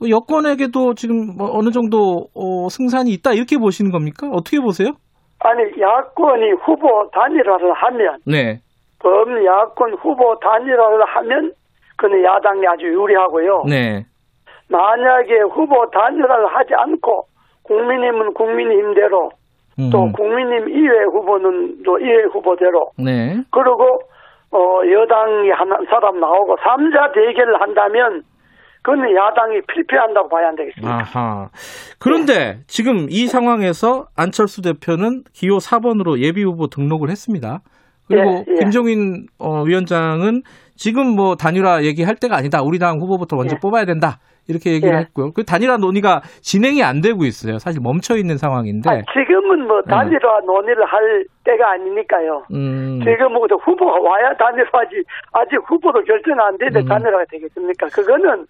뭐 0.00 0.10
여권에게도 0.10 0.94
지금 0.94 1.36
뭐 1.36 1.48
어느 1.52 1.70
정도 1.70 2.26
어, 2.34 2.68
승산이 2.68 3.10
있다 3.10 3.32
이렇게 3.32 3.56
보시는 3.56 3.92
겁니까? 3.92 4.28
어떻게 4.32 4.58
보세요? 4.58 4.90
아니 5.38 5.62
야권이 5.80 6.52
후보 6.64 7.08
단일화를 7.12 7.72
하면 7.72 8.18
네. 8.26 8.58
범야권 8.98 9.94
후보 9.94 10.38
단일화를 10.40 11.04
하면 11.06 11.52
그는 11.96 12.24
야당이 12.24 12.66
아주 12.66 12.86
유리하고요. 12.86 13.64
네. 13.68 14.04
만약에 14.68 15.40
후보 15.52 15.88
단일화를 15.90 16.46
하지 16.48 16.74
않고 16.74 17.24
국민의힘은 17.62 18.34
국민의힘대로 18.34 19.30
음. 19.80 19.90
또 19.90 20.10
국민의힘 20.12 20.68
이외 20.68 21.04
후보는 21.04 21.82
또 21.84 21.98
이외 21.98 22.24
후보대로 22.32 22.90
네. 22.98 23.42
그리고 23.50 24.00
어 24.52 24.80
여당이 24.84 25.50
한 25.50 25.68
사람 25.88 26.20
나오고 26.20 26.56
삼자 26.62 27.12
대결을 27.12 27.60
한다면 27.60 28.22
그는 28.82 29.14
야당이 29.14 29.60
필패한다고 29.68 30.28
봐야 30.28 30.48
안 30.48 30.56
되겠습니까? 30.56 30.94
아하. 30.94 31.48
그런데 31.98 32.60
지금 32.66 33.06
이 33.10 33.26
상황에서 33.26 34.06
안철수 34.16 34.62
대표는 34.62 35.24
기호 35.34 35.58
4번으로 35.58 36.18
예비 36.18 36.42
후보 36.42 36.68
등록을 36.68 37.10
했습니다. 37.10 37.60
그리고 38.08 38.30
예, 38.30 38.44
예. 38.48 38.54
김종인 38.58 39.26
어, 39.38 39.62
위원장은 39.62 40.42
지금 40.80 41.14
뭐 41.14 41.36
단일화 41.36 41.84
얘기할 41.84 42.16
때가 42.16 42.36
아니다. 42.40 42.62
우리 42.64 42.78
당 42.78 42.96
후보부터 43.00 43.36
먼저 43.36 43.54
예. 43.54 43.60
뽑아야 43.60 43.84
된다. 43.84 44.16
이렇게 44.48 44.72
얘기를 44.72 44.96
예. 44.96 45.00
했고요. 45.04 45.32
그 45.36 45.44
단일화 45.44 45.76
논의가 45.76 46.22
진행이 46.40 46.82
안 46.82 47.02
되고 47.04 47.20
있어요. 47.28 47.58
사실 47.60 47.84
멈춰 47.84 48.16
있는 48.16 48.38
상황인데. 48.40 48.88
아니, 48.88 49.02
지금은 49.12 49.68
뭐 49.68 49.82
단일화 49.82 50.40
논의를 50.48 50.80
할 50.86 51.24
때가 51.44 51.72
아니니까요. 51.76 52.48
음. 52.56 52.98
지금은 53.04 53.44
그 53.46 53.56
후보가 53.60 54.00
와야 54.00 54.32
단일화지 54.40 55.04
아직 55.36 55.60
후보도 55.68 56.00
결정 56.00 56.40
안 56.40 56.56
되는데 56.56 56.80
음. 56.80 56.88
단일화가 56.88 57.24
되겠습니까? 57.28 57.86
그거는 57.92 58.46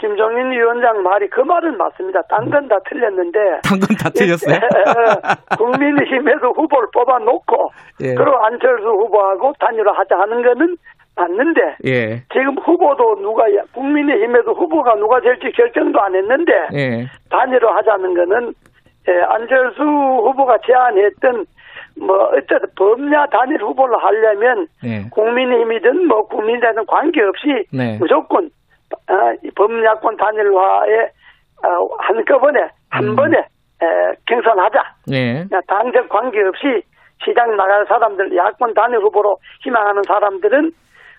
김종인 0.00 0.50
위원장 0.52 1.02
말이 1.02 1.28
그 1.28 1.40
말은 1.40 1.76
맞습니다. 1.76 2.20
딴 2.28 2.48
건 2.50 2.68
다 2.68 2.76
틀렸는데 2.88 3.38
당근 3.64 3.96
다 3.96 4.08
틀렸어요. 4.12 4.56
국민의힘에서 5.58 6.52
후보를 6.56 6.88
뽑아놓고 6.92 7.52
예. 8.04 8.14
그리고 8.14 8.36
안철수 8.44 8.84
후보하고 8.84 9.52
단일화하자 9.60 10.18
하는 10.18 10.42
거는 10.42 10.76
맞는데 11.16 11.76
예. 11.86 12.22
지금 12.32 12.56
후보도 12.58 13.16
누가 13.20 13.44
국민의힘에도 13.72 14.52
후보가 14.52 14.94
누가 14.96 15.20
될지 15.20 15.50
결정도 15.52 16.00
안 16.00 16.14
했는데 16.14 16.52
예. 16.74 17.06
단일화 17.30 17.76
하자는 17.76 18.14
거는 18.14 18.54
예, 19.08 19.20
안철수 19.22 19.82
후보가 19.82 20.58
제안했던 20.66 21.46
뭐 21.98 22.16
어쨌든 22.34 22.68
범야 22.76 23.26
단일 23.26 23.62
후보를 23.62 23.96
하려면 23.96 24.68
예. 24.84 25.08
국민의힘이든 25.10 26.06
뭐 26.06 26.26
국민이든 26.28 26.84
관계없이 26.86 27.64
네. 27.72 27.96
무조건 27.98 28.50
어, 29.08 29.14
이 29.42 29.50
범야권 29.50 30.16
단일화에 30.18 31.10
어, 31.64 31.88
한꺼번에 31.98 32.60
한 32.90 33.04
음. 33.04 33.16
번에 33.16 33.38
에, 33.38 33.86
경선하자. 34.26 34.82
예. 35.12 35.44
그냥 35.48 35.62
당적 35.66 36.08
관계없이 36.10 36.82
시장 37.24 37.56
나갈 37.56 37.86
사람들 37.86 38.36
야권 38.36 38.74
단일 38.74 38.98
후보로 38.98 39.38
희망하는 39.62 40.02
사람들은 40.06 40.72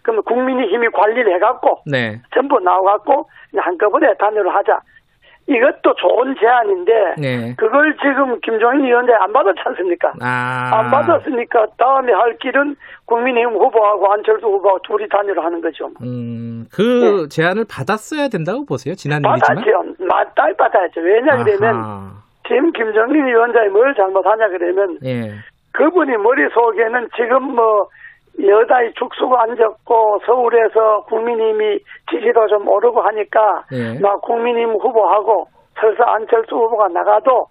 그러면 0.08 0.24
국민의힘이 0.24 0.88
관리를 0.93 1.36
해갖고 1.36 1.82
네. 1.86 2.22
전부 2.34 2.60
나와갖고 2.62 3.30
한꺼번에 3.58 4.14
단일화 4.18 4.55
하자. 4.55 4.80
이것도 5.49 5.95
좋은 5.95 6.36
제안인데 6.39 7.16
네. 7.18 7.55
그걸 7.58 7.95
지금 7.97 8.39
김종인 8.41 8.86
위원장 8.86 9.22
안 9.22 9.32
받았지 9.34 9.60
않습니까? 9.66 10.14
아. 10.22 10.72
안 10.74 10.91
받았으니까 10.91 11.68
다음에 11.78 12.12
할 12.14 12.38
길은 12.38 12.76
국민의힘 13.05 13.53
후보하고 13.53 14.12
안철수 14.14 14.45
후보하고 14.45 14.80
둘이 14.84 15.08
단일화 15.10 15.43
하는 15.43 15.62
거죠. 15.62 15.89
음, 16.01 16.66
그 16.74 17.28
제안을 17.30 17.66
받았어야 17.70 18.30
된다고 18.30 18.66
보세요. 18.66 18.95
지난 18.95 19.22
일이지만. 19.24 19.39
받았죠. 19.39 20.05
맞다 20.05 20.43
받아야죠. 20.58 21.01
왜냐 21.01 21.43
그러면 21.43 21.76
아하. 21.76 22.12
지금 22.47 22.72
김정인 22.72 23.26
위원장이 23.26 23.70
뭘 23.70 23.93
잘못하냐 23.95 24.47
그러면 24.49 24.97
예. 25.03 25.32
그분이 25.74 26.16
머릿속에는 26.18 27.10
지금 27.16 27.55
뭐 27.55 27.88
여당이 28.39 28.93
죽수고 28.93 29.38
앉았고 29.38 30.21
서울에서 30.25 31.05
국민의힘이 31.07 31.79
지지도 32.11 32.47
좀 32.47 32.67
오르고 32.67 33.01
하니까 33.01 33.63
예. 33.73 33.99
막 33.99 34.21
국민의힘 34.21 34.75
후보하고 34.75 35.47
설사 35.79 36.03
안철수 36.05 36.55
후보가 36.55 36.89
나가도 36.89 37.47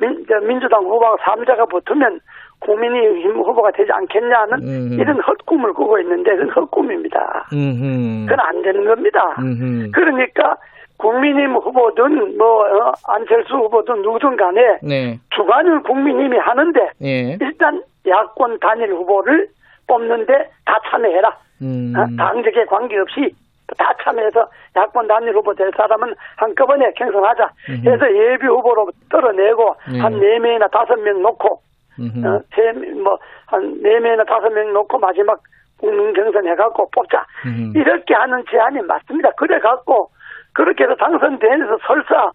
민, 0.00 0.24
저 0.28 0.38
민주당 0.46 0.84
후보가 0.84 1.16
3자가 1.16 1.68
붙으면 1.68 2.20
국민의힘 2.60 3.36
후보가 3.36 3.72
되지 3.72 3.90
않겠냐는 3.92 4.58
음. 4.62 4.92
이런 4.92 5.20
헛꿈을 5.20 5.72
꾸고 5.72 5.98
있는데 6.00 6.36
그건 6.36 6.50
헛꿈입니다. 6.50 7.48
음흠. 7.52 8.26
그건 8.28 8.40
안 8.40 8.62
되는 8.62 8.84
겁니다. 8.84 9.36
음흠. 9.40 9.90
그러니까 9.92 10.56
국민의힘 10.98 11.54
후보든 11.56 12.36
뭐 12.36 12.62
어, 12.62 12.92
안철수 13.08 13.54
후보든 13.54 14.02
누구든 14.02 14.36
간에 14.36 14.78
네. 14.82 15.18
주관을 15.30 15.82
국민의힘이 15.82 16.38
하는데 16.38 16.80
예. 17.02 17.38
일단 17.40 17.82
야권 18.06 18.58
단일 18.60 18.92
후보를 18.92 19.48
뽑는데 19.88 20.50
다 20.64 20.78
참여해라. 20.88 21.36
음. 21.62 21.92
어, 21.96 22.06
당적에 22.16 22.64
관계없이 22.66 23.34
다 23.76 23.92
참여해서 24.02 24.48
야권 24.76 25.08
단일 25.08 25.34
후보 25.34 25.52
될 25.54 25.70
사람은 25.76 26.14
한꺼번에 26.36 26.92
경선하자. 26.92 27.50
음흠. 27.68 27.88
해서 27.88 28.14
예비 28.14 28.46
후보로 28.46 28.90
떨어내고 29.10 29.76
예. 29.94 29.98
한 29.98 30.18
네명이나 30.18 30.68
다섯 30.68 30.96
명 30.96 31.20
놓고 31.22 31.60
음흠. 31.98 32.26
어, 32.26 32.40
세, 32.54 32.72
뭐, 32.72 33.18
한 33.46 33.82
네명이나 33.82 34.24
다섯 34.24 34.48
명 34.50 34.72
놓고 34.72 34.98
마지막 34.98 35.40
국민 35.78 36.12
경선 36.12 36.46
해갖고 36.46 36.88
뽑자. 36.90 37.26
음흠. 37.46 37.76
이렇게 37.76 38.14
하는 38.14 38.44
제안이 38.50 38.82
맞습니다. 38.82 39.30
그래갖고, 39.32 40.10
그렇게 40.52 40.84
해서 40.84 40.94
당선돼서 40.96 41.78
설사, 41.86 42.30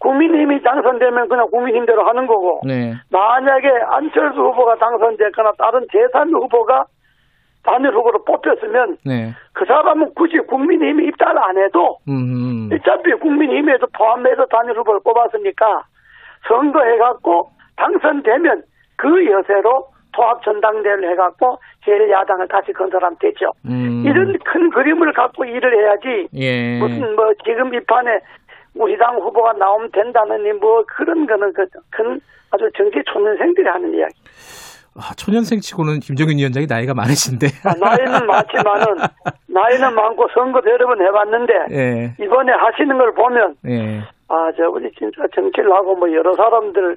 국민힘이 0.00 0.62
당선되면 0.62 1.28
그냥 1.28 1.48
국민힘대로 1.50 2.06
하는 2.06 2.26
거고, 2.26 2.60
네. 2.64 2.94
만약에 3.10 3.68
안철수 3.88 4.40
후보가 4.40 4.76
당선됐거나 4.76 5.52
다른 5.58 5.86
제3 5.86 6.32
후보가 6.34 6.84
단일 7.64 7.92
후보로 7.94 8.24
뽑혔으면, 8.24 8.98
네. 9.04 9.32
그 9.52 9.64
사람은 9.64 10.14
굳이 10.14 10.38
국민힘이 10.38 11.06
입달 11.06 11.36
안 11.38 11.58
해도, 11.58 11.98
음. 12.08 12.68
어차피 12.72 13.12
국민힘에도 13.14 13.86
포함해서 13.96 14.46
단일 14.46 14.78
후보를 14.78 15.00
뽑았으니까 15.02 15.82
선거해갖고 16.48 17.50
당선되면 17.76 18.62
그 18.96 19.30
여세로 19.30 19.88
통합 20.12 20.42
전당대회를 20.42 21.10
해갖고 21.12 21.58
제일 21.84 22.10
야당을 22.10 22.48
다시 22.48 22.72
건설하면 22.72 23.16
되죠. 23.20 23.52
음. 23.66 24.02
이런 24.06 24.36
큰 24.44 24.70
그림을 24.70 25.12
갖고 25.12 25.44
일을 25.44 25.76
해야지 25.76 26.28
예. 26.34 26.78
무슨 26.78 27.14
뭐 27.14 27.32
지금 27.44 27.74
이 27.74 27.80
판에 27.84 28.20
우리 28.78 28.96
당 28.98 29.16
후보가 29.16 29.54
나오면 29.54 29.90
된다느니 29.92 30.52
뭐 30.54 30.82
그런 30.86 31.26
거는 31.26 31.52
그 31.52 31.64
큰 31.90 32.20
아주 32.50 32.68
정치 32.76 33.02
초년생들이 33.12 33.68
하는 33.68 33.94
이야기. 33.94 34.14
아, 34.96 35.12
초년생 35.16 35.60
치고는 35.60 36.00
김정인 36.00 36.38
위원장이 36.38 36.66
나이가 36.66 36.94
많으신데. 36.94 37.46
아, 37.68 37.74
나이는 37.76 38.26
많지만은 38.26 38.86
나이는 39.48 39.94
많고 39.94 40.26
선거도 40.32 40.70
여러 40.70 40.86
번 40.86 41.02
해봤는데 41.02 41.52
예. 41.72 42.24
이번에 42.24 42.52
하시는 42.52 42.96
걸 42.96 43.12
보면 43.12 43.54
예. 43.68 44.00
아, 44.28 44.50
저, 44.56 44.68
우리 44.70 44.90
진짜 44.92 45.22
정치를 45.34 45.70
하고 45.72 45.96
뭐 45.96 46.10
여러 46.12 46.32
사람들, 46.34 46.96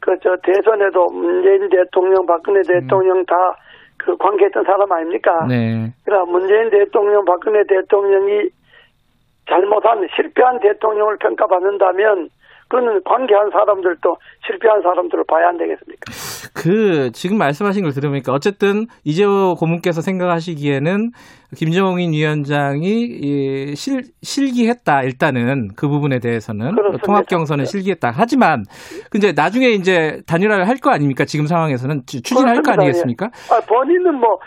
그, 0.00 0.14
저, 0.22 0.36
대선에도 0.44 1.06
문재인 1.06 1.68
대통령, 1.70 2.24
박근혜 2.26 2.60
대통령 2.62 3.24
다그 3.24 4.16
관계했던 4.18 4.64
사람 4.64 4.92
아닙니까? 4.92 5.46
네. 5.48 5.90
그러나 6.04 6.24
문재인 6.30 6.70
대통령, 6.70 7.24
박근혜 7.24 7.64
대통령이 7.66 8.50
잘못한, 9.48 10.06
실패한 10.14 10.60
대통령을 10.60 11.16
평가받는다면 11.18 12.28
그거는 12.70 13.02
관계한 13.02 13.48
사람들도 13.50 14.16
실패한 14.46 14.82
사람들을 14.82 15.24
봐야 15.26 15.48
안 15.48 15.56
되겠습니까? 15.56 16.12
그 16.54 17.10
지금 17.12 17.38
말씀하신 17.38 17.82
걸 17.84 17.92
들으니까 17.92 18.32
어쨌든 18.34 18.86
이재호 19.04 19.54
고문께서 19.58 20.02
생각하시기에는 20.02 21.12
김정인 21.56 22.12
위원장이 22.12 22.86
이, 22.86 23.74
실 23.74 24.02
실기했다 24.22 25.02
일단은 25.02 25.68
그 25.76 25.88
부분에 25.88 26.18
대해서는 26.18 26.72
그렇습니다. 26.74 27.06
통합 27.06 27.26
경선은 27.26 27.64
실기했다 27.64 28.12
하지만 28.14 28.64
근데 29.10 29.32
나중에 29.32 29.68
이제 29.70 30.20
단일화를 30.26 30.68
할 30.68 30.78
거 30.78 30.90
아닙니까 30.90 31.24
지금 31.24 31.46
상황에서는 31.46 32.02
추- 32.06 32.20
추진할 32.22 32.56
거 32.56 32.60
그렇습니다. 32.62 32.82
아니겠습니까? 32.82 33.30
예. 33.32 33.54
아, 33.54 33.60
본인은 33.60 34.14
뭐, 34.16 34.38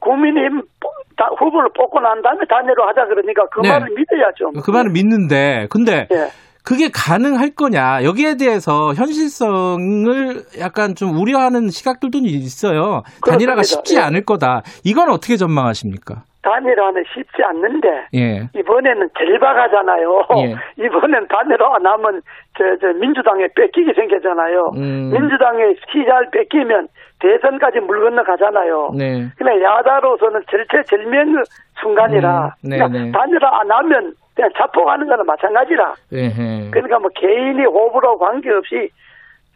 국민의힘 0.00 0.62
뽑- 0.80 1.07
다- 1.18 1.28
후보를 1.38 1.70
뽑고 1.76 2.00
난 2.00 2.22
다음에 2.22 2.38
단일화 2.48 2.88
하자 2.88 3.06
그러니까 3.06 3.44
그 3.50 3.60
네. 3.60 3.70
말을 3.70 3.88
믿어야죠. 3.94 4.52
그 4.64 4.70
말은 4.70 4.92
믿는데 4.92 5.66
근데 5.70 6.06
예. 6.12 6.28
그게 6.64 6.88
가능할 6.94 7.50
거냐 7.56 8.04
여기에 8.04 8.36
대해서 8.36 8.92
현실성을 8.94 10.42
약간 10.60 10.94
좀 10.94 11.16
우려하는 11.18 11.68
시각들도 11.68 12.18
있어요. 12.22 13.02
단일화가 13.26 13.56
그렇습니다. 13.56 13.62
쉽지 13.62 13.96
예. 13.96 14.00
않을 14.00 14.24
거다. 14.24 14.62
이건 14.84 15.10
어떻게 15.10 15.36
전망하십니까? 15.36 16.22
단일화는 16.42 17.02
쉽지 17.14 17.42
않는데 17.44 17.88
예. 18.14 18.48
이번에는 18.58 19.08
절박하잖아요. 19.18 20.22
예. 20.44 20.54
이번엔 20.84 21.26
단일화 21.28 21.74
안 21.76 21.86
하면 21.86 22.22
저, 22.56 22.64
저 22.80 22.86
민주당에 22.98 23.48
뺏기게 23.54 23.92
생겼잖아요. 23.94 24.70
음. 24.76 25.10
민주당에 25.12 25.74
시잘 25.90 26.30
뺏기면 26.30 26.88
대선까지 27.20 27.80
물 27.80 28.02
건너 28.02 28.22
가잖아요. 28.22 28.90
네. 28.96 29.28
그냥 29.36 29.60
야다로서는 29.60 30.42
절체절명의 30.50 31.42
순간이라 31.80 32.54
음, 32.64 32.68
네, 32.68 32.78
그냥 32.78 32.92
네. 32.92 33.12
단일화 33.12 33.60
안 33.60 33.70
하면 33.70 34.12
그냥 34.34 34.50
자폭하는 34.56 35.06
거는 35.06 35.26
마찬가지라. 35.26 35.94
예. 36.12 36.70
그러니까 36.70 36.98
뭐 37.00 37.10
개인이 37.14 37.60
호불호 37.64 38.18
관계없이 38.18 38.90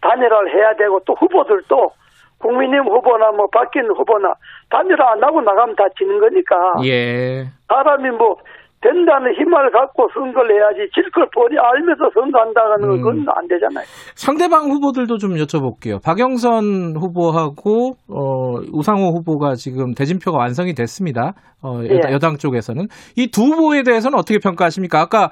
단일화를 0.01 0.53
해야 0.55 0.75
되고 0.75 1.01
또 1.07 1.15
후보들도 1.15 1.93
국민의힘 2.39 2.93
후보나 2.93 3.31
뭐 3.31 3.47
바뀐 3.53 3.87
후보나 3.87 4.35
단일화 4.71 5.13
안 5.13 5.23
하고 5.23 5.41
나가면 5.41 5.77
다 5.77 5.85
지는 5.97 6.19
거니까 6.19 6.57
예. 6.85 7.45
사람이 7.69 8.11
뭐 8.11 8.37
된다는 8.83 9.33
힘을 9.35 9.71
갖고 9.71 10.09
선거를 10.13 10.57
해야지 10.57 10.91
질 10.95 11.03
걸 11.13 11.29
뻔히 11.35 11.57
알면서 11.59 12.11
선거한다는 12.15 12.91
음. 12.91 13.03
건 13.03 13.13
안 13.37 13.47
되잖아요. 13.49 13.85
상대방 14.15 14.71
후보들도 14.71 15.19
좀 15.19 15.33
여쭤볼게요. 15.37 16.03
박영선 16.03 16.97
후보하고 16.97 17.93
어, 18.09 18.57
우상호 18.73 19.11
후보가 19.17 19.55
지금 19.55 19.93
대진표가 19.95 20.37
완성이 20.39 20.75
됐습니다. 20.75 21.35
어, 21.63 21.79
여당, 21.85 22.11
예. 22.11 22.15
여당 22.15 22.37
쪽에서는 22.39 22.87
이 23.17 23.29
두 23.31 23.43
후보에 23.43 23.83
대해서는 23.85 24.19
어떻게 24.19 24.39
평가하십니까? 24.43 25.01
아까 25.01 25.31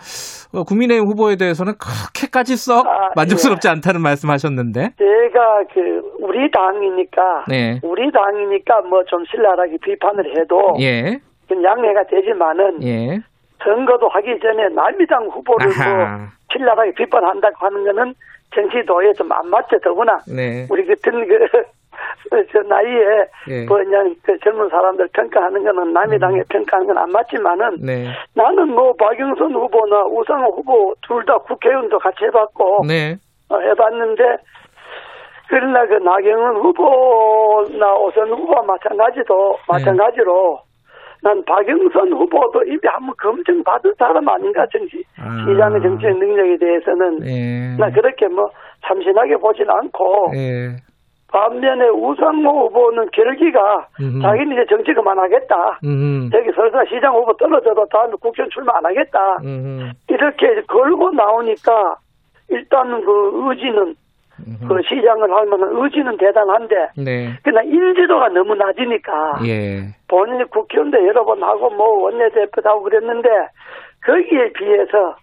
어, 0.55 0.63
국민의힘 0.65 1.07
후보에 1.09 1.37
대해서는 1.37 1.75
그렇게까지 1.79 2.57
썩 2.57 2.87
아, 2.87 3.11
만족스럽지 3.17 3.69
않다는 3.69 4.01
말씀하셨는데. 4.03 4.81
제가 4.97 5.65
그 5.75 5.81
우리 6.21 6.51
당이니까 6.51 7.23
네. 7.49 7.81
우리 7.83 8.11
당이니까 8.13 8.83
뭐 8.83 9.01
좀 9.09 9.25
신랄하게 9.25 9.79
비판을 9.83 10.39
해도 10.39 10.75
예. 10.81 11.19
좀 11.49 11.65
양해가 11.65 12.05
되지만은 12.09 12.83
예. 12.85 13.19
선거도 13.63 14.09
하기 14.09 14.39
전에 14.41 14.69
남미당 14.75 15.27
후보를 15.29 15.67
뭐. 15.69 16.29
신랄하게 16.53 16.93
비판한다고 16.95 17.55
하는 17.67 17.85
거는 17.85 18.15
정치도에 18.55 19.13
좀 19.15 19.31
안 19.33 19.49
맞죠. 19.49 19.79
더구나 19.81 20.19
네. 20.27 20.67
우리 20.71 20.85
같은 20.87 21.27
그, 21.29 21.47
저 22.53 22.59
나이에, 22.63 23.27
예. 23.49 23.65
뭐, 23.67 23.77
그냥 23.79 24.15
그 24.25 24.37
젊은 24.41 24.69
사람들 24.69 25.09
평가하는 25.13 25.63
거는 25.63 25.93
남의 25.93 26.19
당에 26.19 26.43
평가하는 26.49 26.87
건 26.89 26.99
안 26.99 27.11
맞지만은 27.11 27.77
네. 27.85 28.09
나는 28.35 28.69
뭐 28.75 28.93
박영선 28.95 29.53
후보나 29.55 30.05
우상호 30.07 30.53
후보 30.57 30.95
둘 31.07 31.25
다 31.25 31.37
국회의원도 31.39 31.99
같이 31.99 32.25
해봤고, 32.25 32.85
네. 32.89 33.17
어, 33.51 33.59
해봤는데, 33.61 34.23
그러나 35.49 35.85
그 35.87 35.95
나경원 35.95 36.57
후보나 36.57 37.95
오선 37.95 38.31
후보와 38.31 38.63
마찬가지도, 38.63 39.57
네. 39.57 39.63
마찬가지로 39.69 40.59
난 41.23 41.45
박영선 41.45 42.13
후보도 42.13 42.65
이미 42.65 42.79
한번 42.85 43.15
검증받은 43.19 43.95
사람 43.99 44.29
아닌가, 44.29 44.67
정치, 44.73 45.03
아. 45.19 45.45
시장의 45.47 45.83
정치의 45.83 46.15
능력에 46.15 46.57
대해서는. 46.57 47.27
예. 47.27 47.77
나 47.79 47.91
그렇게 47.91 48.27
뭐 48.29 48.51
참신하게 48.87 49.37
보진 49.37 49.69
않고, 49.69 50.33
예. 50.35 50.77
반면에 51.29 51.89
우상호 51.89 52.67
후보는 52.67 53.09
결기가 53.13 53.87
음흠. 54.01 54.21
자기는 54.21 54.53
이제 54.53 54.67
정치 54.69 54.93
그만하겠다. 54.93 55.79
음. 55.85 56.29
여기 56.35 56.51
설사 56.57 56.85
시장 56.87 57.15
후보 57.15 57.33
떨어져도 57.37 57.87
다음에 57.87 58.15
국회의원 58.21 58.51
출마 58.51 58.77
안 58.79 58.87
하겠다. 58.87 59.37
음. 59.45 59.93
이렇게 60.09 60.63
걸고 60.63 61.11
나오니까 61.13 61.97
일단 62.49 63.05
그 63.05 63.31
의지는 63.35 63.95
그 64.69 64.83
시장을 64.83 65.31
할 65.31 65.47
만한 65.47 65.71
의지는 65.73 66.17
대단한데 66.17 66.75
네. 66.99 67.31
그러나 67.43 67.63
인지도가 67.63 68.29
너무 68.29 68.55
낮으니까 68.55 69.41
예. 69.47 69.95
본인이 70.09 70.45
국회의원도 70.45 71.07
여러 71.07 71.25
번 71.25 71.43
하고 71.43 71.71
뭐 71.71 72.05
원내대표도 72.05 72.69
하고 72.69 72.83
그랬는데 72.83 73.29
거기에 74.05 74.53
비해서 74.53 75.17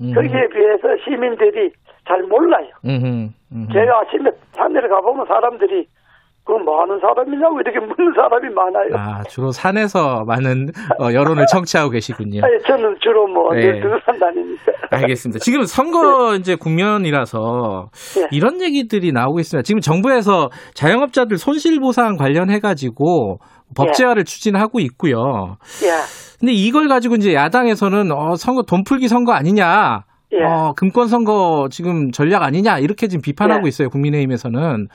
음. 0.00 0.12
거기에 0.14 0.48
비해서 0.48 0.96
시민들이 1.04 1.72
잘 2.06 2.22
몰라요. 2.24 2.68
음흠. 2.84 3.28
음흠. 3.52 3.72
제가 3.72 4.00
아침에 4.00 4.30
산에를 4.52 4.88
가보면 4.88 5.26
사람들이 5.26 5.86
그뭐 6.44 6.82
하는 6.82 6.98
사람이냐고 7.00 7.60
이렇게 7.60 7.78
묻는 7.78 8.12
사람이 8.14 8.52
많아요. 8.52 8.88
아, 8.96 9.22
주로 9.24 9.52
산에서 9.52 10.24
많은 10.26 10.68
어, 10.98 11.12
여론을 11.12 11.46
청취하고 11.46 11.90
계시군요. 11.90 12.40
아니, 12.44 12.60
저는 12.66 12.96
주로 13.00 13.28
뭐, 13.28 13.54
네. 13.54 13.60
늘 13.60 13.80
등산 13.80 14.18
다니니까. 14.18 14.72
알겠습니다. 14.90 15.38
지금 15.44 15.62
선거 15.64 16.34
이제 16.34 16.56
국면이라서 16.56 17.90
네. 18.16 18.28
이런 18.32 18.60
얘기들이 18.60 19.12
나오고 19.12 19.38
있습니다. 19.38 19.62
지금 19.64 19.80
정부에서 19.80 20.50
자영업자들 20.74 21.36
손실보상 21.38 22.16
관련해가지고 22.16 23.38
법제화를 23.76 24.24
추진하고 24.24 24.80
있고요. 24.80 25.56
예. 25.84 25.90
근데 26.40 26.52
이걸 26.52 26.88
가지고 26.88 27.14
이제 27.14 27.34
야당에서는 27.34 28.10
어, 28.10 28.34
선거 28.34 28.62
돈 28.62 28.82
풀기 28.82 29.06
선거 29.06 29.32
아니냐. 29.32 30.02
예. 30.34 30.42
어, 30.44 30.72
금권 30.76 31.08
선거 31.08 31.68
지금 31.70 32.10
전략 32.10 32.42
아니냐 32.42 32.78
이렇게 32.78 33.06
지금 33.06 33.20
비판하고 33.22 33.66
예. 33.66 33.68
있어요 33.68 33.88
국민의힘에서는 33.90 34.86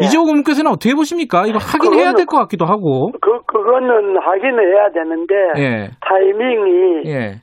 예. 0.00 0.06
이재호 0.06 0.24
고문께서는 0.24 0.70
어떻게 0.70 0.94
보십니까? 0.94 1.46
이거 1.46 1.58
하긴 1.60 1.94
해야 1.94 2.12
그거는- 2.12 2.16
될것 2.16 2.40
같기도 2.40 2.64
하고. 2.64 3.10
그, 3.20 3.42
그거는 3.46 4.16
하기는 4.18 4.58
해야 4.58 4.88
되는데, 4.92 5.34
예, 5.58 5.90
타이밍이, 6.00 7.02
예. 7.06 7.34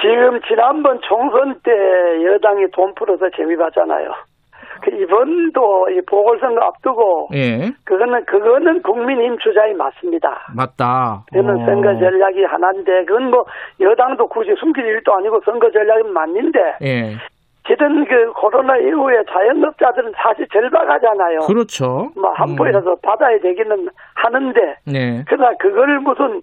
지금 0.00 0.40
지난번 0.48 0.98
총선 1.08 1.54
때 1.62 1.70
여당이 2.24 2.66
돈 2.74 2.94
풀어서 2.94 3.26
재미 3.36 3.56
봤잖아요. 3.56 4.10
그 4.82 4.90
이번도 4.90 5.88
이 5.90 6.00
보궐선거 6.06 6.60
앞두고 6.66 7.28
예. 7.34 7.70
그거는 7.84 8.24
그거는 8.24 8.82
국민힘 8.82 9.38
주장이 9.38 9.74
맞습니다. 9.74 10.46
맞다. 10.56 11.24
저는 11.32 11.62
어. 11.62 11.64
선거 11.66 11.94
전략이 11.98 12.42
하나인데 12.44 13.04
그건 13.04 13.30
뭐 13.30 13.44
여당도 13.80 14.26
굳이 14.28 14.54
숨길 14.58 14.84
일도 14.84 15.14
아니고 15.14 15.40
선거 15.44 15.70
전략은 15.70 16.12
맞는데 16.12 16.58
예. 16.82 17.16
지금 17.66 18.04
그 18.04 18.32
코로나 18.32 18.76
이후에 18.76 19.22
자영업자들은 19.30 20.12
사실 20.20 20.48
절박하잖아요. 20.52 21.38
그렇죠. 21.46 22.10
뭐 22.16 22.32
한 22.34 22.56
포이라도 22.56 22.96
받아야 23.02 23.38
되기는 23.38 23.88
하는데 24.16 24.60
네. 24.86 25.24
그러나 25.28 25.54
그걸 25.58 26.00
무슨 26.00 26.42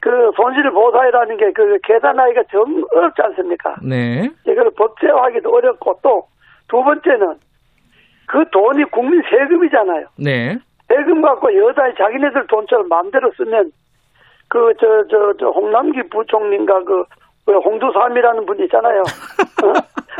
그 0.00 0.10
손실 0.34 0.68
보상이라는 0.72 1.36
게 1.36 1.52
그 1.54 1.78
계산하기가 1.84 2.42
정 2.50 2.64
어렵지 2.92 3.22
않습니까? 3.22 3.76
네. 3.88 4.28
이걸 4.48 4.68
법제화하기도 4.76 5.48
어렵고 5.48 5.98
또 6.02 6.26
두 6.68 6.82
번째는 6.82 7.34
그 8.32 8.44
돈이 8.50 8.84
국민 8.84 9.22
세금이잖아요. 9.28 10.06
네. 10.16 10.58
세금 10.88 11.20
갖고 11.20 11.54
여당이 11.54 11.94
자기네들 11.96 12.46
돈처럼 12.48 12.88
마음대로 12.88 13.30
쓰면 13.36 13.70
그 14.48 14.72
저 14.80 14.86
저 15.08 15.32
저 15.38 15.48
홍남기 15.50 16.02
부총리인가 16.08 16.82
그, 16.84 17.04
그 17.46 17.58
홍두삼이라는 17.58 18.46
분이 18.46 18.64
있잖아요. 18.64 19.00
어? 19.64 19.72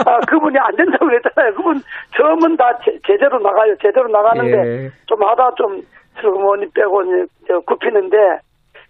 아 0.07 0.19
그분이 0.29 0.59
안 0.59 0.77
된다고 0.77 1.07
그랬잖아요. 1.07 1.55
그분 1.55 1.81
처음은 2.17 2.57
다 2.59 2.79
제, 2.85 2.99
제대로 3.07 3.39
나가요. 3.39 3.75
제대로 3.81 4.09
나가는데 4.09 4.57
예. 4.85 4.91
좀 5.07 5.23
하다 5.23 5.51
좀 5.57 5.83
슬그머니 6.21 6.67
빼고 6.73 7.03
이제 7.05 7.27
저 7.49 7.61
굽히는데 7.61 8.17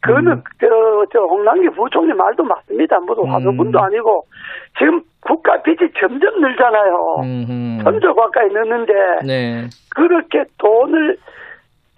그거는 0.03 0.33
음. 0.33 0.43
저, 0.61 0.67
저 1.13 1.19
홍남기 1.21 1.69
부총리 1.71 2.13
말도 2.13 2.43
맞습니다. 2.43 2.99
무슨 3.01 3.25
화두분도 3.27 3.79
음. 3.79 3.85
아니고 3.85 4.25
지금 4.79 5.01
국가 5.21 5.63
빚이 5.63 5.89
점점 5.99 6.41
늘잖아요. 6.41 7.17
음흠. 7.21 7.85
천조 7.85 8.15
가까이 8.15 8.49
늘는데 8.49 8.93
네. 9.25 9.69
그렇게 9.95 10.45
돈을 10.59 11.17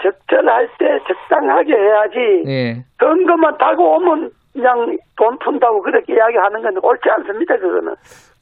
적절할 0.03 0.69
때 0.79 0.99
적당하게 1.09 1.73
해야지 1.73 2.43
네. 2.45 2.85
선거만 2.99 3.57
타고 3.57 3.97
오면 3.97 4.31
그냥 4.53 4.99
돈 5.17 5.39
푼다고 5.39 5.81
그렇게 5.83 6.15
이야기하는 6.15 6.63
건 6.63 6.79
옳지 6.83 7.09
않습니다. 7.19 7.57
그거는 7.57 7.95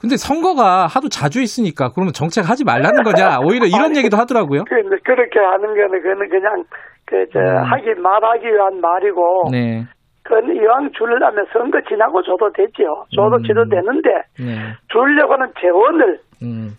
근데 0.02 0.16
선거가 0.16 0.86
하도 0.88 1.08
자주 1.08 1.40
있으니까 1.40 1.90
그러면 1.94 2.12
정책 2.12 2.50
하지 2.50 2.64
말라는 2.64 3.04
거냐? 3.04 3.38
오히려 3.46 3.66
이런 3.66 3.94
아니, 3.94 3.98
얘기도 3.98 4.16
하더라고요. 4.16 4.64
그, 4.68 4.74
그렇게 5.04 5.38
하는 5.38 5.62
거는 5.78 6.02
그는 6.02 6.28
그냥 6.28 6.64
그저 7.06 7.38
음. 7.38 7.62
하기 7.70 7.94
말하기 8.02 8.44
위한 8.46 8.80
말이고 8.80 9.50
네. 9.52 9.84
그건 10.24 10.54
이왕 10.56 10.90
주려면 10.92 11.46
선거 11.52 11.80
지나고 11.88 12.20
줘도 12.22 12.50
되죠. 12.52 13.06
줘도 13.14 13.36
음. 13.36 13.42
줘도 13.44 13.64
되는데 13.68 14.10
네. 14.38 14.74
주려고 14.90 15.34
하는 15.34 15.52
재원을 15.60 16.18
음. 16.42 16.74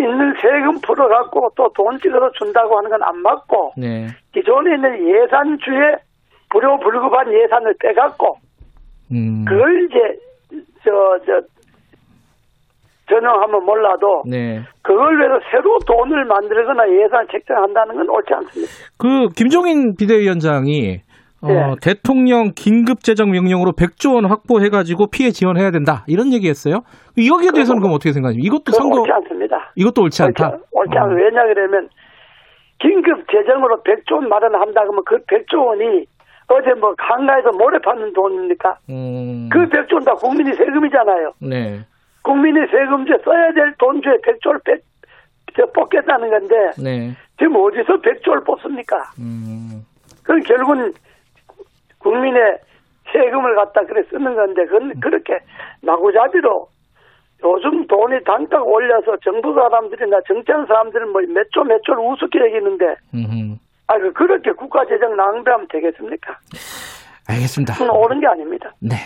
있는 0.00 0.34
세금 0.40 0.80
풀어갖고 0.80 1.50
또 1.56 1.68
돈 1.74 1.98
찍어서 2.00 2.30
준다고 2.32 2.78
하는 2.78 2.88
건 2.90 3.02
안 3.02 3.20
맞고 3.20 3.72
네. 3.76 4.06
기존에 4.32 4.74
있는 4.74 5.06
예산주에 5.06 5.96
불효불급한 6.50 7.30
예산을 7.32 7.74
빼갖고 7.78 8.36
음. 9.12 9.44
그걸 9.46 9.84
이제 9.84 9.98
저 10.82 10.90
저 11.26 11.40
전용하면 13.08 13.64
몰라도 13.64 14.22
네. 14.28 14.60
그걸 14.82 15.20
외로 15.20 15.38
새로 15.50 15.78
돈을 15.86 16.24
만들거나 16.24 16.84
예산 16.90 17.26
책정한다는 17.30 17.96
건 17.96 18.08
옳지 18.08 18.32
않습니다. 18.34 18.72
그 18.98 19.28
김종인 19.36 19.94
비대위원장이 19.96 21.00
어, 21.42 21.46
네. 21.48 21.74
대통령 21.82 22.52
긴급 22.56 23.00
재정 23.00 23.30
명령으로 23.30 23.72
100조 23.72 24.14
원 24.14 24.24
확보해 24.24 24.70
가지고 24.70 25.08
피해 25.12 25.28
지원해야 25.30 25.70
된다. 25.70 26.04
이런 26.06 26.32
얘기했어요. 26.32 26.80
여기에 27.18 27.50
대해서는 27.52 27.82
그럼 27.82 27.92
어떻게 27.94 28.12
생각하십니까? 28.12 28.46
이것도 28.46 28.72
선거 28.72 29.00
옳지 29.02 29.12
않습니다. 29.12 29.72
이것도 29.76 30.02
옳지 30.02 30.22
않다. 30.22 30.46
옳지, 30.48 30.62
옳지 30.72 30.96
않 30.98 31.10
어. 31.10 31.14
왜냐 31.14 31.42
그러면 31.44 31.88
긴급 32.78 33.28
재정으로 33.30 33.82
100조 33.84 34.14
원 34.14 34.28
마련한다 34.30 34.80
그러면 34.82 35.02
그 35.04 35.16
100조 35.26 35.66
원이 35.66 36.06
어제 36.48 36.72
뭐 36.80 36.94
한가에서 36.98 37.50
모래 37.58 37.78
파는 37.78 38.12
돈입니까? 38.14 38.76
음. 38.90 39.48
그 39.52 39.58
100조 39.68 39.94
원 39.94 40.04
다 40.04 40.14
국민의 40.14 40.54
세금이잖아요. 40.54 41.32
네. 41.42 41.80
국민의 42.24 42.66
세금제 42.70 43.12
써야 43.24 43.52
될돈 43.52 44.02
중에 44.02 44.16
100조를 44.24 44.64
뺏, 44.64 44.82
저 45.56 45.64
뽑겠다는 45.66 46.30
건데 46.30 46.54
네. 46.82 47.14
지금 47.38 47.56
어디서 47.56 48.00
100조를 48.00 48.44
뽑습니까? 48.44 48.96
음. 49.20 49.84
그건 50.22 50.42
결국은 50.42 50.92
국민의 51.98 52.58
세금을 53.12 53.54
갖다 53.54 53.82
그래 53.86 54.02
쓰는 54.10 54.34
건데 54.34 54.64
그건 54.66 54.98
그렇게 55.00 55.38
마구잡이로 55.82 56.66
요즘 57.44 57.86
돈이 57.86 58.24
단가가 58.24 58.62
올려서 58.62 59.18
정부 59.22 59.52
사람들이나 59.54 60.18
정치하는 60.26 60.66
사람들은 60.66 61.12
뭐 61.12 61.20
몇조 61.28 61.62
몇 61.64 61.82
조를 61.84 62.02
우습게 62.02 62.40
여기는데. 62.40 62.94
아그 63.86 64.12
그렇게 64.14 64.50
국가 64.52 64.84
재정 64.86 65.14
낭비하면 65.14 65.68
되겠습니까? 65.68 66.38
알겠습니다. 67.26 67.74
그건 67.74 67.90
옳은 67.96 68.20
게 68.20 68.26
아닙니다. 68.26 68.70
네. 68.80 68.96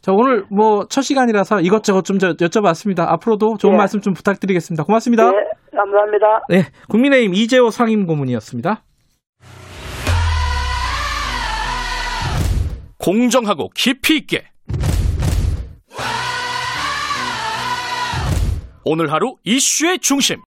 자, 0.00 0.12
오늘 0.12 0.44
뭐 0.50 0.84
첫 0.88 1.02
시간이라서 1.02 1.60
이것저것 1.60 2.02
좀 2.04 2.18
저- 2.18 2.34
여쭤봤습니다. 2.34 3.00
앞으로도 3.08 3.56
좋은 3.58 3.74
예. 3.74 3.76
말씀 3.76 4.00
좀 4.00 4.14
부탁드리겠습니다. 4.14 4.82
고맙습니다. 4.84 5.30
네, 5.30 5.36
감사합니다. 5.76 6.26
네, 6.48 6.64
국민의힘 6.88 7.34
이재호 7.34 7.70
상임고문이었습니다. 7.70 8.82
공정하고 12.98 13.68
깊이 13.74 14.16
있게 14.18 14.44
오늘 18.84 19.12
하루 19.12 19.36
이슈의 19.44 19.98
중심 20.00 20.40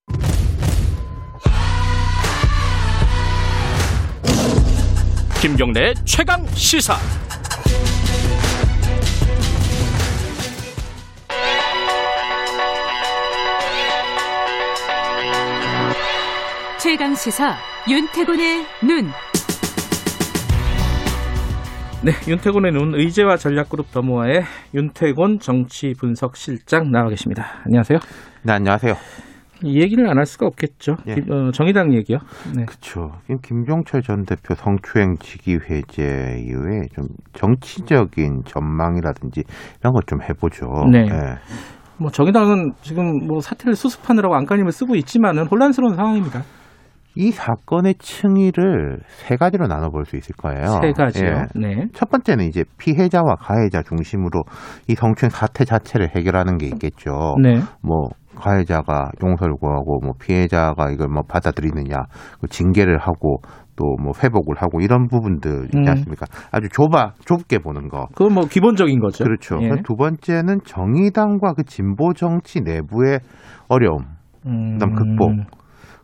김경래의 5.45 5.93
최강 6.05 6.43
시사 6.55 6.95
최강 16.81 17.13
시사 17.13 17.55
윤태곤의 17.87 18.65
눈. 18.87 19.11
네, 22.01 22.11
윤태곤의 22.27 22.71
눈 22.71 22.95
의제와 22.95 23.37
전략그룹 23.37 23.91
더모아의 23.91 24.45
윤태곤 24.73 25.41
정치 25.41 25.93
분석 25.93 26.37
실장 26.37 26.89
나와 26.89 27.09
계십니다. 27.09 27.61
안녕하세요. 27.65 27.99
네, 28.41 28.53
안녕하세요. 28.53 28.97
이 29.65 29.81
얘기를 29.81 30.07
안 30.09 30.17
할 30.17 30.25
수가 30.25 30.45
없겠죠. 30.47 30.95
예. 31.07 31.15
김- 31.15 31.31
어, 31.31 31.51
정의당 31.51 31.93
얘기요. 31.93 32.17
네. 32.55 32.65
그렇죠. 32.65 33.11
지금 33.23 33.37
김종철 33.41 34.01
전 34.01 34.23
대표 34.23 34.53
성추행 34.55 35.15
직위 35.19 35.57
해제 35.69 36.37
이후에 36.45 36.87
좀 36.93 37.05
정치적인 37.33 38.43
전망이라든지 38.45 39.43
이런 39.81 39.93
것좀 39.93 40.21
해보죠. 40.21 40.65
네. 40.91 40.99
예. 41.01 41.35
뭐 41.97 42.11
정의당은 42.11 42.71
지금 42.81 43.25
뭐 43.27 43.39
사태를 43.41 43.75
수습하느라고 43.75 44.35
안간힘을 44.35 44.71
쓰고 44.71 44.95
있지만은 44.95 45.47
혼란스러운 45.47 45.95
상황입니다. 45.95 46.41
이 47.17 47.31
사건의 47.31 47.95
층위를 47.97 48.99
세 49.07 49.37
가지로 49.37 49.67
나눠볼 49.67 50.03
수 50.05 50.17
있을 50.17 50.35
거예요. 50.35 50.65
세 50.81 50.91
가지요. 50.91 51.29
예. 51.29 51.59
네. 51.59 51.87
첫 51.93 52.09
번째는 52.09 52.45
이제 52.45 52.65
피해자와 52.77 53.35
가해자 53.39 53.81
중심으로 53.83 54.43
이 54.89 54.95
성추행 54.95 55.29
사태 55.29 55.63
자체를 55.63 56.09
해결하는 56.13 56.57
게 56.57 56.65
있겠죠. 56.67 57.35
네. 57.41 57.61
뭐 57.81 58.09
가해자가 58.35 59.11
용서를 59.23 59.55
구하고 59.55 59.99
뭐 60.03 60.13
피해자가 60.19 60.91
이걸 60.91 61.07
뭐 61.07 61.23
받아들이느냐, 61.23 61.95
그 62.39 62.47
징계를 62.47 62.97
하고 62.97 63.39
또 63.75 63.95
뭐 64.01 64.13
회복을 64.21 64.55
하고 64.57 64.79
이런 64.81 65.07
부분들 65.07 65.65
있지 65.65 65.77
음. 65.77 65.87
않습니까? 65.87 66.25
아주 66.51 66.69
좁아 66.69 67.13
좁게 67.25 67.59
보는 67.59 67.89
거. 67.89 68.07
그건 68.15 68.33
뭐 68.33 68.45
기본적인 68.45 68.99
거죠. 68.99 69.23
그렇죠. 69.23 69.57
예. 69.61 69.69
두 69.83 69.95
번째는 69.95 70.59
정의당과 70.65 71.53
그 71.53 71.63
진보 71.63 72.13
정치 72.13 72.61
내부의 72.61 73.19
어려움, 73.67 74.05
음. 74.45 74.73
그다음 74.73 74.95
극복. 74.95 75.29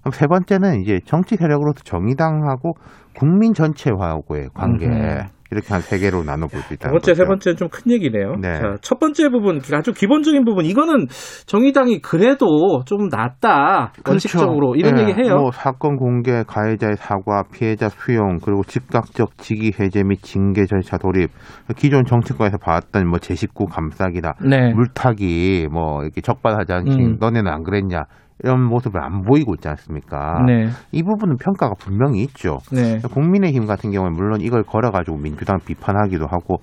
그럼 0.01 0.11
세 0.11 0.27
번째는 0.27 0.81
이제 0.81 0.99
정치 1.05 1.35
세력으로서 1.35 1.83
정의당하고 1.83 2.73
국민 3.15 3.53
전체와의 3.53 4.49
관계 4.53 4.87
음흠. 4.87 5.27
이렇게 5.51 5.67
한 5.73 5.81
세 5.81 5.99
개로 5.99 6.23
나눠볼 6.23 6.61
수두 6.61 6.73
있다는 6.75 6.93
번째, 6.93 7.11
거죠. 7.11 7.15
세 7.15 7.25
번째는 7.27 7.55
좀 7.57 7.67
큰 7.69 7.91
얘기네요. 7.91 8.35
네. 8.41 8.53
자, 8.59 8.77
첫 8.81 8.99
번째 8.99 9.29
부분, 9.29 9.59
아주 9.73 9.91
기본적인 9.93 10.45
부분, 10.45 10.65
이거는 10.65 11.07
정의당이 11.45 11.99
그래도 12.01 12.83
좀 12.85 13.07
낫다. 13.09 13.91
원칙적으로 14.07 14.75
이런 14.75 14.97
예, 14.97 15.01
얘기 15.03 15.21
해요. 15.21 15.37
뭐 15.37 15.51
사건 15.51 15.97
공개, 15.97 16.43
가해자의 16.47 16.95
사과, 16.97 17.43
피해자 17.51 17.89
수용, 17.89 18.37
그리고 18.43 18.63
즉각적 18.63 19.37
직위 19.37 19.71
해제 19.79 20.03
및 20.03 20.21
징계 20.21 20.65
절차 20.65 20.97
돌입. 20.97 21.29
기존 21.77 22.05
정치권에서 22.05 22.57
봐왔던 22.57 23.07
뭐 23.07 23.19
제 23.19 23.35
식구 23.35 23.65
감싸기나 23.65 24.33
네. 24.43 24.73
물타기, 24.73 25.67
뭐 25.71 26.03
이렇게 26.03 26.21
적발하지 26.21 26.73
않기, 26.73 26.91
음. 26.91 27.17
너네는 27.19 27.51
안 27.51 27.63
그랬냐. 27.63 28.03
이런 28.43 28.63
모습을 28.63 29.01
안 29.03 29.21
보이고 29.21 29.53
있지 29.55 29.67
않습니까? 29.69 30.43
네. 30.45 30.69
이 30.91 31.03
부분은 31.03 31.37
평가가 31.37 31.75
분명히 31.79 32.21
있죠. 32.23 32.57
네. 32.71 32.99
국민의힘 32.99 33.65
같은 33.65 33.91
경우에 33.91 34.09
물론 34.09 34.41
이걸 34.41 34.63
걸어가지고 34.63 35.17
민주당 35.17 35.59
비판하기도 35.59 36.25
하고 36.25 36.57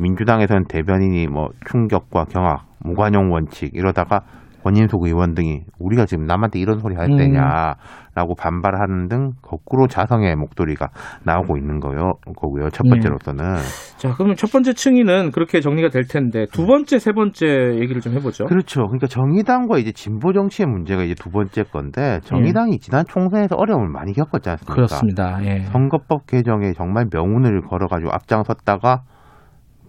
민주당에서는 0.00 0.64
대변인이 0.68 1.26
뭐 1.28 1.48
충격과 1.70 2.24
경악, 2.24 2.66
무관용 2.80 3.32
원칙 3.32 3.70
이러다가 3.74 4.20
권인숙 4.62 5.04
의원 5.04 5.34
등이 5.34 5.62
우리가 5.78 6.06
지금 6.06 6.24
남한테 6.26 6.58
이런 6.58 6.78
소리 6.78 6.94
할 6.94 7.10
음. 7.10 7.16
때냐라고 7.16 8.34
반발하는 8.38 9.08
등 9.08 9.30
거꾸로 9.42 9.86
자성의 9.86 10.36
목소리가 10.36 10.88
나오고 11.24 11.56
있는 11.56 11.80
거요, 11.80 12.12
거고요. 12.36 12.70
첫 12.70 12.84
네. 12.84 12.90
번째로서는 12.90 13.56
자, 13.96 14.12
그러면 14.14 14.36
첫 14.36 14.50
번째 14.50 14.72
층위는 14.72 15.30
그렇게 15.30 15.60
정리가 15.60 15.88
될 15.88 16.04
텐데 16.04 16.46
두 16.52 16.66
번째, 16.66 16.98
세 16.98 17.12
번째 17.12 17.46
얘기를 17.80 18.00
좀 18.00 18.14
해보죠. 18.14 18.46
그렇죠. 18.46 18.82
그러니까 18.82 19.06
정의당과 19.06 19.78
이제 19.78 19.92
진보 19.92 20.32
정치의 20.32 20.66
문제가 20.66 21.02
이제 21.02 21.14
두 21.14 21.30
번째 21.30 21.62
건데 21.64 22.20
정의당이 22.24 22.78
지난 22.78 23.04
총선에서 23.06 23.56
어려움을 23.56 23.88
많이 23.88 24.12
겪었지 24.12 24.50
않습니까? 24.50 24.72
예. 24.72 24.76
그렇습니다. 24.76 25.38
예. 25.44 25.60
선거법 25.72 26.26
개정에 26.26 26.72
정말 26.72 27.06
명운을 27.12 27.62
걸어가지고 27.62 28.10
앞장섰다가 28.12 29.02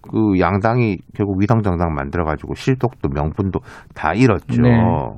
그 0.01 0.39
양당이 0.39 0.97
결국 1.15 1.39
위성정당 1.39 1.93
만들어가지고 1.93 2.55
실속도 2.55 3.09
명분도 3.09 3.59
다 3.93 4.13
잃었죠. 4.13 4.61
네. 4.61 4.69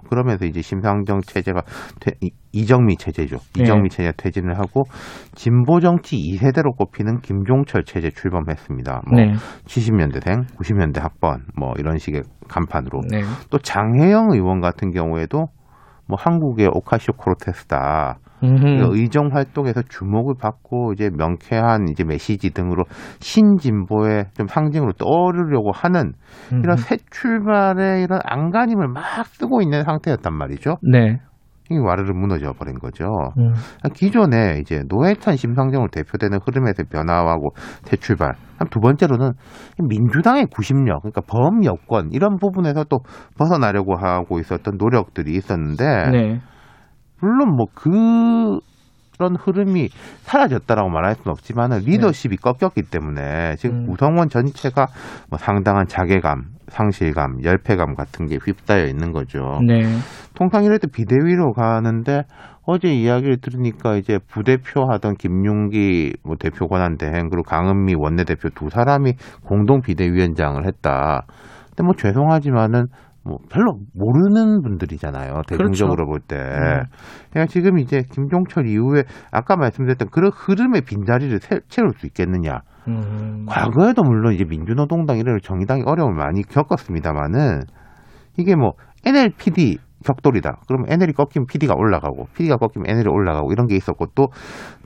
그러면서 0.10 0.46
이제 0.46 0.62
심상정 0.62 1.22
체제가 1.22 1.62
퇴- 2.00 2.12
이- 2.22 2.32
이정미 2.52 2.98
체제죠. 2.98 3.38
네. 3.56 3.64
이정미 3.64 3.90
체제 3.90 4.12
퇴진을 4.18 4.60
하고 4.60 4.84
진보 5.36 5.80
정치 5.80 6.18
2세대로 6.18 6.76
꼽히는 6.78 7.22
김종철 7.22 7.84
체제 7.86 8.10
출범했습니다. 8.10 9.02
뭐 9.10 9.20
네. 9.20 9.34
70년대생, 9.66 10.46
90년대 10.58 11.00
학번 11.02 11.46
뭐 11.58 11.74
이런 11.78 11.98
식의 11.98 12.24
간판으로 12.48 13.02
네. 13.10 13.22
또 13.50 13.58
장혜영 13.58 14.32
의원 14.34 14.60
같은 14.62 14.92
경우에도 14.92 15.48
뭐 16.08 16.18
한국의 16.20 16.68
오카시오 16.74 17.14
코르테스다. 17.16 18.18
그 18.44 18.98
의정 18.98 19.30
활동에서 19.32 19.82
주목을 19.84 20.36
받고 20.40 20.94
이제 20.94 21.10
명쾌한 21.16 21.88
이제 21.90 22.04
메시지 22.04 22.50
등으로 22.50 22.84
신진보의 23.20 24.26
좀 24.36 24.48
상징으로 24.48 24.94
떠오르려고 24.94 25.72
하는 25.72 26.14
이런 26.52 26.78
음흠. 26.78 26.78
새 26.78 26.98
출발의 27.10 28.04
이런 28.04 28.20
안간힘을 28.24 28.88
막 28.90 29.26
쓰고 29.26 29.62
있는 29.62 29.84
상태였단 29.84 30.34
말이죠. 30.34 30.78
네. 30.82 31.20
이게 31.70 31.80
와르르 31.80 32.12
무너져 32.14 32.52
버린 32.54 32.78
거죠. 32.78 33.06
음. 33.38 33.54
기존에 33.94 34.60
이제 34.60 34.82
노회찬 34.90 35.38
심상정으로 35.38 35.90
대표되는 35.92 36.40
흐름에서 36.46 36.84
변화하고 36.90 37.52
새 37.84 37.96
출발. 37.96 38.34
그럼 38.56 38.70
두 38.70 38.80
번째로는 38.80 39.32
민주당의 39.88 40.48
구심력, 40.48 41.04
그러니까 41.04 41.22
범여권 41.22 42.10
이런 42.12 42.38
부분에서 42.38 42.84
또 42.90 43.00
벗어나려고 43.38 43.96
하고 43.96 44.40
있었던 44.40 44.76
노력들이 44.78 45.32
있었는데 45.32 46.10
네. 46.12 46.42
물론 47.24 47.56
뭐 47.56 47.68
그런 47.74 49.38
흐름이 49.38 49.88
사라졌다라고 50.24 50.90
말할 50.90 51.16
수는 51.16 51.32
없지만 51.32 51.72
리더십이 51.72 52.36
꺾였기 52.36 52.82
때문에 52.92 53.56
지금 53.56 53.78
음. 53.78 53.86
구성원 53.88 54.28
전체가 54.28 54.88
뭐 55.30 55.40
상당한 55.40 55.86
자괴감, 55.88 56.44
상실감, 56.68 57.42
열패감 57.42 57.96
같은 57.96 58.26
게 58.26 58.36
휩싸여 58.36 58.88
있는 58.88 59.14
거죠. 59.14 59.60
네. 59.66 59.84
통상 60.36 60.66
이럴 60.66 60.80
때 60.80 60.88
비대위로 60.92 61.54
가는데 61.54 62.24
어제 62.66 62.90
이야기를 62.90 63.38
들으니까 63.40 63.96
이제 63.96 64.20
부대표 64.28 64.92
하던 64.92 65.16
김용기 65.16 66.16
뭐 66.26 66.36
대표 66.38 66.68
권한 66.68 66.98
대행 66.98 67.30
그리고 67.30 67.44
강은미 67.44 67.96
원내대표 67.96 68.50
두 68.50 68.70
사람이 68.70 69.14
공동 69.46 69.82
비대위원장을 69.82 70.66
했다. 70.66 71.26
근데 71.70 71.84
뭐 71.84 71.94
죄송하지만은 71.98 72.88
뭐 73.26 73.38
별로 73.50 73.80
모르는 73.94 74.62
분들이잖아요. 74.62 75.42
대중적으로 75.48 76.06
볼 76.06 76.20
때. 76.20 76.36
그러니까 77.32 77.46
지금 77.50 77.78
이제 77.80 78.02
김종철 78.12 78.68
이후에 78.68 79.04
아까 79.32 79.56
말씀드렸던 79.56 80.10
그런 80.12 80.32
흐름의 80.34 80.82
빈자리를 80.82 81.40
세- 81.40 81.62
채울 81.70 81.92
수 81.98 82.06
있겠느냐. 82.06 82.60
음. 82.90 83.46
과거에도 83.48 84.04
물론 84.04 84.34
이제 84.34 84.44
민주노동당 84.44 85.18
이런 85.18 85.40
정의당이 85.42 85.84
어려움을 85.86 86.16
많이 86.16 86.42
겪었습니다만은 86.44 87.62
이게 88.38 88.56
뭐 88.56 88.74
NLPD 89.06 89.78
격돌이다. 90.06 90.60
그러면 90.68 90.92
NL이 90.92 91.14
꺾이면 91.14 91.46
PD가 91.48 91.76
올라가고 91.78 92.26
PD가 92.36 92.58
꺾이면 92.58 92.90
NL이 92.90 93.08
올라가고 93.10 93.54
이런 93.54 93.68
게 93.68 93.76
있었고 93.78 94.08
또 94.16 94.28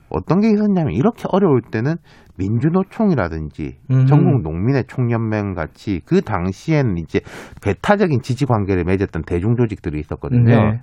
어떤 0.10 0.40
게 0.42 0.50
있었냐면 0.52 0.94
이렇게 0.94 1.24
어려울 1.32 1.62
때는 1.62 1.96
민주노총이라든지 2.38 3.78
음. 3.92 4.06
전국 4.06 4.42
농민의 4.42 4.86
총연맹 4.88 5.54
같이 5.54 6.02
그 6.06 6.22
당시에는 6.22 6.98
이제 6.98 7.20
배타적인 7.62 8.22
지지 8.22 8.46
관계를 8.46 8.84
맺었던 8.86 9.24
대중 9.26 9.56
조직들이 9.56 10.00
있었거든요. 10.00 10.44
네. 10.44 10.80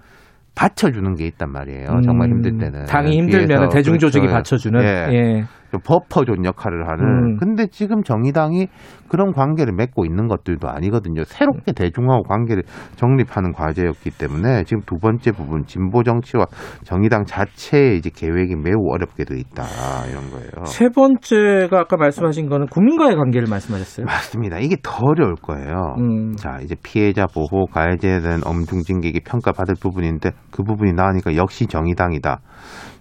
받쳐주는 0.57 1.15
게 1.15 1.27
있단 1.27 1.51
말이에요. 1.51 2.01
정말 2.05 2.29
음, 2.29 2.35
힘들 2.37 2.59
때는 2.59 2.85
당이 2.85 3.17
힘들면 3.17 3.71
대중 3.71 3.99
조직이 3.99 4.27
그렇죠. 4.27 4.35
받쳐주는. 4.37 4.83
예. 4.83 5.09
예. 5.13 5.45
좀 5.75 5.81
버퍼존 5.85 6.45
역할을 6.45 6.89
하는. 6.89 7.05
음. 7.05 7.37
근데 7.39 7.67
지금 7.67 8.05
정의당이 8.05 8.69
그런 9.09 9.33
관계를 9.33 9.73
맺고 9.75 10.05
있는 10.05 10.29
것들도 10.29 10.69
아니거든요. 10.69 11.25
새롭게 11.25 11.73
대중하고 11.73 12.23
관계를 12.23 12.63
정립하는 12.95 13.53
과제였기 13.53 14.11
때문에 14.11 14.63
지금 14.65 14.83
두 14.87 14.97
번째 14.97 15.33
부분 15.33 15.65
진보 15.67 16.05
정치와 16.05 16.47
정의당 16.85 17.25
자체의 17.25 17.99
이제 17.99 18.11
계획이 18.15 18.55
매우 18.57 18.77
어렵게 18.89 19.25
돼 19.25 19.37
있다 19.39 19.65
이런 20.11 20.31
거예요. 20.31 20.65
세 20.65 20.89
번째가 20.89 21.81
아까 21.81 21.97
말씀하신 21.97 22.49
거는 22.49 22.69
국민과의 22.69 23.17
관계를 23.17 23.49
말씀하셨어요. 23.51 24.07
맞습니다. 24.07 24.59
이게 24.59 24.77
더 24.83 24.93
어려울 25.03 25.35
거예요. 25.35 25.97
음. 25.99 26.37
자, 26.37 26.59
이제 26.63 26.77
피해자 26.83 27.27
보호, 27.27 27.67
가해자에 27.67 28.21
대한 28.21 28.41
엄중징계가 28.45 29.19
평가받을 29.27 29.75
부분인데 29.81 30.31
그 30.53 30.63
부분이 30.63 30.93
나오니까 30.93 31.35
역시 31.37 31.67
정의당이다. 31.67 32.41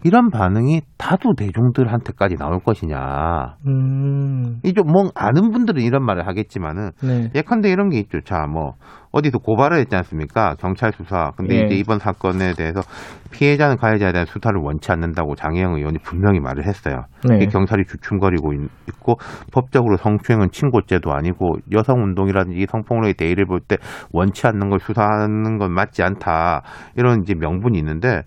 이런 0.04 0.30
반응이 0.30 0.82
다수 0.98 1.34
대중들한테까지 1.38 2.36
나올 2.36 2.60
것이냐. 2.60 3.58
음. 3.68 4.60
이제 4.64 4.82
뭐 4.82 5.12
아는 5.16 5.52
분들은 5.52 5.82
이런 5.82 6.06
말을 6.06 6.28
하겠지만은 6.28 6.92
네. 7.02 7.32
예컨대 7.36 7.70
이런 7.70 7.90
게 7.90 8.00
있죠. 8.00 8.22
자, 8.22 8.46
뭐 8.48 8.74
어디서 9.14 9.38
고발을 9.38 9.78
했지 9.78 9.96
않습니까? 9.96 10.56
경찰 10.60 10.92
수사. 10.92 11.32
근데 11.38 11.56
예. 11.56 11.60
이제 11.62 11.76
이번 11.76 12.00
사건에 12.00 12.52
대해서 12.58 12.82
피해자는 13.32 13.78
가해자에 13.78 14.12
대한 14.12 14.26
수사를 14.26 14.60
원치 14.62 14.92
않는다고 14.92 15.36
장혜영 15.36 15.76
의원이 15.76 16.00
분명히 16.04 16.40
말을 16.40 16.66
했어요. 16.66 17.04
네. 17.30 17.46
경찰이 17.46 17.84
주춤거리고 17.86 18.54
있- 18.54 18.60
있고 18.90 19.16
법적으로 19.54 19.98
성추행은 19.98 20.50
친고죄도 20.52 21.12
아니고 21.14 21.58
여성 21.72 22.04
운동이라든지 22.04 22.66
성폭력의 22.70 23.14
대의를 23.14 23.46
볼 23.46 23.60
때 23.68 23.78
원치 24.12 24.46
않는 24.48 24.70
걸 24.70 24.80
수사하는 24.80 25.58
건 25.60 25.72
맞지 25.74 26.04
않다. 26.04 26.64
이런 26.98 27.22
이제 27.22 27.34
명분이 27.36 27.78
있는데 27.78 28.24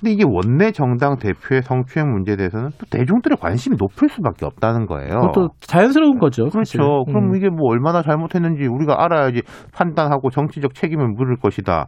근데 0.00 0.12
이게 0.12 0.24
원내 0.26 0.72
정당 0.72 1.16
대표의 1.16 1.62
성추행 1.62 2.10
문제에 2.10 2.36
대해서는 2.36 2.70
또 2.78 2.84
대중들의 2.90 3.38
관심이 3.40 3.76
높을 3.80 4.10
수밖에 4.10 4.44
없다는 4.44 4.84
거예요. 4.86 5.20
그것도 5.20 5.48
자연스러운 5.60 6.18
거죠. 6.18 6.42
그렇죠. 6.42 6.58
사실은. 6.58 6.84
그럼 7.06 7.30
음. 7.30 7.36
이게 7.36 7.48
뭐 7.48 7.70
얼마나 7.70 8.02
잘못했는지 8.02 8.66
우리가 8.66 9.02
알아야지 9.02 9.40
판단하고 9.72 10.23
정치적 10.30 10.74
책임을 10.74 11.08
물을 11.08 11.36
것이다. 11.36 11.86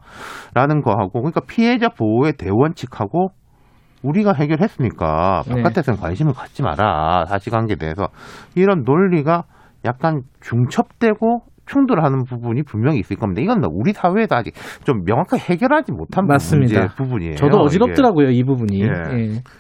라는 0.55 0.83
거하고, 0.83 1.21
그러니까 1.21 1.41
피해자 1.47 1.89
보호의 1.89 2.35
대원칙하고 2.35 3.29
우리가 4.03 4.33
해결했으니까 4.33 5.43
네. 5.49 5.55
바깥에서는 5.63 5.99
관심을 5.99 6.33
갖지 6.33 6.63
마라. 6.63 7.25
사실관계에 7.27 7.77
대해서. 7.77 8.09
이런 8.55 8.83
논리가 8.85 9.45
약간 9.85 10.23
중첩되고 10.41 11.41
충돌하는 11.67 12.25
부분이 12.25 12.63
분명히 12.63 12.99
있을 13.01 13.17
겁니다. 13.17 13.43
이건 13.43 13.63
우리 13.71 13.93
사회에서 13.93 14.37
아직 14.37 14.55
좀 14.85 15.03
명확하게 15.05 15.43
해결하지 15.53 15.93
못한 15.93 16.27
맞습니다. 16.27 16.81
문제 16.81 16.95
부분이에요. 16.97 17.35
저도 17.37 17.57
이게. 17.59 17.65
어지럽더라고요, 17.65 18.31
이 18.31 18.43
부분이. 18.45 18.81
예. 18.81 18.87
예. 18.87 18.91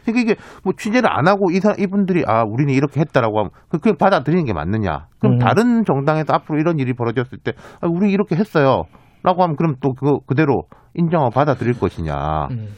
그러니까 0.04 0.20
이게 0.20 0.36
뭐 0.64 0.72
취재를 0.76 1.08
안 1.12 1.26
하고 1.28 1.50
이 1.50 1.60
사, 1.60 1.74
이분들이 1.78 2.24
아 2.26 2.42
우리는 2.46 2.72
이렇게 2.72 3.00
했다라고 3.00 3.38
하면 3.38 3.50
그- 3.68 3.78
그게 3.78 3.96
받아들이는 3.98 4.44
게 4.44 4.52
맞느냐? 4.52 5.06
그럼 5.18 5.34
음. 5.34 5.38
다른 5.38 5.84
정당에서 5.84 6.32
앞으로 6.34 6.58
이런 6.60 6.78
일이 6.78 6.92
벌어졌을 6.94 7.38
때 7.42 7.52
아, 7.80 7.86
우리 7.90 8.10
이렇게 8.12 8.36
했어요.라고 8.36 9.42
하면 9.42 9.56
그럼 9.56 9.74
또 9.80 9.92
그거 9.92 10.20
그대로 10.26 10.62
인정하고 10.94 11.30
받아들일 11.30 11.74
것이냐? 11.78 12.46
음. 12.52 12.68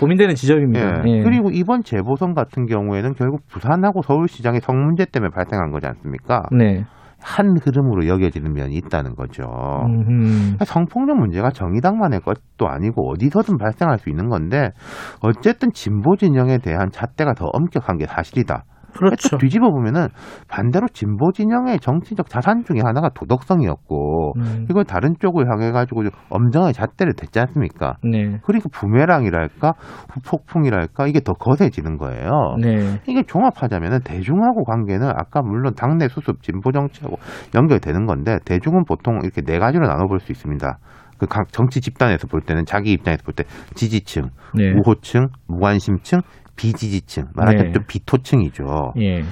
고민되는 0.00 0.36
지점입니다. 0.36 1.02
예. 1.08 1.10
예. 1.18 1.22
그리고 1.24 1.50
이번 1.52 1.82
재보선 1.82 2.32
같은 2.34 2.66
경우에는 2.66 3.14
결국 3.14 3.40
부산하고 3.48 4.02
서울시장의 4.02 4.60
성 4.60 4.76
문제 4.84 5.04
때문에 5.04 5.30
발생한 5.34 5.72
거지 5.72 5.86
않습니까? 5.88 6.42
네. 6.56 6.84
한 7.20 7.56
흐름으로 7.60 8.06
여겨지는 8.06 8.52
면이 8.52 8.76
있다는 8.76 9.14
거죠. 9.14 9.42
음. 9.86 10.56
성폭력 10.64 11.18
문제가 11.18 11.50
정의당만의 11.50 12.20
것도 12.20 12.68
아니고 12.68 13.10
어디서든 13.10 13.58
발생할 13.58 13.98
수 13.98 14.08
있는 14.08 14.28
건데 14.28 14.70
어쨌든 15.20 15.72
진보 15.72 16.16
진영에 16.16 16.58
대한 16.58 16.90
잣대가 16.92 17.34
더 17.34 17.46
엄격한 17.46 17.98
게 17.98 18.06
사실이다. 18.06 18.64
그렇죠. 18.98 19.28
또 19.30 19.38
뒤집어 19.38 19.70
보면은 19.70 20.08
반대로 20.48 20.88
진보 20.92 21.30
진영의 21.32 21.78
정치적 21.80 22.28
자산 22.28 22.64
중에 22.64 22.80
하나가 22.84 23.08
도덕성이었고 23.10 24.32
음. 24.38 24.66
이걸 24.68 24.84
다른 24.84 25.14
쪽을 25.20 25.48
향해 25.50 25.70
가지고 25.70 26.02
엄정하게 26.30 26.72
잣대를 26.72 27.14
댔지 27.14 27.38
않습니까? 27.40 27.96
네. 28.02 28.38
그러니까 28.42 28.68
부메랑이랄까 28.72 29.74
후폭풍이랄까 30.12 31.06
이게 31.06 31.20
더 31.20 31.32
거세지는 31.32 31.96
거예요. 31.96 32.56
네. 32.60 33.00
이게 33.06 33.22
종합하자면은 33.22 34.00
대중하고 34.04 34.64
관계는 34.64 35.08
아까 35.08 35.42
물론 35.42 35.74
당내 35.74 36.08
수습 36.08 36.42
진보 36.42 36.72
정치하고 36.72 37.16
연결되는 37.54 38.06
건데 38.06 38.38
대중은 38.44 38.84
보통 38.84 39.20
이렇게 39.22 39.42
네 39.42 39.58
가지로 39.58 39.86
나눠볼 39.86 40.20
수 40.20 40.32
있습니다. 40.32 40.78
그 41.18 41.26
각 41.26 41.48
정치 41.52 41.80
집단에서 41.80 42.28
볼 42.28 42.40
때는 42.40 42.64
자기 42.64 42.92
입장에서 42.92 43.22
볼 43.24 43.34
때 43.34 43.44
지지층, 43.74 44.30
네. 44.54 44.72
우호층, 44.72 45.28
무관심층, 45.48 46.20
비지지층, 46.58 47.28
말하자면 47.34 47.66
네. 47.66 47.72
좀 47.72 47.84
비토층이죠. 47.86 48.64
예. 49.00 49.22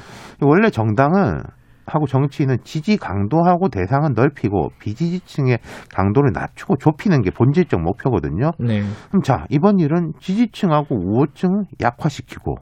원래 0.41 0.71
정당은 0.71 1.43
하고 1.87 2.07
정치는 2.07 2.59
지지 2.65 2.97
강도하고 2.97 3.69
대상은 3.69 4.15
넓히고 4.15 4.71
비지지층의 4.81 5.59
강도를 5.95 6.33
낮추고 6.33 6.77
좁히는 6.79 7.23
게 7.23 7.31
본질적 7.31 7.81
목표거든요. 7.81 8.53
네. 8.59 8.83
그럼 9.09 9.23
자 9.23 9.45
이번 9.51 9.79
일은 9.79 10.13
지지층하고 10.19 10.97
우호층 10.97 11.65
약화시키고 11.81 12.57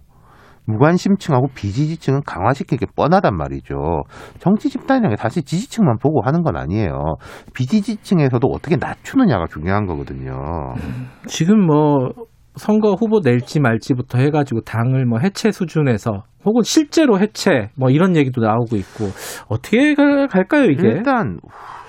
무관심층하고 0.66 1.48
비지지층은 1.54 2.22
강화시키는 2.26 2.78
게 2.80 2.86
뻔하단 2.96 3.36
말이죠. 3.36 4.02
정치 4.38 4.70
집단이라는 4.70 5.10
게 5.10 5.16
사실 5.16 5.42
지지층만 5.42 5.98
보고 5.98 6.22
하는 6.22 6.42
건 6.42 6.56
아니에요. 6.56 7.16
비지지층에서도 7.54 8.46
어떻게 8.48 8.76
낮추느냐가 8.76 9.46
중요한 9.46 9.86
거거든요. 9.86 10.74
지금 11.26 11.66
뭐 11.66 12.08
선거 12.56 12.92
후보 12.94 13.20
낼지 13.20 13.60
말지부터 13.60 14.18
해가지고 14.18 14.60
당을 14.62 15.06
뭐 15.06 15.18
해체 15.18 15.50
수준에서 15.50 16.22
혹은 16.44 16.62
실제로 16.62 17.18
해체 17.18 17.70
뭐 17.76 17.90
이런 17.90 18.16
얘기도 18.16 18.40
나오고 18.42 18.76
있고 18.76 19.06
어떻게 19.48 19.94
가- 19.94 20.26
갈까요 20.26 20.64
이게 20.70 20.88
일단 20.88 21.38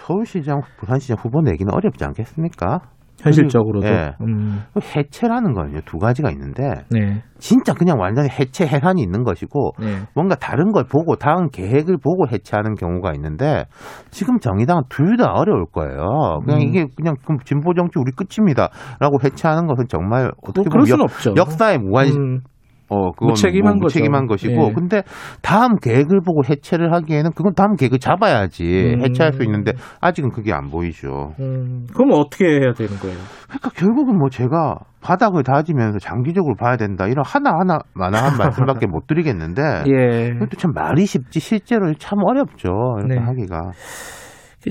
서울시장, 0.07 0.61
부산시장 0.77 1.17
후보 1.19 1.41
내기는 1.41 1.73
어렵지 1.73 2.03
않겠습니까? 2.05 2.79
현실적으로도 3.25 3.87
예. 3.87 4.11
음, 4.21 4.61
해체라는 4.95 5.53
거는요 5.53 5.81
두 5.85 5.97
가지가 5.97 6.29
있는데 6.31 6.83
네, 6.91 7.23
진짜 7.39 7.73
그냥 7.73 7.99
완전히 7.99 8.29
해체 8.29 8.65
해산이 8.67 9.01
있는 9.01 9.23
것이고 9.23 9.71
네. 9.79 10.03
뭔가 10.13 10.35
다른 10.35 10.71
걸 10.71 10.83
보고 10.83 11.15
다음 11.15 11.49
계획을 11.49 11.97
보고 11.97 12.27
해체하는 12.27 12.75
경우가 12.75 13.13
있는데 13.15 13.65
지금 14.11 14.39
정의당은 14.39 14.83
둘 14.89 15.15
다 15.15 15.31
어려울 15.31 15.65
거예요. 15.65 16.41
그냥 16.43 16.59
음. 16.59 16.67
이게 16.67 16.85
그냥 16.97 17.15
그럼 17.23 17.39
진보 17.45 17.73
정치 17.73 17.97
우리 17.97 18.11
끝입니다라고 18.11 19.17
해체하는 19.23 19.65
것은 19.65 19.85
정말 19.87 20.29
어떻게 20.43 20.69
보면 20.69 20.89
역, 20.89 20.99
없죠. 21.01 21.33
역사의 21.37 21.77
무한 21.77 22.07
음, 22.07 22.39
어 22.87 23.11
그건 23.11 23.29
무책임한 23.29 23.75
뭐 23.75 23.83
무책임한 23.83 24.27
거죠. 24.27 24.47
것이고 24.47 24.69
예. 24.69 24.73
근데 24.73 25.01
다음 25.41 25.77
계획을 25.77 26.21
보고 26.21 26.43
해체를 26.47 26.93
하기에는 26.93 27.31
그건 27.35 27.53
다음 27.55 27.75
계획을 27.75 27.99
잡아야지 27.99 28.95
음. 28.95 29.03
해체할 29.03 29.33
수 29.33 29.43
있는데 29.43 29.73
아직은 30.01 30.29
그게 30.29 30.53
안 30.53 30.69
보이죠. 30.69 31.33
음, 31.39 31.87
그럼 31.93 32.11
어떻게 32.13 32.45
해야 32.45 32.73
되는 32.73 32.95
거예요? 32.99 33.17
그러니까 33.47 33.69
결국은 33.75 34.17
뭐 34.17 34.29
제가 34.29 34.75
바닥을 35.01 35.43
다지면서 35.43 35.99
장기적으로 35.99 36.55
봐야 36.55 36.77
된다 36.77 37.07
이런 37.07 37.23
하나하나 37.25 37.79
만화한 37.93 38.37
말씀밖에 38.37 38.87
못 38.87 39.07
드리겠는데 39.07 39.61
예. 39.87 40.33
그것도 40.33 40.57
참 40.57 40.71
말이 40.73 41.05
쉽지 41.05 41.39
실제로 41.39 41.93
참 41.95 42.19
어렵죠 42.23 42.69
이렇게 42.99 43.15
네. 43.15 43.21
하기가 43.21 43.71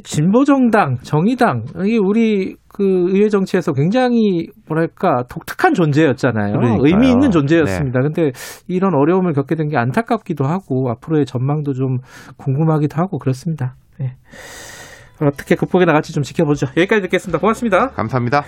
진보 0.02 0.44
정당, 0.44 0.96
정의당 1.02 1.64
이게 1.84 1.98
우리 2.02 2.56
그 2.68 2.82
의회 3.12 3.28
정치에서 3.28 3.72
굉장히 3.72 4.48
뭐랄까 4.66 5.22
독특한 5.30 5.74
존재였잖아요. 5.74 6.54
그러니까요. 6.54 6.80
의미 6.84 7.10
있는 7.10 7.30
존재였습니다. 7.30 8.00
근데 8.00 8.32
이런 8.66 8.94
어려움을 8.94 9.32
겪게 9.32 9.54
된 9.54 9.68
게 9.68 9.76
안타깝기도 9.76 10.44
하고 10.44 10.90
앞으로의 10.90 11.24
전망도 11.26 11.72
좀 11.72 11.98
궁금하기도 12.36 12.96
하고 12.96 13.18
그렇습니다. 13.18 13.76
네. 13.98 14.14
어떻게 15.22 15.54
극복해 15.54 15.84
나갈지 15.84 16.12
좀 16.12 16.22
지켜보죠. 16.22 16.66
여기까지 16.76 17.02
듣겠습니다. 17.02 17.38
고맙습니다. 17.38 17.90
감사합니다. 17.90 18.42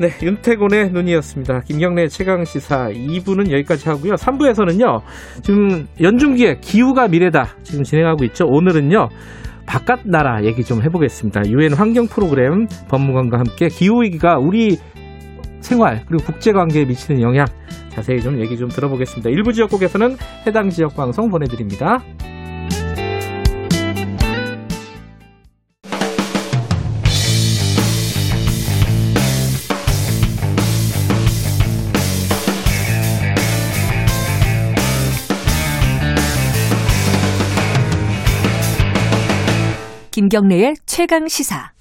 네, 0.00 0.08
윤태곤의 0.22 0.90
눈이었습니다. 0.90 1.60
김경래 1.60 2.08
최강 2.08 2.44
시사 2.44 2.88
2부는 2.90 3.50
여기까지 3.52 3.88
하고요. 3.88 4.14
3부에서는요. 4.14 5.00
지금 5.42 5.86
연중기에 6.00 6.58
기후가 6.60 7.08
미래다 7.08 7.56
지금 7.62 7.84
진행하고 7.84 8.24
있죠. 8.24 8.44
오늘은요. 8.46 9.08
바깥 9.66 10.00
나라 10.04 10.44
얘기 10.44 10.64
좀 10.64 10.82
해보겠습니다. 10.82 11.48
유엔 11.48 11.72
환경 11.72 12.06
프로그램 12.06 12.66
법무관과 12.88 13.38
함께 13.38 13.68
기후 13.68 14.02
위기가 14.02 14.38
우리 14.38 14.78
생활 15.60 16.04
그리고 16.06 16.24
국제 16.24 16.52
관계에 16.52 16.84
미치는 16.84 17.22
영향 17.22 17.46
자세히 17.88 18.20
좀 18.20 18.40
얘기 18.40 18.56
좀 18.56 18.68
들어보겠습니다. 18.68 19.30
일부 19.30 19.52
지역국에서는 19.52 20.16
해당 20.46 20.68
지역 20.68 20.94
방송 20.96 21.30
보내드립니다. 21.30 22.02
김경래의 40.14 40.76
최강 40.86 41.26
시사. 41.26 41.72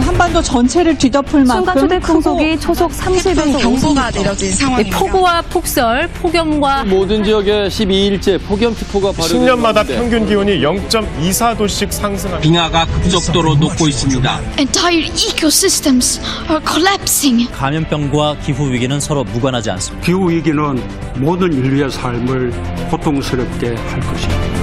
한반도 0.00 0.40
전체를 0.40 0.96
뒤덮을 0.96 1.44
만큼 1.44 1.66
순간초대 1.66 1.98
풍속이 2.00 2.60
초속 2.60 2.90
30에서 2.92 3.60
경보가 3.60 4.10
내려진 4.12 4.50
상황입니다. 4.52 4.98
폭우와 4.98 5.42
폭설, 5.42 6.08
폭염과 6.14 6.86
모든 6.86 7.22
지역에 7.22 7.68
12일째 7.68 8.42
폭염특보가 8.42 9.12
발효된 9.12 9.42
10년마다 9.42 9.74
가운데 9.74 9.96
평균 9.96 10.26
기온이 10.26 10.60
0.24도씩 10.60 11.90
상승합니다. 11.92 12.40
빙하가 12.40 12.86
급속도로 12.86 13.56
녹고 13.56 13.86
있습니다. 13.88 14.40
Entire 14.58 15.08
ecosystems 15.08 16.22
are 16.48 16.64
collapsing. 16.66 17.50
감염병과 17.52 18.38
기후 18.46 18.72
위기는 18.72 18.98
서로 18.98 19.24
무관하지 19.24 19.72
않습니다. 19.72 20.06
기후 20.06 20.30
위기는 20.30 20.82
모든 21.16 21.52
인류의 21.52 21.90
삶을 21.90 22.52
고통스럽게 22.90 23.74
할 23.74 24.00
것입니다. 24.00 24.57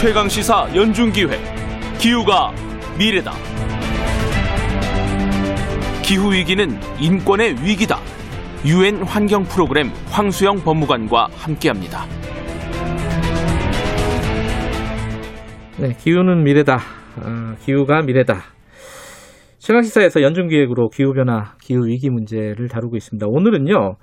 최강 0.00 0.30
시사 0.30 0.66
연중 0.74 1.12
기획 1.12 1.38
기후가 1.98 2.54
미래다. 2.98 3.32
기후 6.02 6.32
위기는 6.32 6.66
인권의 6.98 7.56
위기다. 7.62 7.98
유엔 8.64 9.02
환경 9.02 9.42
프로그램 9.42 9.88
황수영 10.06 10.64
법무관과 10.64 11.28
함께합니다. 11.36 12.06
네, 15.78 15.94
기후는 15.98 16.44
미래다. 16.44 16.78
아, 17.16 17.56
기후가 17.60 18.00
미래다. 18.00 18.40
최강시사에서 19.58 20.22
연중기획으로 20.22 20.88
기후변화, 20.88 21.56
기후위기 21.60 22.08
문제를 22.08 22.68
다루고 22.68 22.96
있습니다. 22.96 23.26
오늘은요, 23.28 23.96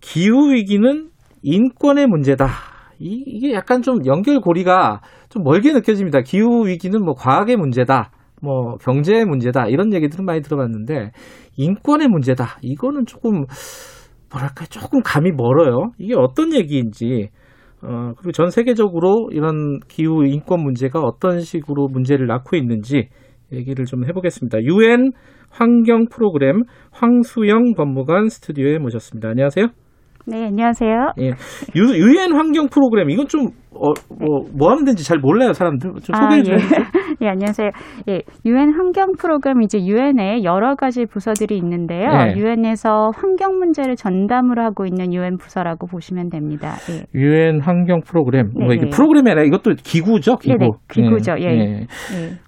기후위기는 0.00 1.10
인권의 1.42 2.08
문제다. 2.08 2.77
이, 2.98 3.22
이게 3.26 3.52
약간 3.52 3.82
좀 3.82 4.04
연결고리가 4.04 5.00
좀 5.28 5.42
멀게 5.42 5.72
느껴집니다. 5.72 6.20
기후 6.22 6.66
위기는 6.66 7.02
뭐 7.04 7.14
과학의 7.14 7.56
문제다. 7.56 8.10
뭐 8.42 8.76
경제의 8.76 9.24
문제다. 9.24 9.66
이런 9.66 9.92
얘기들은 9.92 10.24
많이 10.24 10.42
들어봤는데, 10.42 11.10
인권의 11.56 12.08
문제다. 12.08 12.58
이거는 12.62 13.04
조금, 13.06 13.44
뭐랄까, 14.30 14.64
조금 14.66 15.00
감이 15.04 15.32
멀어요. 15.32 15.90
이게 15.98 16.14
어떤 16.16 16.54
얘기인지, 16.54 17.30
어, 17.82 18.12
그리고 18.16 18.32
전 18.32 18.50
세계적으로 18.50 19.28
이런 19.32 19.80
기후 19.88 20.24
인권 20.24 20.62
문제가 20.62 21.00
어떤 21.00 21.40
식으로 21.40 21.88
문제를 21.88 22.26
낳고 22.26 22.56
있는지 22.56 23.08
얘기를 23.52 23.84
좀 23.84 24.04
해보겠습니다. 24.04 24.62
유엔 24.62 25.12
환경 25.50 26.06
프로그램 26.10 26.64
황수영 26.90 27.74
법무관 27.76 28.28
스튜디오에 28.28 28.78
모셨습니다. 28.78 29.28
안녕하세요. 29.30 29.87
네, 30.28 30.44
안녕하세요. 30.44 31.12
예. 31.20 31.30
유, 31.74 31.96
유엔 31.96 32.34
환경 32.34 32.68
프로그램 32.68 33.08
이건 33.08 33.28
좀 33.28 33.46
어, 33.70 33.92
뭐, 34.10 34.40
뭐 34.54 34.70
하는 34.70 34.84
데인지 34.84 35.02
잘 35.02 35.18
몰라요, 35.18 35.54
사람들. 35.54 35.90
좀 36.02 36.14
소개해 36.14 36.42
주세요. 36.42 36.58
예. 36.58 37.24
예, 37.24 37.28
안녕하세요. 37.28 37.70
예, 38.08 38.20
유엔 38.44 38.74
환경 38.74 39.12
프로그램 39.18 39.62
이제 39.62 39.78
유엔에 39.78 40.42
여러 40.44 40.74
가지 40.74 41.06
부서들이 41.06 41.56
있는데요. 41.56 42.10
네. 42.10 42.34
유엔에서 42.36 43.10
환경 43.14 43.58
문제를 43.58 43.96
전담으로 43.96 44.62
하고 44.62 44.84
있는 44.84 45.14
유엔 45.14 45.38
부서라고 45.38 45.86
보시면 45.86 46.28
됩니다. 46.28 46.74
예. 46.90 47.06
유엔 47.18 47.60
환경 47.60 48.02
프로그램. 48.02 48.50
뭐 48.52 48.72
이게 48.72 48.82
네네. 48.82 48.90
프로그램이 48.90 49.30
아니라 49.30 49.46
이것도 49.46 49.76
기구죠, 49.82 50.36
기구. 50.36 50.58
네네, 50.58 50.70
기구죠. 50.92 51.36
예. 51.40 51.44
예. 51.44 51.60
예. 51.80 51.86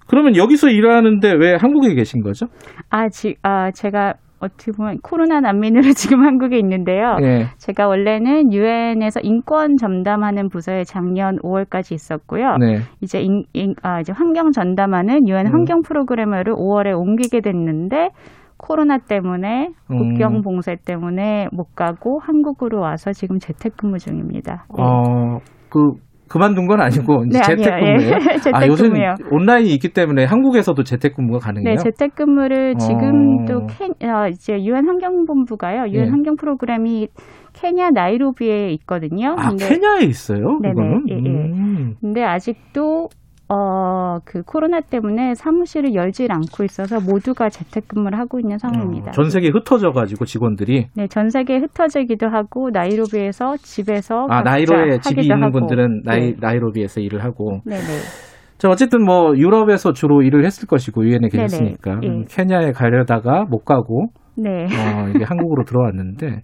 그러면 0.07 0.35
여기서 0.35 0.69
일하는데 0.69 1.33
왜 1.39 1.55
한국에 1.55 1.95
계신 1.95 2.21
거죠? 2.21 2.45
아, 2.91 3.09
지, 3.09 3.35
아, 3.41 3.71
제가 3.71 4.13
어떻게 4.41 4.71
보면 4.71 4.97
코로나 5.03 5.39
난민으로 5.39 5.83
지금 5.95 6.25
한국에 6.25 6.57
있는데요. 6.59 7.17
예. 7.21 7.45
제가 7.57 7.87
원래는 7.87 8.51
유엔에서 8.51 9.21
인권 9.23 9.77
전담하는 9.77 10.49
부서에 10.49 10.83
작년 10.83 11.37
5월까지 11.37 11.93
있었고요. 11.93 12.57
네. 12.57 12.79
이제 13.01 13.21
인, 13.21 13.43
인- 13.53 13.75
아, 13.83 13.99
이제 13.99 14.11
환경 14.11 14.51
전담하는 14.51 15.27
유엔 15.27 15.47
음. 15.47 15.53
환경 15.53 15.81
프로그램으로 15.81 16.55
5월에 16.55 16.97
옮기게 16.97 17.41
됐는데 17.41 18.09
코로나 18.57 18.97
때문에 18.97 19.69
음. 19.91 19.97
국경 19.97 20.41
봉쇄 20.41 20.75
때문에 20.85 21.47
못 21.51 21.75
가고 21.75 22.19
한국으로 22.19 22.79
와서 22.79 23.11
지금 23.13 23.39
재택근무 23.39 23.97
중입니다. 23.99 24.65
예. 24.77 24.81
어, 24.81 25.39
그 25.69 25.93
그만둔 26.31 26.65
건 26.65 26.79
아니고 26.79 27.25
이제 27.27 27.39
네. 27.39 27.43
재택근무예요. 27.43 28.09
예. 28.09 28.15
아, 28.55 28.65
요새 28.65 28.83
재택근무예요. 28.83 29.15
온라인이 29.31 29.69
있기 29.73 29.89
때문에 29.89 30.23
한국에서도 30.23 30.81
재택근무가 30.81 31.39
가능해요. 31.39 31.75
네, 31.75 31.75
재택근무를 31.75 32.75
지금 32.77 33.41
어. 33.41 33.45
또 33.45 33.65
케, 33.67 33.85
어, 34.07 34.27
이제 34.29 34.53
유엔 34.63 34.87
환경본부가요. 34.87 35.91
유엔 35.91 36.05
예. 36.05 36.09
환경 36.09 36.37
프로그램이 36.37 37.09
케냐 37.53 37.89
나이로비에 37.89 38.69
있거든요. 38.75 39.35
아, 39.37 39.53
케냐에 39.55 40.05
있어요? 40.05 40.57
네네. 40.61 40.71
이거는? 40.71 41.03
예, 41.09 41.15
예. 41.15 41.29
음. 41.29 41.95
근데 41.99 42.23
아직도 42.23 43.09
어, 43.53 44.19
그 44.23 44.43
코로나 44.43 44.79
때문에 44.79 45.33
사무실을 45.35 45.93
열질 45.93 46.31
않고 46.31 46.63
있어서 46.63 47.01
모두가 47.01 47.49
재택근무를 47.49 48.17
하고 48.17 48.39
있는 48.39 48.57
상황입니다. 48.57 49.09
어, 49.09 49.11
전 49.11 49.29
세계에 49.29 49.49
흩어져 49.49 49.91
가지고 49.91 50.23
직원들이 50.23 50.87
네, 50.95 51.07
전 51.07 51.29
세계에 51.29 51.57
흩어지기도 51.57 52.29
하고 52.29 52.69
나이로비에서 52.71 53.57
집에서 53.57 54.25
아, 54.29 54.41
나이로에 54.41 54.99
집이 54.99 55.23
있는 55.23 55.43
하고. 55.43 55.51
분들은 55.59 56.03
나이 56.05 56.31
네. 56.31 56.35
나이로비에서 56.39 57.01
일을 57.01 57.23
하고 57.25 57.59
네, 57.65 57.75
네. 57.75 58.31
자, 58.57 58.69
어쨌든 58.69 59.03
뭐 59.03 59.35
유럽에서 59.35 59.91
주로 59.91 60.21
일을 60.21 60.45
했을 60.45 60.67
것이고 60.67 61.03
유엔에 61.03 61.27
네네. 61.29 61.43
계셨으니까 61.43 61.99
예. 62.03 62.07
음, 62.07 62.25
케냐에 62.29 62.71
가려다가 62.71 63.43
못 63.49 63.65
가고 63.65 64.07
네. 64.37 64.63
어, 64.63 65.09
이게 65.09 65.25
한국으로 65.25 65.63
들어왔는데 65.65 66.41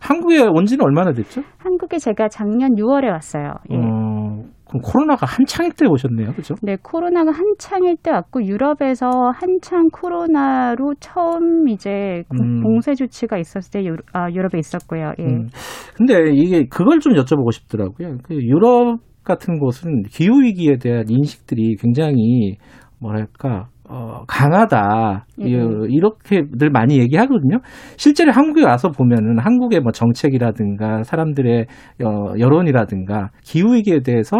한국에 0.00 0.40
온 0.40 0.64
지는 0.64 0.84
얼마나 0.84 1.12
됐죠? 1.12 1.42
한국에 1.58 1.98
제가 1.98 2.28
작년 2.28 2.74
6월에 2.74 3.10
왔어요. 3.10 3.52
예. 3.70 3.76
어, 3.76 4.42
그럼 4.68 4.82
코로나가 4.82 5.26
한창일 5.26 5.72
때 5.72 5.86
오셨네요, 5.86 6.32
그죠? 6.32 6.54
네, 6.62 6.76
코로나가 6.82 7.30
한창일 7.32 7.96
때 7.96 8.10
왔고 8.10 8.44
유럽에서 8.44 9.08
한창 9.34 9.88
코로나로 9.88 10.94
처음 11.00 11.68
이제 11.68 12.22
그 12.28 12.42
음. 12.42 12.60
봉쇄 12.62 12.94
조치가 12.94 13.38
있었을 13.38 13.70
때 13.72 13.86
유, 13.86 13.96
아, 14.12 14.30
유럽에 14.30 14.58
있었고요. 14.58 15.12
예. 15.18 15.24
음. 15.24 15.48
근데 15.96 16.14
이게 16.34 16.66
그걸 16.68 17.00
좀 17.00 17.14
여쭤보고 17.14 17.52
싶더라고요. 17.52 18.18
그 18.22 18.34
유럽 18.34 18.98
같은 19.24 19.58
곳은 19.58 20.02
기후 20.10 20.42
위기에 20.42 20.78
대한 20.78 21.04
인식들이 21.08 21.76
굉장히 21.76 22.56
뭐랄까 23.00 23.68
어, 23.88 24.22
강하다 24.26 25.24
예. 25.40 25.46
이- 25.46 25.86
이렇게들 25.88 26.70
많이 26.70 26.98
얘기하거든요. 26.98 27.58
실제로 27.96 28.32
한국에 28.32 28.64
와서 28.64 28.90
보면은 28.90 29.38
한국의 29.38 29.80
뭐 29.80 29.92
정책이라든가 29.92 31.02
사람들의 31.02 31.66
어, 32.04 32.32
여론이라든가 32.38 33.30
기후 33.42 33.74
위기에 33.74 34.00
대해서 34.00 34.36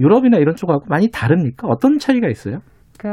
유럽이나 0.00 0.38
이런 0.38 0.54
쪽하고 0.54 0.84
많이 0.88 1.08
다릅니까? 1.10 1.66
어떤 1.68 1.98
차이가 1.98 2.28
있어요? 2.28 2.58
그 2.98 3.12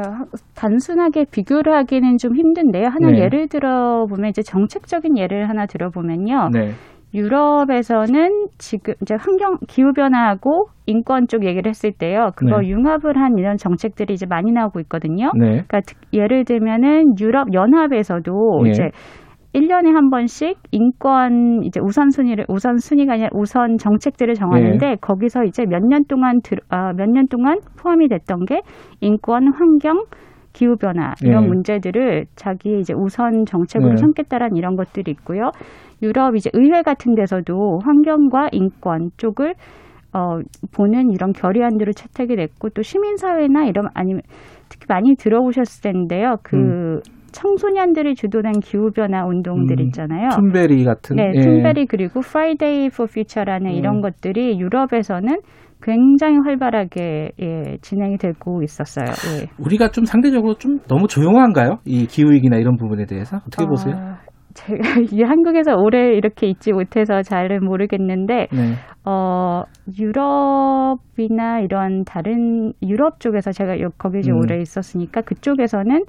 단순하게 0.56 1.26
비교를 1.32 1.74
하기는 1.76 2.18
좀 2.18 2.36
힘든데요. 2.36 2.86
하나 2.86 3.12
네. 3.12 3.20
예를 3.20 3.48
들어 3.48 4.06
보면 4.06 4.30
이제 4.30 4.42
정책적인 4.42 5.18
예를 5.18 5.50
하나 5.50 5.66
들어보면요. 5.66 6.50
네. 6.54 6.72
유럽에서는 7.14 8.48
지금 8.58 8.94
이제 9.02 9.16
환경 9.20 9.58
기후 9.68 9.92
변화하고 9.94 10.68
인권 10.86 11.28
쪽 11.28 11.46
얘기를 11.46 11.70
했을 11.70 11.92
때요. 11.92 12.32
그거 12.36 12.60
네. 12.62 12.70
융합을 12.70 13.18
한 13.18 13.38
이런 13.38 13.58
정책들이 13.58 14.14
이제 14.14 14.26
많이 14.26 14.52
나오고 14.52 14.80
있거든요. 14.82 15.32
네. 15.38 15.46
그러니까 15.48 15.82
특- 15.82 15.98
예를 16.14 16.46
들면은 16.46 17.14
유럽 17.20 17.54
연합에서도 17.54 18.32
예. 18.66 18.70
이제 18.70 18.84
1년에 19.54 19.92
한 19.92 20.10
번씩 20.10 20.58
인권 20.72 21.64
이제 21.64 21.82
우선순위를 21.82 22.46
우선순위가 22.48 23.14
아니라 23.14 23.30
우선 23.34 23.78
정책들을 23.78 24.34
정하는데 24.36 24.92
예. 24.92 24.96
거기서 25.02 25.44
이제 25.44 25.66
몇 25.66 25.82
년 25.84 26.06
동안 26.08 26.40
들, 26.42 26.60
아, 26.70 26.94
몇년 26.94 27.28
동안 27.30 27.60
포함이 27.82 28.08
됐던 28.08 28.46
게 28.46 28.62
인권, 29.02 29.52
환경, 29.54 30.06
기후 30.54 30.76
변화 30.78 31.14
이런 31.22 31.44
예. 31.44 31.48
문제들을 31.48 32.26
자기 32.36 32.80
이제 32.80 32.94
우선 32.96 33.44
정책으로 33.46 33.92
네. 33.92 33.96
삼겠다라는 33.98 34.56
이런 34.56 34.76
것들이 34.78 35.12
있고요. 35.12 35.52
유럽 36.02 36.36
이제 36.36 36.50
의회 36.54 36.82
같은 36.82 37.16
데서도 37.16 37.80
환경과 37.84 38.50
인권 38.52 39.10
쪽을 39.18 39.54
어, 40.14 40.40
보는 40.76 41.12
이런 41.12 41.32
결의안들을 41.32 41.94
채택이 41.94 42.36
됐고 42.36 42.70
또 42.70 42.82
시민사회나 42.82 43.66
이런 43.66 43.88
아니면 43.94 44.22
특히 44.70 44.86
많이 44.90 45.16
들어보셨을 45.16 45.84
텐데요. 45.84 46.36
그 46.44 46.58
음. 46.58 47.00
청소년들이 47.32 48.16
주도된 48.16 48.60
기후 48.62 48.92
변화 48.92 49.26
운동들 49.26 49.80
음, 49.80 49.86
있잖아요. 49.86 50.30
툰베리 50.36 50.84
같은 50.84 51.16
네, 51.16 51.32
예. 51.34 51.42
툰베리 51.42 51.86
그리고 51.86 52.20
Friday 52.20 52.88
for 52.88 53.08
Future라는 53.10 53.72
음. 53.72 53.76
이런 53.76 54.02
것들이 54.02 54.60
유럽에서는 54.60 55.38
굉장히 55.82 56.38
활발하게 56.44 57.32
예, 57.42 57.78
진행이 57.82 58.18
되고 58.18 58.62
있었어요. 58.62 59.06
예. 59.08 59.48
우리가 59.58 59.90
좀 59.90 60.06
상대적으로 60.06 60.56
좀 60.56 60.80
너무 60.88 61.08
조용한가요? 61.08 61.80
이 61.86 62.06
기후 62.06 62.32
위기나 62.32 62.58
이런 62.58 62.76
부분에 62.78 63.06
대해서 63.06 63.38
어떻게 63.38 63.66
보세요? 63.66 63.96
아, 64.52 64.54
제가 64.54 64.82
이 65.12 65.24
한국에서 65.24 65.76
오래 65.76 66.14
이렇게 66.14 66.48
있지 66.48 66.72
못해서 66.74 67.22
잘은 67.22 67.64
모르겠는데 67.66 68.48
네. 68.52 68.74
어 69.06 69.64
유럽이나 69.98 71.60
이런 71.62 72.04
다른 72.06 72.74
유럽 72.84 73.20
쪽에서 73.20 73.52
제가 73.52 73.80
요- 73.82 73.90
거기 73.98 74.20
이제 74.20 74.32
음. 74.32 74.38
오래 74.38 74.60
있었으니까 74.62 75.22
그쪽에서는 75.22 76.04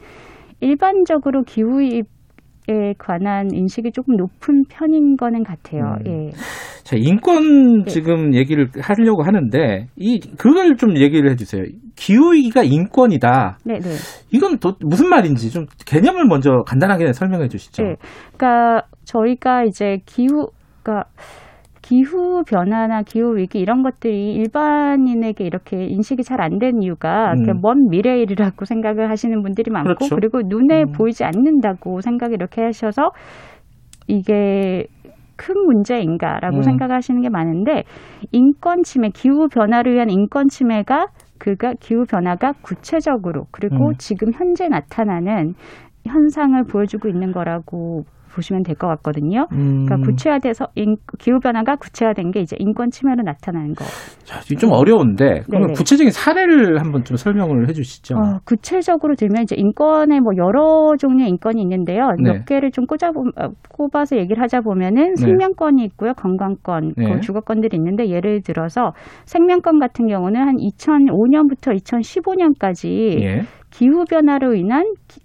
일반적으로 0.61 1.43
기후 1.43 1.81
에 2.69 2.93
관한 2.97 3.49
인식이 3.53 3.91
조금 3.91 4.17
높은 4.17 4.63
편인 4.69 5.17
거는 5.17 5.43
같아요. 5.43 5.97
음. 6.07 6.29
예. 6.29 6.31
자, 6.85 6.97
인권 6.97 7.87
지금 7.87 8.35
얘기를 8.35 8.69
하려고 8.81 9.25
하는데 9.25 9.89
이 9.97 10.21
그걸 10.39 10.77
좀 10.77 10.97
얘기를 10.97 11.29
해 11.31 11.35
주세요. 11.35 11.65
기후 11.97 12.35
위기가 12.35 12.63
인권이다. 12.63 13.59
네, 13.65 13.79
네. 13.81 13.91
이건 14.31 14.59
또 14.59 14.75
무슨 14.81 15.09
말인지 15.09 15.51
좀 15.51 15.67
개념을 15.87 16.27
먼저 16.27 16.63
간단하게 16.65 17.13
설명해 17.13 17.49
주시죠. 17.49 17.83
네. 17.83 17.97
그러니까 18.37 18.87
저희가 19.05 19.65
이제 19.65 19.99
기후, 20.07 20.49
그러니까 20.83 21.09
기후 21.83 22.43
변화나 22.45 23.03
기후 23.03 23.37
위기 23.37 23.59
이런 23.59 23.83
것들이 23.83 24.35
일반인에게 24.35 25.45
이렇게 25.45 25.85
인식이 25.85 26.23
잘 26.23 26.41
안 26.41 26.59
된 26.59 26.81
이유가 26.83 27.33
음. 27.33 27.45
그먼 27.45 27.89
미래 27.91 28.21
일이라고 28.21 28.65
생각을 28.65 29.11
하시는 29.11 29.43
분들이 29.43 29.71
많고 29.71 29.95
그렇죠. 29.95 30.15
그리고 30.15 30.41
눈에 30.45 30.85
음. 30.85 30.93
보이지 30.93 31.25
않는다고 31.25 32.01
생각 32.01 32.33
이렇게 32.33 32.63
하셔서 32.63 33.11
이게 34.07 34.87
큰 35.37 35.55
문제인가라고 35.67 36.59
음. 36.59 36.63
생각하시는 36.63 37.21
게 37.21 37.29
많은데 37.29 37.83
인권 38.31 38.83
침해, 38.85 39.09
기후 39.13 39.49
변화를 39.49 39.95
위한 39.95 40.09
인권 40.11 40.49
침해가 40.49 41.07
그가 41.39 41.75
기후 41.81 42.05
변화가 42.05 42.53
구체적으로 42.63 43.47
그리고 43.51 43.89
음. 43.89 43.95
지금 43.99 44.33
현재 44.33 44.69
나타나는 44.69 45.55
현상을 46.07 46.63
보여주고 46.65 47.09
있는 47.09 47.33
거라고 47.33 48.05
보시면 48.35 48.63
될 48.65 48.77
것 48.77 48.89
같거든요. 48.89 49.47
음. 49.53 49.85
그러니까 49.85 49.97
구체화돼서 50.09 50.67
인, 50.75 50.97
기후 51.19 51.39
변화가 51.39 51.77
구체화된 51.77 52.31
게 52.31 52.41
이제 52.41 52.57
인권 52.59 52.91
침해로 52.91 53.23
나타나는 53.23 53.75
거. 53.75 53.85
자, 54.25 54.41
좀 54.59 54.73
어려운데 54.73 55.43
그러면 55.47 55.69
네네. 55.69 55.73
구체적인 55.75 56.11
사례를 56.11 56.81
한번 56.81 57.05
좀 57.05 57.17
설명을 57.17 57.69
해주시죠. 57.69 58.17
어, 58.17 58.39
구체적으로 58.45 59.15
들면 59.15 59.43
이제 59.43 59.55
인권에 59.57 60.21
뭐 60.21 60.33
여러 60.37 60.97
종류의 60.99 61.29
인권이 61.29 61.61
있는데요. 61.63 62.09
네. 62.23 62.33
몇 62.33 62.45
개를 62.47 62.71
좀 62.71 62.87
꽂아 62.87 63.13
꼽아서 63.69 64.17
얘기를 64.17 64.43
하자 64.43 64.61
보면은 64.63 65.15
네. 65.15 65.21
생명권이 65.21 65.85
있고요, 65.85 66.15
건강권, 66.15 66.95
네. 66.97 67.13
그 67.15 67.21
주거권들이 67.21 67.77
있는데 67.77 68.09
예를 68.09 68.43
들어서 68.43 68.93
생명권 69.27 69.79
같은 69.79 70.07
경우는 70.07 70.41
한 70.41 70.57
2005년부터 70.57 71.77
2015년까지 71.83 73.23
예. 73.23 73.41
기후 73.71 74.05
변화로 74.05 74.55
인한 74.55 74.85
기, 75.09 75.21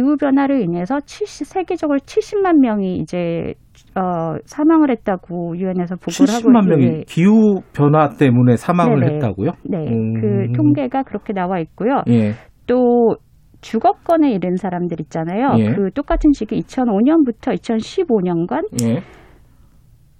후 0.00 0.16
변화로 0.16 0.56
인해서 0.56 0.98
70, 1.00 1.46
세계적으로 1.46 1.98
70만 1.98 2.60
명이 2.60 2.96
이제 2.96 3.54
어, 3.94 4.36
사망을 4.44 4.90
했다고 4.90 5.56
유엔에서 5.58 5.96
보고를 5.96 6.34
하고 6.34 6.48
70만 6.48 6.68
명이 6.68 6.84
예. 6.84 7.02
기후 7.06 7.60
변화 7.74 8.08
때문에 8.08 8.56
사망을 8.56 9.00
네네. 9.00 9.14
했다고요? 9.14 9.50
네, 9.64 9.78
음. 9.88 10.20
그 10.20 10.52
통계가 10.52 11.02
그렇게 11.02 11.32
나와 11.32 11.58
있고요. 11.58 12.02
예. 12.08 12.32
또 12.66 13.16
주거권에 13.60 14.30
이른 14.32 14.56
사람들 14.56 15.00
있잖아요. 15.00 15.52
예. 15.58 15.74
그 15.74 15.90
똑같은 15.92 16.32
시기 16.32 16.58
2005년부터 16.60 17.54
2015년간 17.54 18.64
예. 18.82 19.02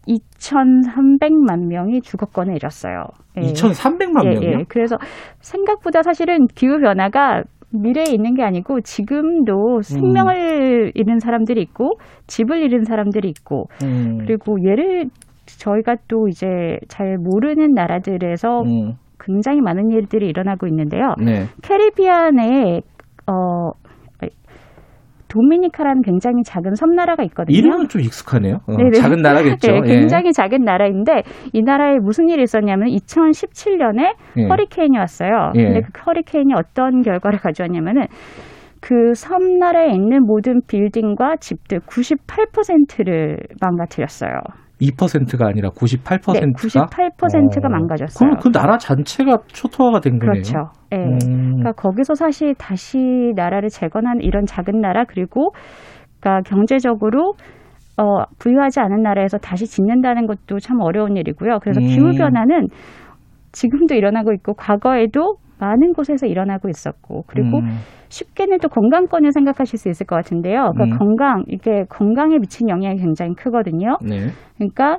2,300만 0.06 1.66
명이 1.68 2.02
주거권에 2.02 2.54
이뤘어요. 2.54 3.04
예. 3.38 3.40
2,300만 3.42 4.24
예, 4.24 4.30
명이요? 4.30 4.58
예. 4.60 4.64
그래서 4.68 4.96
생각보다 5.40 6.02
사실은 6.02 6.46
기후 6.54 6.78
변화가 6.80 7.44
미래에 7.72 8.12
있는 8.12 8.34
게 8.34 8.42
아니고 8.42 8.80
지금도 8.82 9.76
음. 9.76 9.82
생명을 9.82 10.92
잃은 10.94 11.18
사람들이 11.18 11.60
있고 11.62 11.94
집을 12.26 12.62
잃은 12.62 12.84
사람들이 12.84 13.28
있고 13.28 13.66
음. 13.82 14.18
그리고 14.18 14.56
예를 14.64 15.06
저희가 15.46 15.96
또 16.08 16.28
이제 16.28 16.78
잘 16.88 17.16
모르는 17.18 17.72
나라들에서 17.74 18.62
음. 18.62 18.92
굉장히 19.18 19.60
많은 19.60 19.90
일들이 19.90 20.28
일어나고 20.28 20.66
있는데요. 20.66 21.14
네. 21.24 21.44
캐리비안에 21.62 22.80
어 23.30 23.70
도미니카라는 25.32 26.02
굉장히 26.02 26.42
작은 26.44 26.74
섬나라가 26.74 27.22
있거든요. 27.24 27.56
이름은 27.56 27.88
좀 27.88 28.02
익숙하네요. 28.02 28.58
어, 28.66 28.76
네네. 28.76 28.90
작은 28.92 29.22
나라겠죠. 29.22 29.72
네, 29.80 29.80
예. 29.86 29.98
굉장히 29.98 30.32
작은 30.32 30.62
나라인데 30.62 31.22
이 31.54 31.62
나라에 31.62 31.98
무슨 31.98 32.28
일이 32.28 32.42
있었냐면 32.42 32.88
2017년에 32.88 34.14
예. 34.36 34.46
허리케인이 34.46 34.98
왔어요. 34.98 35.52
예. 35.56 35.64
근데 35.64 35.80
그 35.80 36.02
허리케인이 36.06 36.52
어떤 36.54 37.00
결과를 37.00 37.38
가져왔냐면은 37.38 38.06
그 38.80 39.14
섬나라에 39.14 39.90
있는 39.94 40.24
모든 40.26 40.60
빌딩과 40.66 41.36
집들 41.36 41.80
98%를 41.80 43.38
망가뜨렸어요. 43.60 44.40
2%가 44.82 45.46
아니라 45.46 45.70
98%가 45.70 46.32
네, 46.32 46.40
98%가 46.40 47.68
망가졌어요. 47.68 48.18
그럼 48.18 48.40
그 48.42 48.50
나라 48.50 48.78
전체가 48.78 49.38
초토화가 49.46 50.00
된 50.00 50.18
거네요. 50.18 50.42
그렇죠. 50.42 50.58
예. 50.92 50.96
음. 50.96 51.18
그러니까 51.56 51.72
거기서 51.72 52.14
사실 52.14 52.54
다시 52.54 53.32
나라를 53.36 53.68
재건한 53.68 54.18
이런 54.20 54.44
작은 54.44 54.80
나라 54.80 55.04
그리고 55.04 55.52
그러니까 56.20 56.48
경제적으로 56.48 57.34
어, 57.98 58.24
부유하지 58.38 58.80
않은 58.80 59.02
나라에서 59.02 59.38
다시 59.38 59.66
짓는다는 59.66 60.26
것도 60.26 60.58
참 60.58 60.80
어려운 60.80 61.16
일이고요. 61.16 61.58
그래서 61.60 61.80
음. 61.80 61.86
기후 61.86 62.12
변화는 62.16 62.68
지금도 63.52 63.94
일어나고 63.94 64.32
있고 64.32 64.54
과거에도 64.54 65.36
많은 65.58 65.92
곳에서 65.92 66.26
일어나고 66.26 66.68
있었고 66.68 67.24
그리고 67.28 67.58
음. 67.58 67.68
쉽게는 68.08 68.58
또 68.58 68.68
건강권을 68.68 69.32
생각하실 69.32 69.78
수 69.78 69.88
있을 69.88 70.06
것 70.06 70.16
같은데요. 70.16 70.72
그러니까 70.74 70.96
음. 70.96 70.98
건강 70.98 71.44
이게 71.46 71.84
건강에 71.88 72.38
미친 72.38 72.68
영향이 72.68 72.96
굉장히 72.96 73.34
크거든요. 73.34 73.96
네. 74.02 74.26
그러니까 74.56 74.98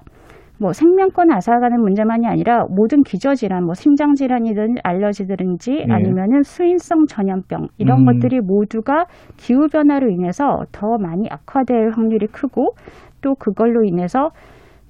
뭐 0.60 0.72
생명권 0.72 1.32
앗아가는 1.32 1.80
문제만이 1.82 2.26
아니라 2.26 2.64
모든 2.70 3.04
기저 3.04 3.34
질환, 3.34 3.66
뭐 3.66 3.74
심장 3.74 4.14
질환이든 4.14 4.76
알러지든지 4.84 5.72
네. 5.72 5.94
아니면은 5.94 6.44
수인성 6.44 7.06
전염병 7.08 7.68
이런 7.78 8.00
음. 8.02 8.06
것들이 8.06 8.40
모두가 8.40 9.06
기후 9.36 9.68
변화로 9.68 10.10
인해서 10.10 10.64
더 10.72 10.98
많이 10.98 11.28
악화될 11.30 11.92
확률이 11.96 12.28
크고 12.28 12.76
또 13.22 13.36
그걸로 13.36 13.84
인해서 13.84 14.30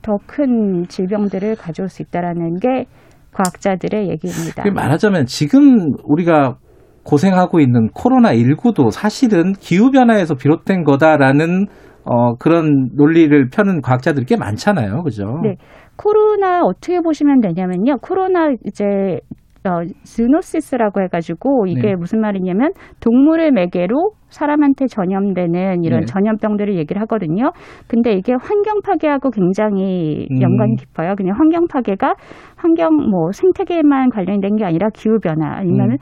더 0.03 0.17
큰 0.27 0.83
질병들을 0.83 1.55
가져올 1.55 1.87
수 1.87 2.01
있다라는 2.03 2.59
게 2.59 2.85
과학자들의 3.33 4.09
얘기입니다. 4.09 4.63
그 4.63 4.69
말하자면 4.69 5.25
지금 5.25 5.93
우리가 6.03 6.57
고생하고 7.03 7.59
있는 7.59 7.89
코로나 7.93 8.33
19도 8.33 8.91
사실은 8.91 9.53
기후 9.53 9.91
변화에서 9.91 10.35
비롯된 10.35 10.83
거다라는 10.83 11.67
어, 12.05 12.35
그런 12.35 12.89
논리를 12.95 13.49
펴는 13.49 13.81
과학자들이 13.81 14.25
꽤 14.25 14.35
많잖아요, 14.35 15.03
그죠? 15.03 15.39
네. 15.41 15.55
코로나 15.95 16.61
어떻게 16.63 16.99
보시면 17.01 17.39
되냐면요. 17.39 17.97
코로나 18.01 18.51
이제 18.65 19.19
어, 19.65 19.81
즈노시스라고 20.03 21.01
해가지고 21.03 21.67
이게 21.67 21.89
네. 21.89 21.95
무슨 21.95 22.19
말이냐면 22.19 22.71
동물을 22.99 23.51
매개로 23.51 24.11
사람한테 24.27 24.87
전염되는 24.87 25.83
이런 25.83 26.01
네. 26.01 26.05
전염병들을 26.05 26.75
얘기를 26.75 27.01
하거든요. 27.03 27.51
근데 27.87 28.11
이게 28.13 28.33
환경 28.33 28.81
파괴하고 28.81 29.29
굉장히 29.29 30.27
음. 30.31 30.41
연관이 30.41 30.75
깊어요. 30.75 31.15
그냥 31.15 31.35
환경 31.37 31.67
파괴가 31.67 32.15
환경 32.57 32.95
뭐 33.09 33.31
생태계만 33.31 34.09
관련된 34.09 34.57
게 34.57 34.65
아니라 34.65 34.89
기후 34.93 35.19
변화 35.19 35.55
아니면 35.55 35.91
음. 35.91 35.97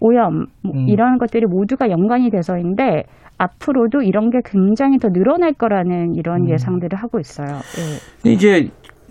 오염 0.00 0.46
뭐 0.62 0.72
음. 0.74 0.88
이런 0.88 1.18
것들이 1.18 1.46
모두가 1.46 1.90
연관이 1.90 2.30
돼서인데 2.30 3.04
앞으로도 3.38 4.02
이런 4.02 4.30
게 4.30 4.38
굉장히 4.44 4.98
더 4.98 5.08
늘어날 5.10 5.52
거라는 5.52 6.14
이런 6.16 6.42
음. 6.42 6.50
예상들을 6.50 6.98
하고 6.98 7.20
있어요. 7.20 7.58
예. 7.78 8.32
이제 8.32 8.68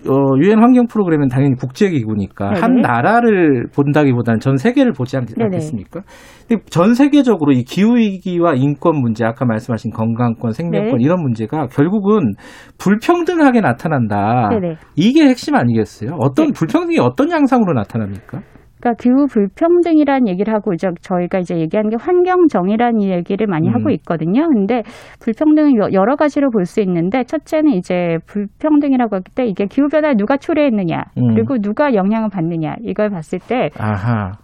어, 0.09 0.37
유엔 0.39 0.59
환경 0.59 0.87
프로그램은 0.87 1.27
당연히 1.27 1.55
국제 1.55 1.89
기구니까 1.89 2.49
네네. 2.49 2.59
한 2.59 2.75
나라를 2.81 3.67
본다기보다는 3.73 4.39
전 4.39 4.57
세계를 4.57 4.93
보지 4.93 5.17
않, 5.17 5.25
네네. 5.25 5.45
않겠습니까? 5.45 6.01
근데 6.47 6.63
전 6.69 6.93
세계적으로 6.93 7.51
이 7.51 7.63
기후 7.63 7.97
위기와 7.97 8.53
인권 8.55 8.99
문제, 9.01 9.25
아까 9.25 9.45
말씀하신 9.45 9.91
건강권, 9.91 10.51
생명권 10.51 10.97
네. 10.97 11.03
이런 11.03 11.21
문제가 11.21 11.67
결국은 11.67 12.33
불평등하게 12.77 13.61
나타난다. 13.61 14.49
네네. 14.49 14.75
이게 14.95 15.27
핵심 15.27 15.55
아니겠어요? 15.55 16.11
어떤 16.19 16.47
네. 16.47 16.51
불평등이 16.53 16.99
어떤 16.99 17.29
양상으로 17.31 17.73
나타납니까? 17.73 18.41
그러니까 18.79 18.93
기후 19.01 19.25
불평등이라는 19.27 20.27
얘기를 20.27 20.53
하고 20.53 20.73
이제 20.73 20.87
저희가 21.01 21.39
이제 21.39 21.57
얘기하는 21.57 21.89
게 21.89 21.95
환경 21.99 22.47
정의라는 22.47 23.01
얘기를 23.01 23.47
많이 23.47 23.67
음. 23.69 23.73
하고 23.75 23.89
있거든요. 23.91 24.47
근데 24.49 24.83
불평등은 25.19 25.77
여- 25.77 25.89
여러 25.93 26.15
가지로 26.15 26.49
볼 26.51 26.65
수 26.65 26.81
있는데 26.81 27.23
첫째는 27.23 27.71
이제 27.71 28.17
불평등이라고 28.27 29.15
할 29.15 29.21
때 29.35 29.45
이게 29.45 29.65
기후 29.65 29.87
변화를 29.87 30.15
누가 30.17 30.37
초래했느냐 30.37 31.01
음. 31.17 31.33
그리고 31.33 31.57
누가 31.59 31.93
영향을 31.93 32.29
받느냐 32.29 32.75
이걸 32.83 33.09
봤을 33.09 33.39
때. 33.39 33.69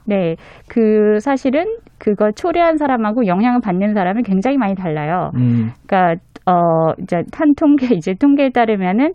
네, 0.06 0.36
그 0.68 1.20
사실은 1.20 1.66
그걸 2.00 2.34
초래한 2.34 2.78
사람하고 2.78 3.28
영향을 3.28 3.60
받는 3.62 3.94
사람이 3.94 4.24
굉장히 4.24 4.58
많이 4.58 4.76
달라요. 4.76 5.32
음. 5.36 5.72
그러니까 5.86 6.22
어 6.46 6.94
이제 7.02 7.24
한 7.34 7.54
통계 7.56 7.96
이제 7.96 8.14
통계에 8.14 8.50
따르면은 8.50 9.14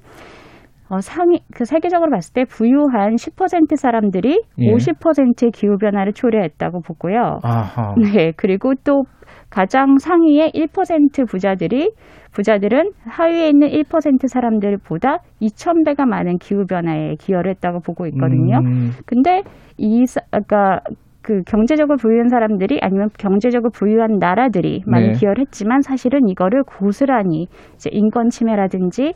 어 0.91 1.01
상위 1.01 1.41
그 1.55 1.65
세계적으로 1.65 2.11
봤을 2.11 2.33
때 2.33 2.45
부유한 2.45 3.17
10% 3.17 3.77
사람들이 3.77 4.41
예. 4.59 4.73
50%의 4.73 5.51
기후 5.53 5.77
변화를 5.77 6.13
초래했다고 6.15 6.81
보고요. 6.81 7.41
아하. 7.43 7.95
네, 8.15 8.33
그리고 8.37 8.73
또 8.85 9.03
가장 9.51 9.99
상위의 9.99 10.53
1% 10.53 11.29
부자들이 11.29 11.93
부자들은 12.33 12.93
하위에 13.05 13.49
있는 13.49 13.69
1% 13.69 14.29
사람들보다 14.29 15.19
2,000배가 15.41 16.07
많은 16.07 16.39
기후 16.39 16.65
변화에 16.67 17.15
기여를 17.19 17.51
했다고 17.53 17.81
보고 17.81 18.07
있거든요. 18.07 18.59
음. 18.59 18.91
근데 19.07 19.43
이 19.77 20.07
사- 20.07 20.21
아까 20.31 20.81
그 21.23 21.43
경제적으로 21.47 21.97
부유한 21.99 22.29
사람들이 22.29 22.79
아니면 22.81 23.09
경제적으로 23.19 23.71
부유한 23.71 24.19
나라들이 24.19 24.83
많이 24.87 25.09
네. 25.09 25.13
기여를 25.13 25.43
했지만 25.47 25.83
사실은 25.83 26.27
이거를 26.29 26.63
고스란히 26.65 27.49
이제 27.75 27.91
인권 27.93 28.31
침해라든지 28.31 29.13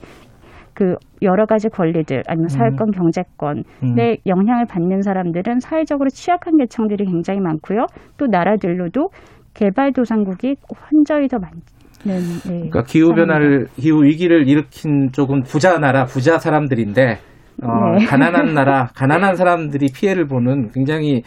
그 0.75 0.97
여러 1.21 1.47
가지 1.47 1.69
권리들 1.69 2.23
아니면 2.27 2.49
사회권 2.49 2.91
경제권에 2.91 3.63
음. 3.83 3.97
영향을 4.27 4.67
받는 4.67 5.03
사람들은 5.03 5.61
사회적으로 5.61 6.11
취약한 6.11 6.57
계층들이 6.57 7.05
굉장히 7.05 7.41
많고요. 7.41 7.87
또 8.17 8.27
나라들로도 8.27 9.11
개발도상국이 9.55 10.57
현저히 10.89 11.29
더 11.29 11.39
많은 11.39 11.61
네, 12.05 12.19
그러니까 12.43 12.83
기후 12.83 13.15
변화를 13.15 13.69
기후 13.77 14.03
위기를 14.03 14.49
일으킨 14.49 15.13
쪽은 15.13 15.43
부자 15.43 15.79
나라 15.79 16.05
부자 16.05 16.39
사람들인데 16.39 17.19
어, 17.63 17.97
네. 17.97 18.05
가난한 18.07 18.55
나라 18.55 18.89
가난한 18.97 19.37
사람들이 19.37 19.89
피해를 19.95 20.27
보는 20.27 20.71
굉장히 20.73 21.23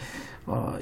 어, 0.46 0.74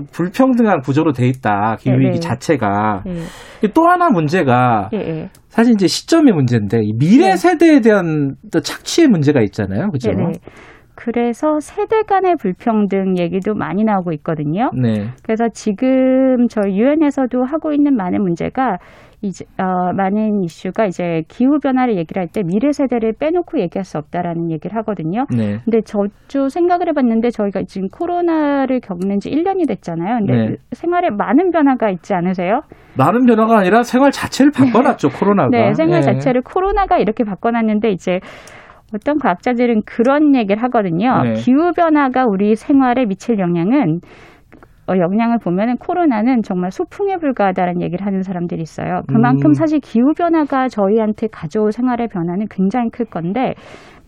그 0.00 0.12
불평등한 0.12 0.80
구조로 0.80 1.12
돼 1.12 1.26
있다 1.26 1.76
기후 1.78 1.96
네, 1.96 2.06
위기 2.06 2.18
네. 2.18 2.20
자체가 2.20 3.02
네. 3.04 3.68
또 3.74 3.86
하나 3.86 4.08
문제가 4.08 4.88
예, 4.92 4.98
예. 4.98 5.28
사실 5.48 5.74
이제 5.74 5.86
시점의 5.86 6.32
문제인데 6.32 6.78
이 6.82 6.92
미래 6.98 7.30
네. 7.30 7.36
세대에 7.36 7.80
대한 7.80 8.34
또 8.52 8.60
착취의 8.60 9.08
문제가 9.08 9.40
있잖아요, 9.42 9.90
그죠? 9.90 10.10
그래서 10.94 11.60
세대 11.60 12.02
간의 12.02 12.36
불평등 12.38 13.16
얘기도 13.18 13.54
많이 13.54 13.84
나오고 13.84 14.12
있거든요. 14.12 14.70
네. 14.74 15.08
그래서 15.22 15.48
지금 15.48 16.46
저희 16.48 16.78
유엔에서도 16.78 17.42
하고 17.42 17.72
있는 17.72 17.96
많은 17.96 18.22
문제가 18.22 18.76
이제 19.22 19.44
어, 19.58 19.92
많은 19.92 20.42
이슈가 20.44 20.86
이제 20.86 21.22
기후 21.28 21.58
변화를 21.58 21.96
얘기를 21.96 22.20
할 22.20 22.28
때 22.32 22.42
미래 22.42 22.72
세대를 22.72 23.14
빼놓고 23.18 23.58
얘기할 23.60 23.84
수 23.84 23.98
없다라는 23.98 24.50
얘기를 24.50 24.76
하거든요. 24.78 25.26
네. 25.36 25.58
근데 25.64 25.80
저도 25.82 26.48
생각을 26.48 26.88
해봤는데 26.88 27.30
저희가 27.30 27.62
지금 27.66 27.88
코로나를 27.88 28.80
겪는 28.80 29.18
지 29.18 29.30
1년이 29.30 29.66
됐잖아요. 29.68 30.18
근데 30.18 30.32
네. 30.32 30.46
그 30.48 30.56
생활에 30.72 31.10
많은 31.10 31.50
변화가 31.50 31.90
있지 31.90 32.14
않으세요? 32.14 32.60
많은 32.96 33.26
변화가 33.26 33.58
아니라 33.58 33.82
생활 33.82 34.10
자체를 34.10 34.52
바꿔놨죠, 34.52 35.08
코로나가. 35.10 35.48
네, 35.50 35.74
생활 35.74 35.98
예. 35.98 36.02
자체를 36.02 36.42
코로나가 36.42 36.98
이렇게 36.98 37.24
바꿔놨는데 37.24 37.90
이제 37.90 38.20
어떤 38.94 39.18
과학자들은 39.18 39.82
그런 39.86 40.34
얘기를 40.34 40.62
하거든요. 40.64 41.22
네. 41.22 41.32
기후 41.34 41.72
변화가 41.72 42.24
우리 42.28 42.54
생활에 42.56 43.06
미칠 43.06 43.38
영향은 43.38 43.98
어, 43.98 43.98
영향을 44.98 45.38
보면은 45.38 45.76
코로나는 45.76 46.42
정말 46.42 46.70
소풍에 46.70 47.16
불과하다는 47.16 47.82
얘기를 47.82 48.04
하는 48.06 48.22
사람들이 48.22 48.62
있어요. 48.62 49.02
그만큼 49.08 49.50
음. 49.50 49.54
사실 49.54 49.80
기후 49.80 50.12
변화가 50.16 50.68
저희한테 50.68 51.28
가져올 51.28 51.72
생활의 51.72 52.08
변화는 52.08 52.46
굉장히 52.50 52.90
클 52.90 53.04
건데 53.06 53.54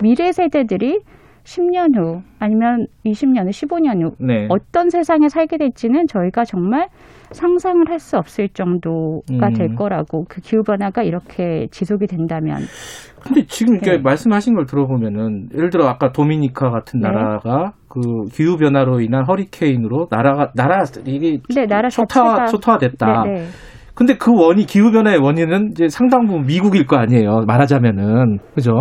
미래 0.03 0.33
세대들이 0.33 1.01
10년 1.45 1.97
후 1.97 2.23
아니면 2.39 2.87
20년 3.05 3.47
후, 3.47 3.51
15년 3.51 4.03
후 4.03 4.13
네. 4.21 4.47
어떤 4.49 4.91
세상에 4.91 5.29
살게 5.29 5.59
될지는 5.59 6.07
저희가 6.07 6.45
정말 6.45 6.89
상상을 7.33 7.89
할 7.89 7.99
수 7.99 8.17
없을 8.17 8.49
정도가 8.49 9.49
음. 9.49 9.53
될 9.55 9.75
거라고 9.75 10.25
그 10.29 10.41
기후 10.41 10.63
변화가 10.63 11.03
이렇게 11.03 11.67
지속이 11.71 12.07
된다면 12.07 12.59
근데 13.23 13.45
지금 13.47 13.75
이렇게 13.75 13.93
네. 13.93 13.99
말씀하신 13.99 14.55
걸 14.55 14.67
들어보면은 14.67 15.49
예를 15.55 15.71
들어 15.71 15.87
아까 15.89 16.13
도미니카 16.13 16.71
같은 16.71 17.01
네. 17.01 17.09
나라가 17.09 17.73
그 17.89 18.01
기후 18.33 18.57
변화로 18.57 19.01
인한 19.01 19.25
허리케인으로 19.27 20.07
나라가 20.11 20.51
나라 20.55 20.85
이게 21.07 21.39
네, 21.55 21.67
나라 21.67 21.89
자체가- 21.89 22.49
초토화됐다. 22.51 23.23
네, 23.27 23.33
네. 23.33 23.45
근데 23.95 24.17
그 24.17 24.33
원이 24.35 24.65
기후 24.65 24.91
변화의 24.91 25.19
원인은 25.19 25.73
이제 25.73 25.89
상당 25.89 26.27
부분 26.27 26.47
미국일 26.47 26.87
거 26.87 26.97
아니에요. 26.97 27.45
말하자면은 27.47 28.39
그죠? 28.55 28.73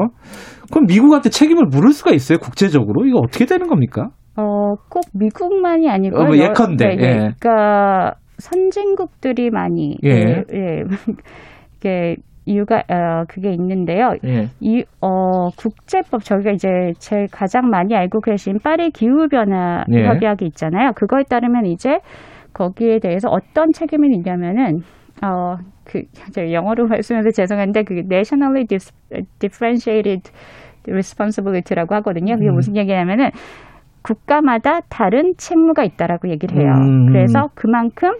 그럼 0.71 0.85
미국한테 0.87 1.29
책임을 1.29 1.65
물을 1.65 1.91
수가 1.91 2.11
있어요 2.11 2.37
국제적으로 2.39 3.05
이거 3.05 3.19
어떻게 3.19 3.45
되는 3.45 3.67
겁니까? 3.67 4.07
어, 4.37 4.75
꼭 4.89 5.03
미국만이 5.13 5.89
아니고 5.89 6.17
어, 6.17 6.23
뭐 6.25 6.37
예컨대, 6.37 6.85
네, 6.87 6.97
예. 6.97 7.07
그러니까 7.39 8.13
선진국들이 8.37 9.49
많이 9.49 9.97
예. 10.03 10.09
예, 10.09 10.43
예. 10.53 10.83
이게 11.77 12.15
이유가 12.45 12.83
어, 12.89 13.23
그게 13.27 13.51
있는데요. 13.51 14.15
예. 14.25 14.47
이 14.59 14.83
어, 15.01 15.49
국제법 15.57 16.23
저희가 16.23 16.51
이제 16.51 16.67
제일 16.99 17.27
가장 17.31 17.69
많이 17.69 17.95
알고 17.95 18.21
계신 18.21 18.57
파리 18.63 18.89
기후 18.89 19.27
변화 19.27 19.83
예. 19.91 20.05
협약이 20.05 20.45
있잖아요. 20.45 20.91
그거에 20.95 21.23
따르면 21.23 21.65
이제 21.67 21.99
거기에 22.53 22.99
대해서 22.99 23.29
어떤 23.29 23.71
책임이 23.71 24.09
있냐면은 24.15 24.81
어, 25.23 25.55
그 25.85 26.03
영어로 26.51 26.87
말씀해서 26.89 27.29
죄송한데 27.31 27.83
그 27.83 27.93
nationally 28.11 28.65
differentiated 29.39 30.31
responsibility라고 30.87 31.93
하거든요. 31.95 32.35
그게 32.35 32.49
음. 32.49 32.55
무슨 32.55 32.75
얘기냐면은 32.75 33.29
국가마다 34.03 34.79
다른 34.89 35.33
책무가 35.37 35.83
있다라고 35.83 36.29
얘기를 36.29 36.57
해요. 36.57 36.73
음. 36.73 37.05
그래서 37.07 37.49
그만큼 37.53 38.13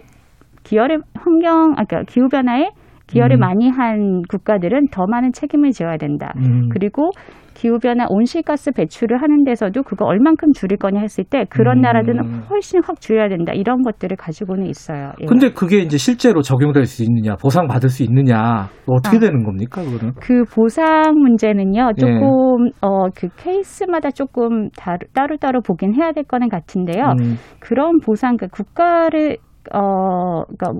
기여를 0.62 1.00
환경 1.14 1.74
아까 1.76 2.04
기후 2.04 2.28
변화에 2.28 2.70
기여를 3.12 3.36
음. 3.36 3.40
많이 3.40 3.68
한 3.68 4.22
국가들은 4.28 4.86
더 4.90 5.06
많은 5.06 5.32
책임을 5.32 5.72
져야 5.72 5.96
된다. 5.96 6.32
음. 6.36 6.68
그리고 6.70 7.10
기후변화 7.54 8.06
온실가스 8.08 8.72
배출을 8.72 9.20
하는 9.20 9.44
데서도 9.44 9.82
그거 9.82 10.06
얼만큼 10.06 10.52
줄일 10.52 10.78
거냐 10.78 11.00
했을 11.00 11.22
때 11.22 11.44
그런 11.50 11.78
음. 11.78 11.80
나라들은 11.82 12.44
훨씬 12.48 12.80
확 12.82 13.00
줄여야 13.00 13.28
된다 13.28 13.52
이런 13.52 13.82
것들을 13.82 14.16
가지고는 14.16 14.66
있어요. 14.66 15.12
예. 15.20 15.26
근데 15.26 15.50
그게 15.52 15.80
이제 15.80 15.98
실제로 15.98 16.40
적용될 16.40 16.86
수 16.86 17.02
있느냐, 17.02 17.36
보상 17.36 17.66
받을 17.66 17.90
수 17.90 18.02
있느냐, 18.02 18.68
어떻게 18.86 19.18
아. 19.18 19.20
되는 19.20 19.44
겁니까, 19.44 19.82
그거는? 19.82 20.14
그 20.20 20.44
보상 20.44 21.14
문제는요, 21.14 21.90
예. 21.96 22.00
조금, 22.00 22.70
어, 22.80 23.10
그 23.14 23.28
케이스마다 23.36 24.10
조금 24.10 24.70
다르, 24.70 25.06
따로따로 25.12 25.60
보긴 25.60 25.94
해야 25.94 26.12
될 26.12 26.24
거는 26.24 26.48
같은데요. 26.48 27.04
음. 27.20 27.36
그런 27.60 28.00
보상, 28.00 28.38
그 28.38 28.48
국가를, 28.48 29.36
어, 29.72 30.44
그니까 30.46 30.72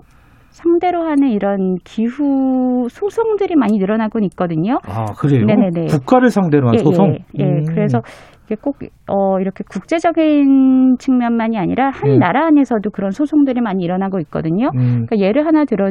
상대로 0.53 1.03
하는 1.03 1.31
이런 1.31 1.77
기후 1.83 2.87
소송들이 2.89 3.57
많이 3.57 3.79
늘어나고 3.79 4.19
있거든요. 4.27 4.79
아, 4.87 5.07
그래요? 5.19 5.47
네네네. 5.47 5.87
국가를 5.87 6.29
상대로 6.29 6.69
한 6.69 6.75
예, 6.75 6.79
소송? 6.79 7.15
예, 7.15 7.19
예. 7.39 7.45
음. 7.45 7.65
그래서 7.65 8.03
이게 8.45 8.57
꼭, 8.61 8.77
어, 9.09 9.41
이렇게 9.41 9.65
국제적인 9.69 10.97
측면만이 10.99 11.59
아니라 11.59 11.91
한 11.91 12.11
예. 12.11 12.19
나라 12.19 12.47
안에서도 12.47 12.91
그런 12.91 13.13
소송들이 13.13 13.63
많이 13.63 13.83
일어나고 13.83 14.21
있거든요. 14.21 14.67
음. 14.75 15.07
그러니까 15.07 15.19
예를 15.19 15.47
하나 15.47 15.65
들어 15.65 15.91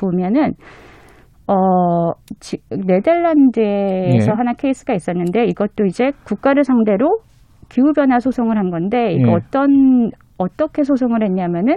보면은 0.00 0.54
어, 1.46 2.12
지, 2.40 2.58
네덜란드에서 2.70 4.30
예. 4.32 4.34
하나 4.36 4.54
케이스가 4.54 4.94
있었는데 4.94 5.44
이것도 5.44 5.84
이제 5.86 6.12
국가를 6.24 6.64
상대로 6.64 7.18
기후변화 7.68 8.20
소송을 8.20 8.56
한 8.56 8.70
건데 8.70 9.12
이거 9.12 9.32
예. 9.32 9.34
어떤 9.34 10.10
어떻게 10.38 10.82
소송을 10.82 11.22
했냐면은 11.22 11.76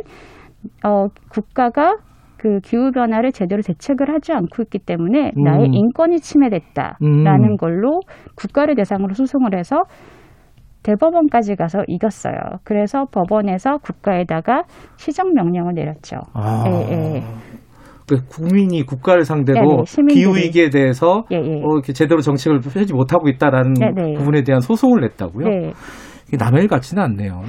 어, 0.86 1.08
국가가 1.30 1.96
그 2.42 2.60
기후 2.64 2.90
변화를 2.92 3.32
제대로 3.32 3.62
대책을 3.62 4.12
하지 4.12 4.34
않고 4.34 4.64
있기 4.64 4.80
때문에 4.80 5.32
음. 5.38 5.44
나의 5.44 5.68
인권이 5.72 6.22
침해됐다라는 6.22 7.52
음. 7.52 7.58
걸로 7.58 8.00
국가를 8.36 8.74
대상으로 8.74 9.14
소송을 9.14 9.56
해서 9.56 9.84
대법원까지 10.82 11.56
가서 11.56 11.84
이겼어요. 11.86 12.34
그래서 12.64 13.06
법원에서 13.12 13.78
국가에다가 13.78 14.64
시정 14.98 15.34
명령을 15.34 15.76
내렸죠. 15.76 16.18
아. 16.34 16.64
예, 16.66 16.72
예. 16.92 17.24
그 18.10 18.26
국민이 18.28 18.84
국가를 18.88 19.24
상대로 19.24 19.62
네네, 19.62 19.84
시민들이. 19.86 20.20
기후 20.20 20.36
위기에 20.36 20.72
대해서 20.72 21.26
예, 21.32 21.36
예. 21.36 21.62
어, 21.64 21.74
이렇게 21.76 21.94
제대로 21.94 22.22
정책을 22.22 22.62
펴지 22.62 22.92
못하고 22.92 23.30
있다라는 23.30 23.74
네네. 23.76 24.14
부분에 24.16 24.42
대한 24.42 24.62
소송을 24.62 25.02
냈다고요? 25.02 25.48
네. 25.48 25.74
남의 26.40 26.64
일 26.64 26.68
같지는 26.68 27.04
않네요. 27.04 27.42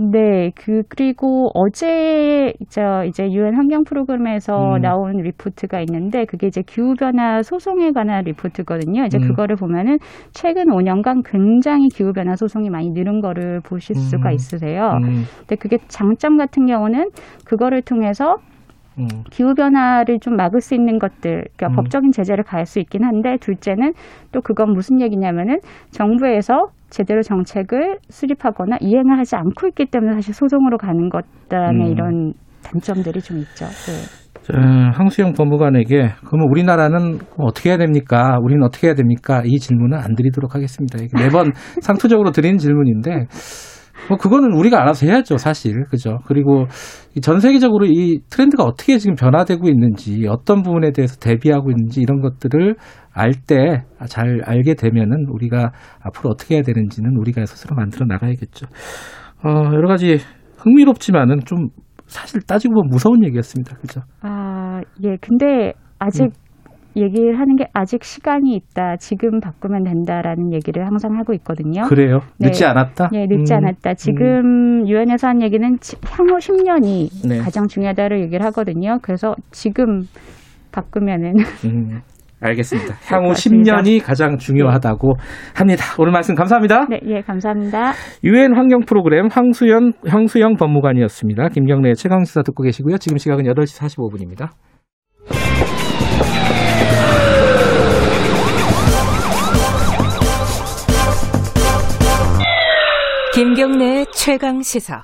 네, 0.00 0.52
그 0.54 0.84
그리고 0.88 1.50
어제 1.54 2.52
저 2.68 3.02
이제 3.04 3.32
유엔 3.32 3.56
환경 3.56 3.82
프로그램에서 3.82 4.76
음. 4.76 4.80
나온 4.80 5.16
리포트가 5.16 5.80
있는데 5.80 6.24
그게 6.24 6.46
이제 6.46 6.62
기후 6.64 6.94
변화 6.94 7.42
소송에 7.42 7.90
관한 7.90 8.22
리포트거든요. 8.22 9.06
이제 9.06 9.18
음. 9.18 9.26
그거를 9.26 9.56
보면은 9.56 9.98
최근 10.30 10.66
5년간 10.66 11.24
굉장히 11.28 11.88
기후 11.88 12.12
변화 12.12 12.36
소송이 12.36 12.70
많이 12.70 12.90
늘은 12.90 13.20
거를 13.20 13.60
보실 13.60 13.96
음. 13.96 14.00
수가 14.02 14.30
있으세요. 14.30 14.92
음. 15.02 15.24
근데 15.40 15.56
그게 15.56 15.78
장점 15.88 16.36
같은 16.36 16.66
경우는 16.66 17.10
그거를 17.44 17.82
통해서 17.82 18.36
음. 19.00 19.08
기후 19.32 19.54
변화를 19.54 20.20
좀 20.20 20.36
막을 20.36 20.60
수 20.60 20.76
있는 20.76 21.00
것들, 21.00 21.44
그러니까 21.56 21.68
음. 21.68 21.74
법적인 21.74 22.12
제재를 22.12 22.44
가할 22.44 22.66
수 22.66 22.78
있긴 22.78 23.02
한데 23.02 23.36
둘째는 23.40 23.94
또 24.30 24.42
그건 24.42 24.72
무슨 24.72 25.00
얘기냐면은 25.00 25.58
정부에서 25.90 26.68
제대로 26.90 27.22
정책을 27.22 27.98
수립하거나 28.08 28.78
이행을 28.80 29.18
하지 29.18 29.36
않고 29.36 29.68
있기 29.68 29.86
때문에 29.86 30.14
사실 30.14 30.34
소송으로 30.34 30.78
가는 30.78 31.08
것들의 31.08 31.70
음. 31.70 31.86
이런 31.86 32.32
단점들이 32.62 33.20
좀 33.20 33.38
있죠. 33.38 33.66
네. 33.66 34.28
저, 34.42 34.54
황수영 34.94 35.34
법무관에게 35.34 36.12
그러면 36.24 36.48
우리나라는 36.50 37.18
어떻게 37.36 37.70
해야 37.70 37.76
됩니까? 37.76 38.38
우리는 38.42 38.62
어떻게 38.62 38.86
해야 38.86 38.94
됩니까? 38.94 39.42
이 39.44 39.58
질문은 39.58 39.98
안 39.98 40.14
드리도록 40.14 40.54
하겠습니다. 40.54 40.98
매번 41.18 41.52
상투적으로 41.82 42.30
드리는 42.30 42.56
질문인데 42.56 43.26
뭐 44.08 44.16
그거는 44.16 44.52
우리가 44.52 44.80
알아서 44.80 45.06
해야죠, 45.06 45.36
사실. 45.36 45.84
그죠? 45.90 46.18
그리고 46.26 46.66
이전 47.14 47.40
세계적으로 47.40 47.84
이 47.86 48.20
트렌드가 48.30 48.64
어떻게 48.64 48.96
지금 48.98 49.16
변화되고 49.16 49.68
있는지, 49.68 50.26
어떤 50.28 50.62
부분에 50.62 50.92
대해서 50.92 51.16
대비하고 51.16 51.70
있는지 51.70 52.00
이런 52.00 52.20
것들을 52.20 52.76
알 53.18 53.32
때 53.46 53.82
잘 54.08 54.40
알게 54.44 54.74
되면은 54.74 55.26
우리가 55.30 55.72
앞으로 56.00 56.30
어떻게 56.30 56.54
해야 56.56 56.62
되는지는 56.62 57.16
우리가 57.16 57.44
스스로 57.46 57.74
만들어 57.76 58.06
나가야겠죠. 58.06 58.66
어, 59.44 59.50
여러 59.74 59.88
가지 59.88 60.18
흥미롭지만은 60.58 61.40
좀 61.44 61.68
사실 62.06 62.40
따지고 62.42 62.74
보면 62.74 62.88
무서운 62.90 63.24
얘기였습니다. 63.24 63.76
그죠? 63.76 64.00
아, 64.22 64.80
예. 65.04 65.16
근데 65.20 65.72
아직 65.98 66.24
음. 66.24 66.30
얘기를 66.96 67.38
하는 67.38 67.54
게 67.56 67.66
아직 67.74 68.02
시간이 68.02 68.54
있다. 68.56 68.96
지금 68.96 69.40
바꾸면 69.40 69.84
된다라는 69.84 70.52
얘기를 70.52 70.84
항상 70.86 71.16
하고 71.18 71.32
있거든요. 71.34 71.82
그래요? 71.82 72.18
네. 72.38 72.48
늦지 72.48 72.64
않았다? 72.64 73.10
네, 73.12 73.26
늦지 73.28 73.52
음, 73.52 73.58
않았다. 73.58 73.94
지금 73.94 74.88
유엔에서 74.88 75.28
한 75.28 75.42
얘기는 75.42 75.76
지- 75.80 75.96
향후 76.06 76.38
10년이 76.38 77.28
네. 77.28 77.38
가장 77.38 77.68
중요하다를 77.68 78.20
얘기를 78.22 78.44
하거든요. 78.46 78.98
그래서 79.02 79.34
지금 79.52 80.02
바꾸면은 80.72 81.34
음, 81.66 82.00
알겠습니다. 82.40 82.94
향후 83.06 83.28
맞습니다. 83.28 83.76
10년이 83.76 84.04
가장 84.04 84.38
중요하다고 84.38 85.14
합니다. 85.54 85.84
오늘 85.98 86.12
말씀 86.12 86.34
감사합니다. 86.34 86.86
네, 86.88 87.00
예, 87.06 87.20
감사합니다. 87.20 87.92
유엔 88.24 88.56
환경 88.56 88.80
프로그램 88.86 89.28
황수연 89.30 89.92
황수영 90.06 90.56
법무관이었습니다. 90.56 91.48
김경래 91.48 91.94
최강 91.94 92.24
시사 92.24 92.42
듣고 92.42 92.62
계시고요. 92.62 92.98
지금 92.98 93.18
시각은 93.18 93.44
8시 93.44 93.80
45분입니다. 93.80 94.50
김경래의 103.34 104.06
최강 104.12 104.62
시사. 104.62 105.02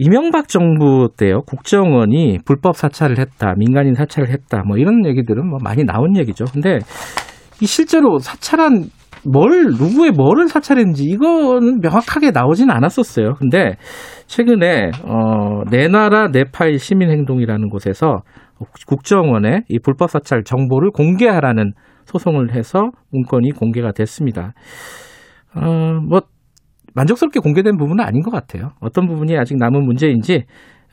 이명박 0.00 0.46
정부 0.46 1.08
때요 1.16 1.42
국정원이 1.42 2.38
불법 2.44 2.76
사찰을 2.76 3.18
했다, 3.18 3.54
민간인 3.56 3.94
사찰을 3.94 4.30
했다, 4.30 4.62
뭐 4.64 4.78
이런 4.78 5.04
얘기들은 5.04 5.44
뭐 5.44 5.58
많이 5.60 5.84
나온 5.84 6.16
얘기죠. 6.16 6.44
근데 6.52 6.78
이 7.60 7.66
실제로 7.66 8.18
사찰한 8.18 8.84
뭘 9.24 9.66
누구의 9.76 10.12
뭐를 10.12 10.46
사찰했는지 10.46 11.02
이거는 11.02 11.80
명확하게 11.80 12.30
나오진 12.30 12.70
않았었어요. 12.70 13.34
근데 13.34 13.74
최근에 14.26 14.92
어, 15.04 15.64
내 15.68 15.88
나라 15.88 16.28
내 16.28 16.44
파일 16.44 16.78
시민 16.78 17.10
행동이라는 17.10 17.68
곳에서 17.68 18.22
국정원에 18.86 19.62
이 19.68 19.80
불법 19.80 20.10
사찰 20.10 20.44
정보를 20.44 20.90
공개하라는 20.92 21.72
소송을 22.04 22.54
해서 22.54 22.90
문건이 23.10 23.50
공개가 23.50 23.90
됐습니다. 23.90 24.52
어, 25.56 26.00
뭐 26.08 26.20
만족스럽게 26.94 27.40
공개된 27.40 27.76
부분은 27.76 28.04
아닌 28.04 28.22
것 28.22 28.30
같아요. 28.30 28.70
어떤 28.80 29.06
부분이 29.06 29.36
아직 29.36 29.56
남은 29.58 29.84
문제인지 29.84 30.44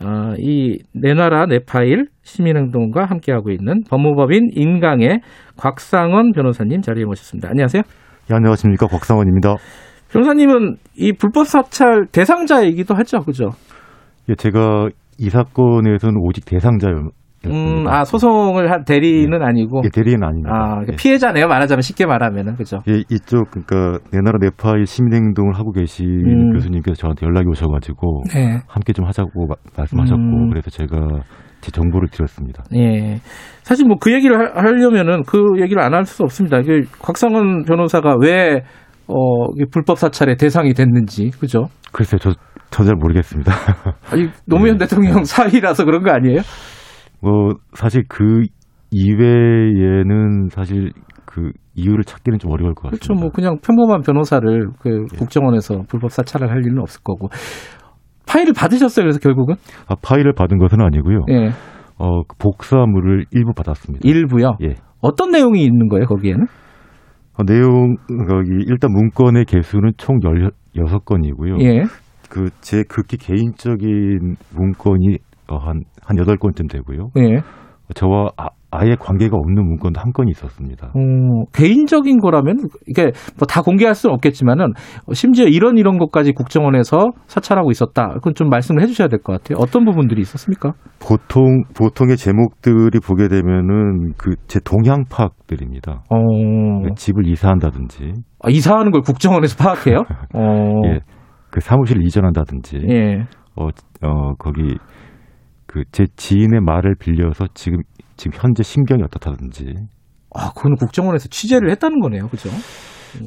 어, 0.03 0.33
이 0.37 0.77
내 0.93 1.13
나라 1.13 1.45
내 1.45 1.59
파일 1.65 2.07
시민행동과 2.23 3.05
함께하고 3.05 3.49
있는 3.51 3.83
법무법인 3.89 4.49
인강의 4.53 5.21
곽상원 5.57 6.33
변호사님 6.33 6.81
자리에 6.81 7.05
모셨습니다. 7.05 7.49
안녕하세요. 7.49 7.81
예, 8.29 8.35
안녕하십니까. 8.35 8.87
곽상원입니다. 8.87 9.55
변호사님은 10.11 10.75
이 10.97 11.13
불법 11.13 11.47
사찰 11.47 12.05
대상자이기도 12.11 12.93
하죠, 12.95 13.19
그죠? 13.21 13.51
예, 14.29 14.35
제가 14.35 14.89
이 15.17 15.29
사건에서는 15.29 16.15
오직 16.21 16.43
대상자였습니다. 16.45 17.15
음, 17.51 17.87
아 17.87 18.03
소송을 18.05 18.71
한 18.71 18.83
대리는 18.83 19.41
아니고 19.41 19.81
예, 19.85 19.89
대리는 19.89 20.23
아닙니다. 20.23 20.49
아, 20.53 20.69
그러니까 20.69 20.93
예. 20.93 20.95
피해자네요. 20.95 21.47
말하자면 21.47 21.81
쉽게 21.81 22.05
말하면은 22.05 22.55
그죠? 22.55 22.79
예, 22.87 23.03
이쪽 23.09 23.49
그러니까 23.51 23.99
내 24.11 24.19
나라 24.21 24.37
네파일 24.41 24.85
시민행동을 24.85 25.53
하고 25.55 25.71
계신 25.71 26.05
음. 26.07 26.53
교수님께서 26.53 26.95
저한테 26.95 27.25
연락이 27.25 27.47
오셔가지고 27.49 28.23
네. 28.33 28.59
함께 28.67 28.93
좀 28.93 29.05
하자고 29.05 29.47
마- 29.47 29.55
말씀하셨고 29.77 30.21
음. 30.21 30.49
그래서 30.49 30.69
제가 30.69 30.95
제 31.61 31.71
정보를 31.71 32.09
드렸습니다. 32.09 32.63
예. 32.75 33.15
사실 33.63 33.85
뭐 33.87 33.97
그 33.99 34.13
얘기를 34.13 34.37
하- 34.39 34.61
하려면은 34.61 35.23
그 35.27 35.39
얘기를 35.59 35.81
안 35.81 35.93
할 35.93 36.05
수 36.05 36.23
없습니다. 36.23 36.59
이게 36.59 36.81
곽상원 37.01 37.63
변호사가 37.65 38.15
왜 38.21 38.61
어, 39.07 39.47
불법 39.71 39.99
사찰의 39.99 40.35
대상이 40.37 40.73
됐는지, 40.73 41.29
그죠? 41.39 41.67
글쎄요, 41.93 42.17
저, 42.19 42.31
저 42.71 42.83
잘 42.83 42.95
모르겠습니다. 42.95 43.51
아니, 44.11 44.29
노무현 44.47 44.77
대통령 44.79 45.23
사위라서 45.23 45.85
그런 45.85 46.01
거 46.03 46.09
아니에요? 46.11 46.41
뭐, 47.21 47.53
사실 47.73 48.03
그 48.07 48.43
이외에는 48.91 50.49
사실 50.51 50.91
그 51.25 51.51
이유를 51.75 52.03
찾기는 52.05 52.39
좀 52.39 52.51
어려울 52.51 52.73
것 52.73 52.83
같습니다. 52.83 53.05
그렇죠. 53.05 53.19
뭐 53.19 53.29
그냥 53.31 53.59
평범한 53.61 54.01
변호사를 54.01 54.67
그 54.79 55.05
국정원에서 55.17 55.83
불법 55.87 56.11
사찰을 56.11 56.49
할 56.49 56.59
일은 56.65 56.79
없을 56.79 57.01
거고. 57.03 57.27
파일을 58.27 58.53
받으셨어요, 58.53 59.03
그래서 59.03 59.19
결국은? 59.19 59.55
아, 59.87 59.95
파일을 60.01 60.33
받은 60.33 60.57
것은 60.57 60.81
아니고요. 60.81 61.25
예. 61.29 61.49
어, 61.97 62.23
그 62.23 62.35
복사물을 62.37 63.25
일부 63.31 63.53
받았습니다. 63.53 64.07
일부요? 64.07 64.57
예. 64.63 64.75
어떤 65.01 65.31
내용이 65.31 65.63
있는 65.63 65.87
거예요, 65.89 66.05
거기에는? 66.05 66.45
어, 67.37 67.43
내용, 67.45 67.95
거기, 68.27 68.49
일단 68.67 68.91
문건의 68.91 69.45
개수는 69.45 69.91
총 69.97 70.19
16건이고요. 70.19 71.61
예. 71.63 71.83
그, 72.29 72.49
제 72.61 72.83
극히 72.87 73.17
개인적인 73.17 74.35
문건이 74.55 75.17
어, 75.49 75.57
한, 75.57 75.83
한 76.03 76.17
8건쯤 76.17 76.69
되고요. 76.71 77.09
예. 77.17 77.41
저와 77.93 78.29
아, 78.35 78.47
아예 78.71 78.95
관계가 78.99 79.37
없는 79.37 79.63
문건도 79.63 80.01
한 80.01 80.11
건이 80.11 80.31
있었습니다. 80.31 80.87
어, 80.87 81.45
개인적인 81.53 82.19
거라면 82.19 82.57
이게 82.87 83.03
뭐 83.37 83.45
다 83.47 83.61
공개할 83.61 83.93
수는 83.93 84.13
없겠지만은 84.15 84.73
심지어 85.13 85.45
이런 85.45 85.77
이런 85.77 85.99
것까지 85.99 86.33
국정원에서 86.33 87.11
사찰하고 87.27 87.69
있었다. 87.69 88.07
그건 88.15 88.33
좀 88.33 88.49
말씀을 88.49 88.81
해주셔야 88.81 89.07
될 89.07 89.19
것 89.19 89.33
같아요. 89.33 89.59
어떤 89.61 89.85
부분들이 89.85 90.19
있었습니까? 90.21 90.73
보통 90.99 91.63
보통의 91.77 92.17
제목들이 92.17 92.99
보게 92.99 93.27
되면은 93.27 94.13
그 94.17 94.33
제 94.47 94.59
동향 94.65 95.03
파악들입니다. 95.09 96.03
어, 96.09 96.95
집을 96.95 97.27
이사한다든지, 97.27 98.13
아, 98.43 98.49
이사하는 98.49 98.91
걸 98.91 99.01
국정원에서 99.01 99.57
파악해요? 99.63 100.03
어, 100.33 100.81
예, 100.87 100.99
그 101.51 101.59
사무실을 101.59 102.03
이전한다든지, 102.03 102.79
예. 102.89 103.19
어, 103.55 103.67
어 104.01 104.33
거기 104.39 104.75
그 105.75 105.83
제 105.91 106.05
지인의 106.15 106.61
말을 106.61 106.95
빌려서 106.97 107.47
지금 107.53 107.79
지금 108.15 108.39
현재 108.41 108.63
심경이 108.63 109.03
어떻다든지 109.03 109.73
아, 110.33 110.51
그거는 110.53 110.77
국정원에서 110.77 111.27
취재를 111.29 111.69
했다는 111.71 111.99
거네요, 111.99 112.29
그죠? 112.29 112.49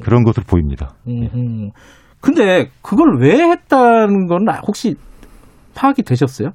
그런 0.01 0.23
것으로 0.23 0.45
보입니다. 0.47 0.95
음, 1.07 1.69
근데 2.21 2.69
그걸 2.81 3.19
왜 3.21 3.49
했다는 3.51 4.25
건 4.27 4.47
혹시 4.67 4.95
파악이 5.75 6.01
되셨어요? 6.03 6.49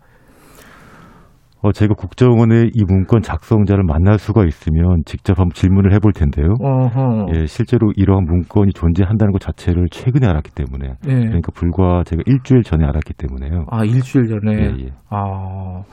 어, 1.64 1.72
제가 1.72 1.94
국정원의 1.94 2.72
이 2.74 2.84
문건 2.84 3.22
작성자를 3.22 3.84
만날 3.84 4.18
수가 4.18 4.44
있으면 4.44 4.98
직접 5.06 5.38
한번 5.38 5.54
질문을 5.54 5.94
해볼 5.94 6.12
텐데요. 6.12 6.56
어허. 6.60 7.28
예, 7.34 7.46
실제로 7.46 7.90
이러한 7.96 8.24
문건이 8.26 8.74
존재한다는 8.74 9.32
것 9.32 9.40
자체를 9.40 9.86
최근에 9.90 10.26
알았기 10.26 10.50
때문에, 10.54 10.88
예. 11.08 11.10
그러니까 11.10 11.52
불과 11.54 12.02
제가 12.04 12.22
일주일 12.26 12.64
전에 12.64 12.84
알았기 12.84 13.14
때문에요. 13.14 13.64
아, 13.70 13.82
일주일 13.82 14.26
전에. 14.28 14.52
예, 14.52 14.84
예. 14.84 14.90
아. 15.08 15.84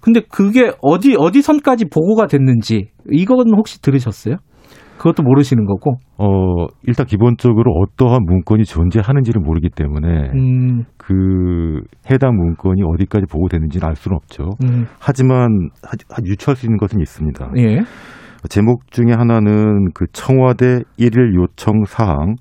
근데 0.00 0.22
그게 0.28 0.72
어디, 0.82 1.14
어디 1.16 1.40
선까지 1.40 1.84
보고가 1.84 2.26
됐는지, 2.26 2.90
이건 3.08 3.54
혹시 3.56 3.80
들으셨어요? 3.80 4.38
그것도 5.02 5.24
모르시는 5.24 5.64
거고. 5.66 5.96
어, 6.16 6.66
일단 6.84 7.06
기본적으로 7.06 7.72
어떠한 7.72 8.24
문건이 8.24 8.64
존재하는지를 8.64 9.40
모르기 9.42 9.68
때문에 9.68 10.30
음, 10.32 10.84
그 10.96 11.80
해당 12.08 12.36
문건이 12.36 12.82
어디까지 12.94 13.26
보고됐는지는 13.30 13.86
알 13.88 13.96
수는 13.96 14.14
없죠. 14.16 14.50
음. 14.62 14.86
하지만 15.00 15.70
하- 15.82 15.96
하- 16.14 16.22
유추할 16.24 16.54
수 16.56 16.66
있는 16.66 16.78
것은 16.78 17.00
있습니다. 17.00 17.50
예. 17.58 17.80
제목 18.48 18.90
중에 18.92 19.12
하나는 19.12 19.88
그 19.92 20.06
청와대 20.12 20.82
일일 20.98 21.34
요청 21.34 21.82
사항 21.84 22.36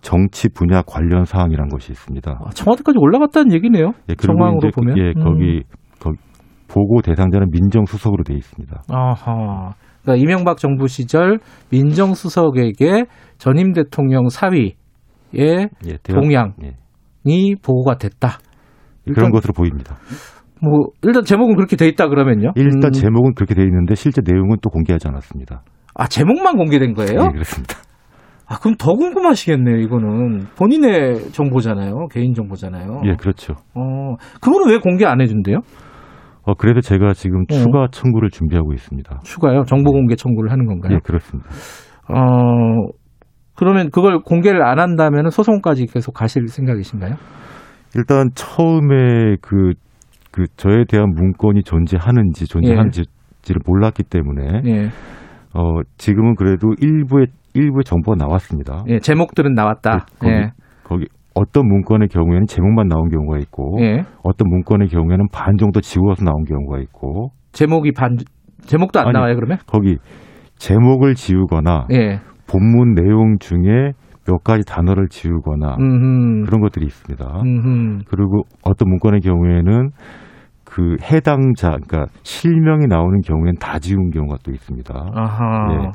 정치 0.00 0.48
분야 0.48 0.82
관련 0.82 1.24
사항이란 1.24 1.68
것이 1.68 1.90
있습니다. 1.90 2.30
아, 2.30 2.50
청와대까지 2.50 2.98
올라갔다는 3.00 3.52
얘기네요. 3.54 3.92
예, 4.08 4.14
정황으로 4.14 4.58
이제 4.58 4.70
보면. 4.74 4.98
예, 4.98 5.12
음. 5.16 5.24
거기 5.24 5.62
거기 5.98 6.16
보고 6.68 7.00
대상자는 7.02 7.48
민정수석으로 7.50 8.22
돼 8.24 8.34
있습니다. 8.34 8.82
아하. 8.88 9.72
그러니까 10.04 10.22
이명박 10.22 10.58
정부 10.58 10.86
시절 10.86 11.38
민정수석에게 11.70 13.06
전임 13.38 13.72
대통령 13.72 14.28
사위의 14.28 14.74
예, 15.36 15.68
동향이 16.04 16.52
예, 16.62 17.54
보고가 17.62 17.96
됐다. 17.96 18.38
그런 19.12 19.30
것으로 19.30 19.52
보입니다. 19.52 19.96
뭐 20.62 20.88
일단 21.02 21.24
제목은 21.24 21.56
그렇게 21.56 21.76
돼 21.76 21.86
있다 21.88 22.08
그러면요. 22.08 22.52
일단 22.54 22.84
음, 22.86 22.92
제목은 22.92 23.34
그렇게 23.34 23.54
돼 23.54 23.62
있는데 23.62 23.94
실제 23.94 24.22
내용은 24.24 24.56
또 24.62 24.70
공개하지 24.70 25.08
않았습니다. 25.08 25.62
아 25.94 26.06
제목만 26.06 26.56
공개된 26.56 26.94
거예요? 26.94 27.24
예, 27.24 27.32
그렇습니다. 27.32 27.76
아 28.46 28.58
그럼 28.58 28.76
더 28.78 28.92
궁금하시겠네요. 28.94 29.76
이거는 29.78 30.46
본인의 30.56 31.32
정보잖아요. 31.32 32.08
개인 32.10 32.34
정보잖아요. 32.34 33.02
예, 33.06 33.14
그렇죠. 33.16 33.54
어 33.74 34.16
그거는 34.40 34.70
왜 34.70 34.78
공개 34.78 35.06
안 35.06 35.20
해준대요? 35.20 35.58
어, 36.46 36.54
그래서 36.54 36.80
제가 36.80 37.14
지금 37.14 37.42
어. 37.50 37.54
추가 37.54 37.86
청구를 37.90 38.30
준비하고 38.30 38.72
있습니다. 38.72 39.20
추가요? 39.24 39.64
정보 39.64 39.92
공개 39.92 40.14
청구를 40.14 40.50
하는 40.50 40.66
건가요? 40.66 40.94
예, 40.94 40.98
그렇습니다. 41.02 41.48
어 42.08 42.88
그러면 43.56 43.90
그걸 43.90 44.20
공개를 44.20 44.62
안 44.62 44.78
한다면 44.78 45.30
소송까지 45.30 45.86
계속 45.86 46.12
가실 46.12 46.48
생각이신가요? 46.48 47.14
일단 47.96 48.28
처음에 48.34 49.36
그, 49.40 49.72
그 50.32 50.46
저에 50.56 50.84
대한 50.88 51.10
문건이 51.14 51.62
존재하는지 51.62 52.46
존재하는지를 52.46 53.60
몰랐기 53.64 54.02
때문에 54.02 54.62
예. 54.66 54.88
어, 55.54 55.80
지금은 55.96 56.34
그래도 56.34 56.74
일부의 56.80 57.26
일부의 57.54 57.84
정보가 57.84 58.16
나왔습니다. 58.16 58.82
예, 58.88 58.98
제목들은 58.98 59.54
나왔다. 59.54 60.06
거기, 60.18 60.32
예. 60.32 60.50
거기 60.82 61.06
어떤 61.34 61.66
문건의 61.66 62.08
경우에는 62.08 62.46
제목만 62.46 62.88
나온 62.88 63.08
경우가 63.08 63.38
있고 63.38 63.76
예. 63.80 64.02
어떤 64.22 64.48
문건의 64.48 64.88
경우에는 64.88 65.26
반 65.32 65.56
정도 65.58 65.80
지워서 65.80 66.24
나온 66.24 66.44
경우가 66.44 66.78
있고 66.80 67.30
제목이 67.52 67.92
반 67.92 68.16
제목도 68.66 69.00
안 69.00 69.06
아니, 69.06 69.14
나와요 69.14 69.34
그러면? 69.34 69.58
거기 69.66 69.98
제목을 70.56 71.14
지우거나 71.14 71.86
예. 71.92 72.20
본문 72.46 72.94
내용 72.94 73.38
중에 73.38 73.92
몇 74.26 74.42
가지 74.42 74.64
단어를 74.64 75.08
지우거나 75.08 75.76
음. 75.80 76.44
그런 76.44 76.60
것들이 76.60 76.86
있습니다. 76.86 77.42
음. 77.44 78.00
그리고 78.08 78.42
어떤 78.64 78.88
문건의 78.88 79.20
경우에는 79.20 79.90
그 80.64 80.96
해당자, 81.02 81.70
그러니까 81.70 82.06
실명이 82.22 82.86
나오는 82.88 83.20
경우에는 83.20 83.54
다 83.60 83.78
지운 83.78 84.10
경우가 84.10 84.38
또 84.42 84.50
있습니다. 84.50 84.94
아하. 85.14 85.68
예. 85.72 85.90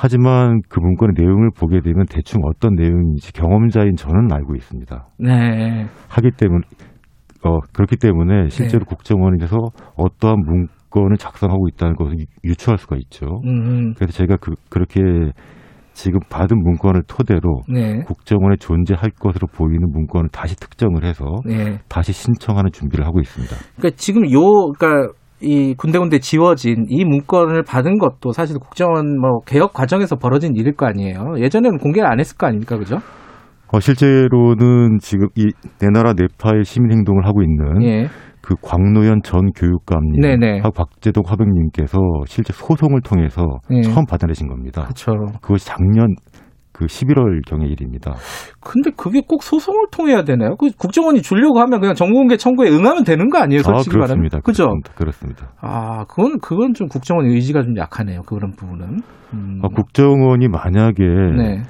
하지만 0.00 0.60
그 0.68 0.78
문건의 0.78 1.14
내용을 1.18 1.50
보게 1.58 1.80
되면 1.80 2.04
대충 2.08 2.40
어떤 2.44 2.76
내용인지 2.76 3.32
경험자인 3.32 3.96
저는 3.96 4.32
알고 4.32 4.54
있습니다. 4.54 5.06
네. 5.18 5.86
하기 6.08 6.30
때문에 6.36 6.60
어 7.44 7.58
그렇기 7.72 7.96
때문에 7.96 8.48
실제로 8.48 8.84
국정원에서 8.84 9.56
어떠한 9.96 10.38
문건을 10.46 11.16
작성하고 11.18 11.66
있다는 11.68 11.96
것을 11.96 12.20
유- 12.20 12.24
유추할 12.44 12.78
수가 12.78 12.94
있죠. 12.98 13.26
음. 13.44 13.94
그래서 13.94 14.12
제가 14.12 14.36
그 14.36 14.52
그렇게 14.70 15.00
지금 15.94 16.20
받은 16.30 16.56
문건을 16.62 17.02
토대로 17.08 17.62
네. 17.68 17.98
국정원에 18.06 18.54
존재할 18.60 19.10
것으로 19.10 19.48
보이는 19.52 19.80
문건을 19.90 20.28
다시 20.30 20.54
특정을 20.54 21.04
해서 21.04 21.24
네. 21.44 21.78
다시 21.88 22.12
신청하는 22.12 22.70
준비를 22.72 23.04
하고 23.04 23.18
있습니다. 23.18 23.52
그러니까 23.76 23.96
지금 23.96 24.30
요 24.30 24.40
그러니까 24.78 25.12
이 25.40 25.74
군데군데 25.74 26.18
지워진 26.18 26.86
이 26.88 27.04
문건을 27.04 27.62
받은 27.62 27.98
것도 27.98 28.32
사실 28.32 28.58
국정원 28.58 29.20
뭐 29.20 29.40
개혁 29.46 29.72
과정에서 29.72 30.16
벌어진 30.16 30.54
일일 30.56 30.74
거 30.74 30.86
아니에요. 30.86 31.34
예전에는 31.38 31.78
공개를 31.78 32.08
안 32.10 32.18
했을 32.20 32.36
거 32.36 32.46
아닙니까, 32.46 32.76
그죠? 32.76 32.96
어, 33.72 33.80
실제로는 33.80 34.98
지금 35.00 35.28
이 35.36 35.50
내 35.80 35.88
나라 35.92 36.12
네파의 36.12 36.64
시민 36.64 36.90
행동을 36.90 37.26
하고 37.26 37.42
있는 37.42 37.82
예. 37.84 38.06
그 38.40 38.54
광노현 38.62 39.20
전 39.22 39.52
교육감님 39.54 40.20
네네. 40.20 40.58
하고 40.60 40.70
박재동 40.72 41.22
화백님께서 41.26 41.98
실제 42.26 42.52
소송을 42.52 43.02
통해서 43.02 43.44
예. 43.70 43.82
처음 43.82 44.06
받아내신 44.06 44.48
겁니다. 44.48 44.82
그렇죠. 44.82 45.12
그것이 45.40 45.66
작년 45.66 46.14
그 46.78 46.86
11월 46.86 47.44
경의 47.44 47.70
일입니다. 47.72 48.14
근데 48.60 48.92
그게 48.96 49.20
꼭 49.26 49.42
소송을 49.42 49.86
통해야 49.90 50.22
되나요? 50.22 50.54
그 50.54 50.70
국정원이 50.78 51.22
주려고 51.22 51.58
하면 51.58 51.80
그냥 51.80 51.96
정보공개 51.96 52.36
청구에 52.36 52.70
응하면 52.70 53.02
되는 53.02 53.28
거 53.30 53.38
아니에요, 53.38 53.62
솔직히 53.64 53.96
아, 53.96 53.98
말하면? 53.98 54.28
그렇습니다. 54.28 54.40
그죠? 54.40 54.64
그렇습니다. 54.64 54.92
그렇습니다. 54.94 55.48
아, 55.60 56.04
그건 56.04 56.38
그건 56.38 56.74
좀 56.74 56.86
국정원의 56.86 57.32
의지가 57.32 57.64
좀 57.64 57.76
약하네요. 57.76 58.22
그런 58.22 58.52
부분은. 58.52 59.00
음. 59.34 59.58
어, 59.60 59.68
국정원이 59.70 60.46
만약에 60.46 61.02
네. 61.02 61.62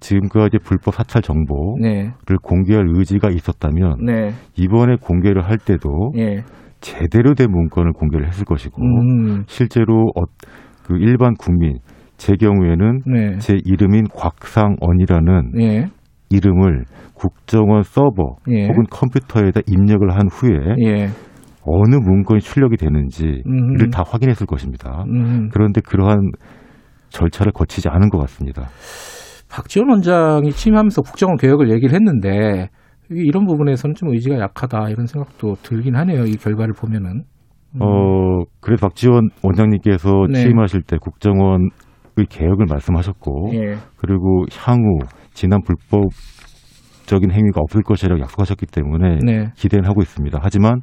지금까지 0.00 0.56
불법 0.64 0.94
사찰 0.94 1.20
정보를 1.20 1.82
네. 1.82 2.12
공개할 2.42 2.86
의지가 2.88 3.28
있었다면 3.28 4.06
네. 4.06 4.30
이번에 4.56 4.96
공개를 4.98 5.44
할 5.44 5.58
때도 5.58 6.12
예. 6.16 6.42
제대로 6.80 7.34
된 7.34 7.50
문건을 7.50 7.92
공개를 7.92 8.26
했을 8.28 8.46
것이고 8.46 8.82
음. 8.82 9.44
실제로 9.46 10.10
어, 10.16 10.22
그 10.86 10.96
일반 10.96 11.34
국민 11.34 11.78
제 12.16 12.34
경우에는 12.34 13.00
네. 13.06 13.38
제 13.38 13.58
이름인 13.64 14.04
곽상언이라는 14.14 15.52
예. 15.60 15.86
이름을 16.30 16.84
국정원 17.14 17.82
서버 17.82 18.36
예. 18.48 18.66
혹은 18.66 18.84
컴퓨터에다 18.90 19.60
입력을 19.66 20.08
한 20.10 20.28
후에 20.30 20.58
예. 20.84 21.08
어느 21.62 21.96
문건이 21.96 22.40
출력이 22.40 22.76
되는지를 22.76 23.42
음흠. 23.46 23.90
다 23.90 24.02
확인했을 24.06 24.46
것입니다. 24.46 25.04
음. 25.08 25.48
그런데 25.52 25.80
그러한 25.80 26.30
절차를 27.08 27.52
거치지 27.52 27.88
않은 27.88 28.10
것 28.10 28.18
같습니다. 28.18 28.68
박지원 29.50 29.88
원장이 29.88 30.50
취임하면서 30.50 31.02
국정원 31.02 31.36
개혁을 31.36 31.70
얘기를 31.70 31.94
했는데 31.94 32.68
이런 33.08 33.46
부분에서는 33.46 33.94
좀 33.94 34.10
의지가 34.10 34.38
약하다 34.38 34.90
이런 34.90 35.06
생각도 35.06 35.54
들긴 35.62 35.94
하네요. 35.96 36.24
이 36.24 36.36
결과를 36.36 36.74
보면은. 36.74 37.22
어, 37.80 38.44
그래서 38.60 38.86
박지원 38.86 39.30
원장님께서 39.42 40.10
음. 40.10 40.32
네. 40.32 40.42
취임하실 40.42 40.82
때 40.82 40.96
국정원 41.00 41.70
의 42.16 42.26
개혁을 42.26 42.66
말씀하셨고, 42.68 43.50
예. 43.54 43.76
그리고 43.96 44.44
향후 44.56 44.98
지난 45.32 45.60
불법 45.62 46.04
적인 47.06 47.32
행위가 47.32 47.60
없을 47.60 47.82
것이라고 47.82 48.20
약속하셨기 48.20 48.66
때문에 48.66 49.18
네. 49.24 49.52
기대는 49.56 49.88
하고 49.88 50.00
있습니다. 50.00 50.38
하지만 50.40 50.80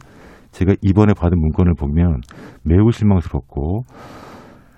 제가 0.52 0.76
이번에 0.82 1.14
받은 1.14 1.40
문건을 1.40 1.74
보면 1.76 2.22
매우 2.64 2.92
실망스럽고, 2.92 3.84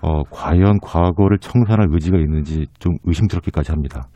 어, 0.00 0.22
과연 0.30 0.78
과거를 0.80 1.38
청산할 1.38 1.88
의지가 1.90 2.18
있는지 2.18 2.66
좀 2.78 2.94
의심스럽기까지 3.04 3.72
합니다. 3.72 4.06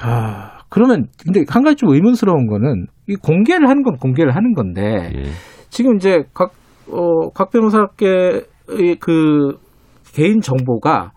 아, 0.00 0.58
그러면 0.68 1.06
근데 1.22 1.44
한 1.48 1.62
가지 1.62 1.76
좀 1.76 1.90
의문스러운 1.92 2.46
거는 2.46 2.86
이 3.08 3.16
공개를 3.16 3.68
하는 3.68 3.82
건 3.82 3.96
공개를 3.96 4.34
하는 4.34 4.54
건데 4.54 5.10
예. 5.14 5.22
지금 5.68 5.96
이제 5.96 6.24
각, 6.32 6.52
어, 6.88 7.30
각 7.30 7.50
변호사께 7.50 8.42
그 9.00 9.58
개인 10.12 10.40
정보가 10.40 11.12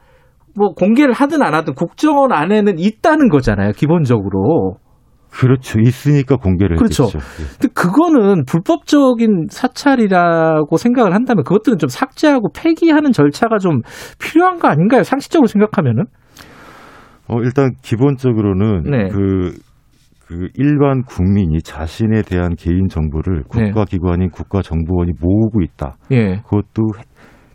뭐 0.57 0.73
공개를 0.73 1.13
하든 1.13 1.43
안 1.43 1.53
하든 1.53 1.75
국정원 1.75 2.31
안에는 2.33 2.79
있다는 2.79 3.29
거잖아요. 3.29 3.71
기본적으로. 3.73 4.77
그렇죠. 5.29 5.79
있으니까 5.79 6.37
공개를 6.37 6.77
그렇죠. 6.77 7.03
했겠죠. 7.03 7.19
예. 7.43 7.45
근데 7.59 7.67
그거는 7.73 8.45
불법적인 8.45 9.47
사찰이라고 9.51 10.77
생각을 10.77 11.13
한다면 11.13 11.43
그것들은 11.43 11.77
좀 11.77 11.89
삭제하고 11.89 12.49
폐기하는 12.55 13.11
절차가 13.11 13.59
좀 13.59 13.81
필요한 14.19 14.57
거 14.57 14.67
아닌가요? 14.67 15.03
상식적으로 15.03 15.47
생각하면은? 15.47 16.05
어, 17.27 17.39
일단 17.41 17.71
기본적으로는 17.83 18.83
네. 18.83 19.09
그, 19.09 19.51
그 20.25 20.47
일반 20.55 21.03
국민이 21.03 21.61
자신에 21.61 22.21
대한 22.21 22.55
개인 22.55 22.87
정보를 22.87 23.43
네. 23.55 23.65
국가기관인 23.65 24.29
국가정보원이 24.31 25.11
모으고 25.19 25.61
있다. 25.61 25.97
예. 26.11 26.37
그것도 26.37 26.87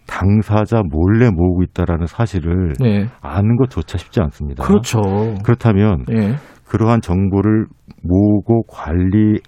당사자 0.06 0.82
몰래 0.82 1.30
모으고 1.30 1.62
있다라는 1.62 2.06
사실을 2.06 2.74
네. 2.80 3.06
아는 3.20 3.56
것조차 3.56 3.98
쉽지 3.98 4.20
않습니다. 4.20 4.64
그렇죠. 4.64 5.00
그렇다면 5.44 6.04
예. 6.10 6.34
그러한 6.66 7.00
정보를 7.00 7.66
모으고 8.02 8.62
관리 8.68 9.40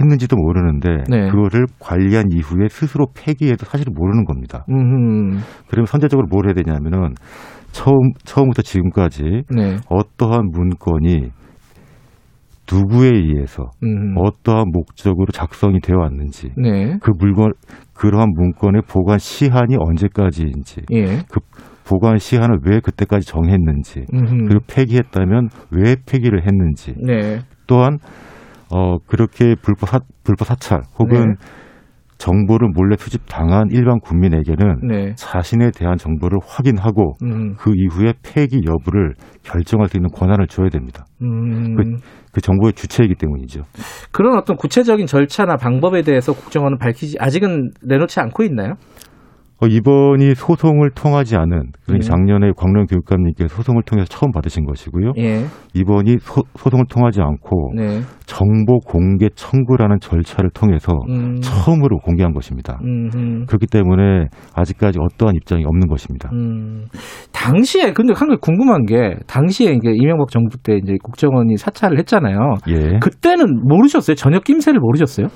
했는지도 0.00 0.36
모르는데 0.36 1.04
네. 1.08 1.30
그거를 1.30 1.66
관리한 1.78 2.26
이후에 2.30 2.68
스스로 2.68 3.06
폐기해도 3.14 3.64
사실은 3.64 3.94
모르는 3.94 4.24
겁니다. 4.24 4.64
음. 4.70 5.38
그러면 5.68 5.86
선제적으로 5.86 6.26
뭘 6.30 6.46
해야 6.46 6.54
되냐면은 6.54 7.14
처음 7.72 8.12
처음부터 8.24 8.62
지금까지 8.62 9.42
네. 9.54 9.76
어떠한 9.88 10.50
문건이 10.52 11.30
누구에 12.70 13.08
의해서 13.08 13.70
음. 13.82 14.14
어떠한 14.16 14.66
목적으로 14.72 15.26
작성이 15.32 15.80
되어 15.80 15.98
왔는지 15.98 16.52
네. 16.56 16.98
그 17.00 17.12
물건 17.18 17.52
그러한 17.98 18.30
문건의 18.32 18.82
보관 18.88 19.18
시한이 19.18 19.76
언제까지인지 19.76 20.82
예. 20.92 21.04
그 21.30 21.40
보관 21.84 22.18
시한을 22.18 22.58
왜 22.64 22.78
그때까지 22.80 23.26
정했는지 23.26 24.04
음흠. 24.14 24.46
그리고 24.46 24.60
폐기했다면 24.68 25.48
왜 25.72 25.96
폐기를 26.06 26.46
했는지 26.46 26.94
네. 26.96 27.40
또한 27.66 27.98
어 28.72 28.98
그렇게 28.98 29.56
불법 29.60 29.88
사, 29.88 30.00
불법 30.22 30.46
사찰 30.46 30.82
혹은 30.98 31.30
네. 31.30 31.34
정보를 32.18 32.68
몰래 32.74 32.96
수집 32.98 33.22
당한 33.28 33.68
일반 33.70 34.00
국민에게는 34.00 34.88
네. 34.88 35.14
자신에 35.14 35.70
대한 35.70 35.96
정보를 35.96 36.38
확인하고 36.44 37.14
음. 37.22 37.54
그 37.56 37.72
이후에 37.74 38.12
폐기 38.24 38.60
여부를 38.66 39.14
결정할 39.44 39.88
수 39.88 39.96
있는 39.96 40.10
권한을 40.10 40.48
줘야 40.48 40.68
됩니다. 40.68 41.06
음. 41.22 41.76
그, 41.76 41.84
그 42.32 42.40
정보의 42.40 42.72
주체이기 42.72 43.14
때문이죠. 43.14 43.62
그런 44.10 44.36
어떤 44.36 44.56
구체적인 44.56 45.06
절차나 45.06 45.56
방법에 45.56 46.02
대해서 46.02 46.32
국정원은 46.32 46.78
밝히지 46.78 47.16
아직은 47.20 47.70
내놓지 47.82 48.20
않고 48.20 48.42
있나요? 48.42 48.74
어, 49.60 49.66
이번이 49.66 50.36
소송을 50.36 50.90
통하지 50.90 51.36
않은 51.36 51.72
그러니까 51.84 51.94
음. 51.94 52.00
작년에 52.00 52.52
광명 52.56 52.86
교육감님께서 52.86 53.56
소송을 53.56 53.82
통해서 53.82 54.06
처음 54.08 54.30
받으신 54.30 54.64
것이고요. 54.64 55.14
예. 55.18 55.46
이번이 55.74 56.18
소, 56.20 56.42
송을 56.56 56.84
통하지 56.88 57.20
않고 57.20 57.72
네. 57.74 58.00
정보 58.24 58.78
공개 58.78 59.28
청구라는 59.34 59.98
절차를 60.00 60.50
통해서 60.50 60.92
음. 61.08 61.40
처음으로 61.40 61.98
공개한 61.98 62.32
것입니다. 62.32 62.78
음. 62.84 63.46
그렇기 63.46 63.66
때문에 63.66 64.26
아직까지 64.54 65.00
어떠한 65.00 65.34
입장이 65.34 65.64
없는 65.64 65.88
것입니다. 65.88 66.30
음. 66.32 66.84
당시에 67.32 67.92
근데 67.92 68.12
한 68.14 68.28
가지 68.28 68.40
궁금한 68.40 68.86
게 68.86 69.16
당시에 69.26 69.72
이제 69.72 69.90
이명박 69.92 70.30
정부 70.30 70.56
때 70.58 70.76
이제 70.76 70.94
국정원이 71.02 71.56
사찰을 71.56 71.98
했잖아요. 71.98 72.38
예. 72.68 72.98
그때는 73.00 73.66
모르셨어요? 73.66 74.14
전혀 74.14 74.38
낌새를 74.38 74.78
모르셨어요? 74.78 75.26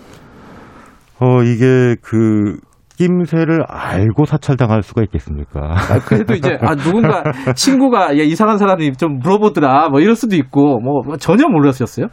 어 1.18 1.42
이게 1.42 1.96
그 2.02 2.56
낌새를 2.96 3.64
알고 3.68 4.24
사찰당할 4.26 4.82
수가 4.82 5.02
있겠습니까? 5.04 5.60
아, 5.72 5.98
그래도 6.06 6.34
이제 6.34 6.58
아 6.60 6.74
누군가 6.74 7.22
친구가 7.56 8.18
야, 8.18 8.22
이상한 8.22 8.58
사람이 8.58 8.92
좀 8.92 9.18
물어보더라 9.18 9.88
뭐 9.90 10.00
이럴 10.00 10.14
수도 10.14 10.36
있고 10.36 10.78
뭐 10.80 11.16
전혀 11.18 11.46
몰랐었어요? 11.48 12.06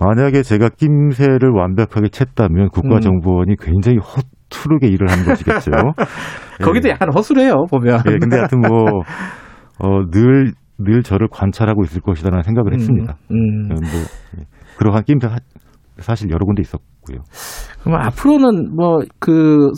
만약에 0.00 0.42
제가 0.42 0.68
낌새를 0.70 1.50
완벽하게 1.54 2.08
챘다면 2.08 2.70
국가정보원이 2.70 3.56
굉장히 3.60 3.98
허투르게 3.98 4.86
일을 4.88 5.10
한 5.10 5.24
것이겠죠. 5.24 5.72
거기도 6.62 6.88
약간 6.88 7.12
허술해요 7.12 7.66
보면. 7.68 8.02
예, 8.08 8.18
근데 8.18 8.36
하여튼 8.36 8.60
뭐, 8.60 8.84
어, 9.80 10.04
늘, 10.12 10.52
늘 10.78 11.02
저를 11.02 11.26
관찰하고 11.30 11.82
있을 11.82 12.00
것이다라는 12.00 12.44
생각을 12.44 12.74
했습니다. 12.74 13.16
음. 13.32 13.36
어, 13.72 13.74
뭐, 13.74 14.00
예. 14.38 14.44
그러한 14.78 15.02
낌새 15.04 15.28
사- 15.28 15.36
사실 15.98 16.30
여러 16.30 16.44
군데 16.46 16.62
있었고 16.62 16.84
요. 17.14 17.22
그럼 17.82 18.00
앞으로는 18.00 18.74
뭐 18.76 18.98
그 19.20 19.70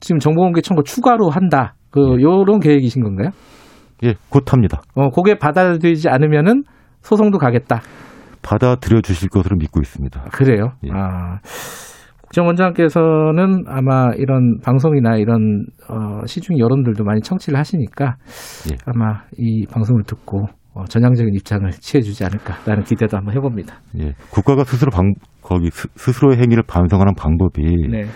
지금 0.00 0.18
정보공개 0.18 0.60
청구 0.62 0.82
추가로 0.82 1.28
한다. 1.30 1.74
그 1.90 2.00
요런 2.20 2.60
계획이신 2.60 3.02
건가요? 3.02 3.30
예, 4.02 4.14
곧 4.30 4.50
합니다. 4.52 4.80
어, 4.94 5.10
그게 5.10 5.36
받아들이지 5.38 6.08
않으면은 6.08 6.62
소송도 7.02 7.38
가겠다. 7.38 7.80
받아들여 8.42 9.02
주실 9.02 9.28
것으로 9.28 9.56
믿고 9.56 9.80
있습니다. 9.80 10.24
그래요. 10.32 10.72
예. 10.84 10.90
아. 10.92 11.38
국정원장께서는 12.22 13.64
아마 13.66 14.10
이런 14.16 14.60
방송이나 14.64 15.16
이런 15.16 15.66
어, 15.88 16.24
시중 16.26 16.58
여론들도 16.58 17.02
많이 17.04 17.20
청취를 17.20 17.58
하시니까 17.58 18.16
예. 18.70 18.76
아마 18.86 19.22
이 19.36 19.66
방송을 19.66 20.04
듣고 20.04 20.46
어, 20.72 20.84
전향적인 20.84 21.34
입장을 21.34 21.68
취해주지 21.72 22.24
않을까라는 22.24 22.84
기대도 22.84 23.16
한번 23.16 23.34
해봅니다. 23.34 23.80
예, 23.98 24.14
국가가 24.30 24.62
스스로 24.62 24.90
방, 24.92 25.12
거기 25.50 25.68
스, 25.72 25.88
스스로의 25.96 26.38
행위를 26.38 26.62
반성하는 26.62 27.14
방법이 27.16 27.60
네. 27.90 28.06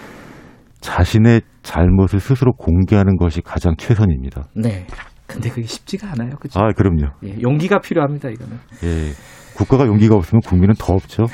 자신의 0.80 1.40
잘못을 1.64 2.20
스스로 2.20 2.52
공개하는 2.52 3.16
것이 3.16 3.40
가장 3.40 3.74
최선입니다. 3.76 4.44
네. 4.54 4.86
근데 5.26 5.48
그게 5.48 5.66
쉽지가 5.66 6.12
않아요. 6.12 6.36
그죠? 6.38 6.60
아, 6.60 6.70
그럼요. 6.70 7.08
예, 7.24 7.40
용기가 7.42 7.80
필요합니다, 7.80 8.28
이거는. 8.28 8.56
예, 8.84 9.10
국가가 9.56 9.86
용기가 9.86 10.14
없으면 10.14 10.42
국민은 10.46 10.74
더 10.78 10.92
없죠. 10.92 11.24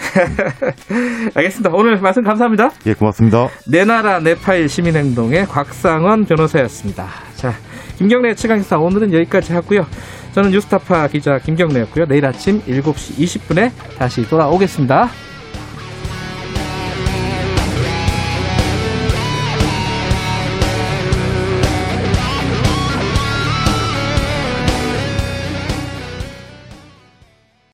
알겠습니다. 1.35 1.70
오늘 1.74 2.01
말씀 2.01 2.22
감사합니다. 2.22 2.70
예, 2.86 2.94
고맙습니다. 2.94 3.48
내 3.70 3.85
나라 3.85 4.20
내 4.20 4.35
파일 4.35 4.70
시민행동의 4.70 5.47
곽상원 5.47 6.24
변호사였습니다. 6.24 7.09
자, 7.35 7.52
김경래 7.98 8.35
최강기사 8.35 8.78
오늘은 8.78 9.12
여기까지 9.12 9.52
하고요. 9.52 9.82
저는 10.32 10.51
뉴스타파 10.52 11.09
기자 11.09 11.39
김경래였고요. 11.39 12.06
내일 12.06 12.24
아침 12.24 12.60
7시 12.62 13.18
20분에 13.18 13.70
다시 13.98 14.22
돌아오겠습니다. 14.22 15.10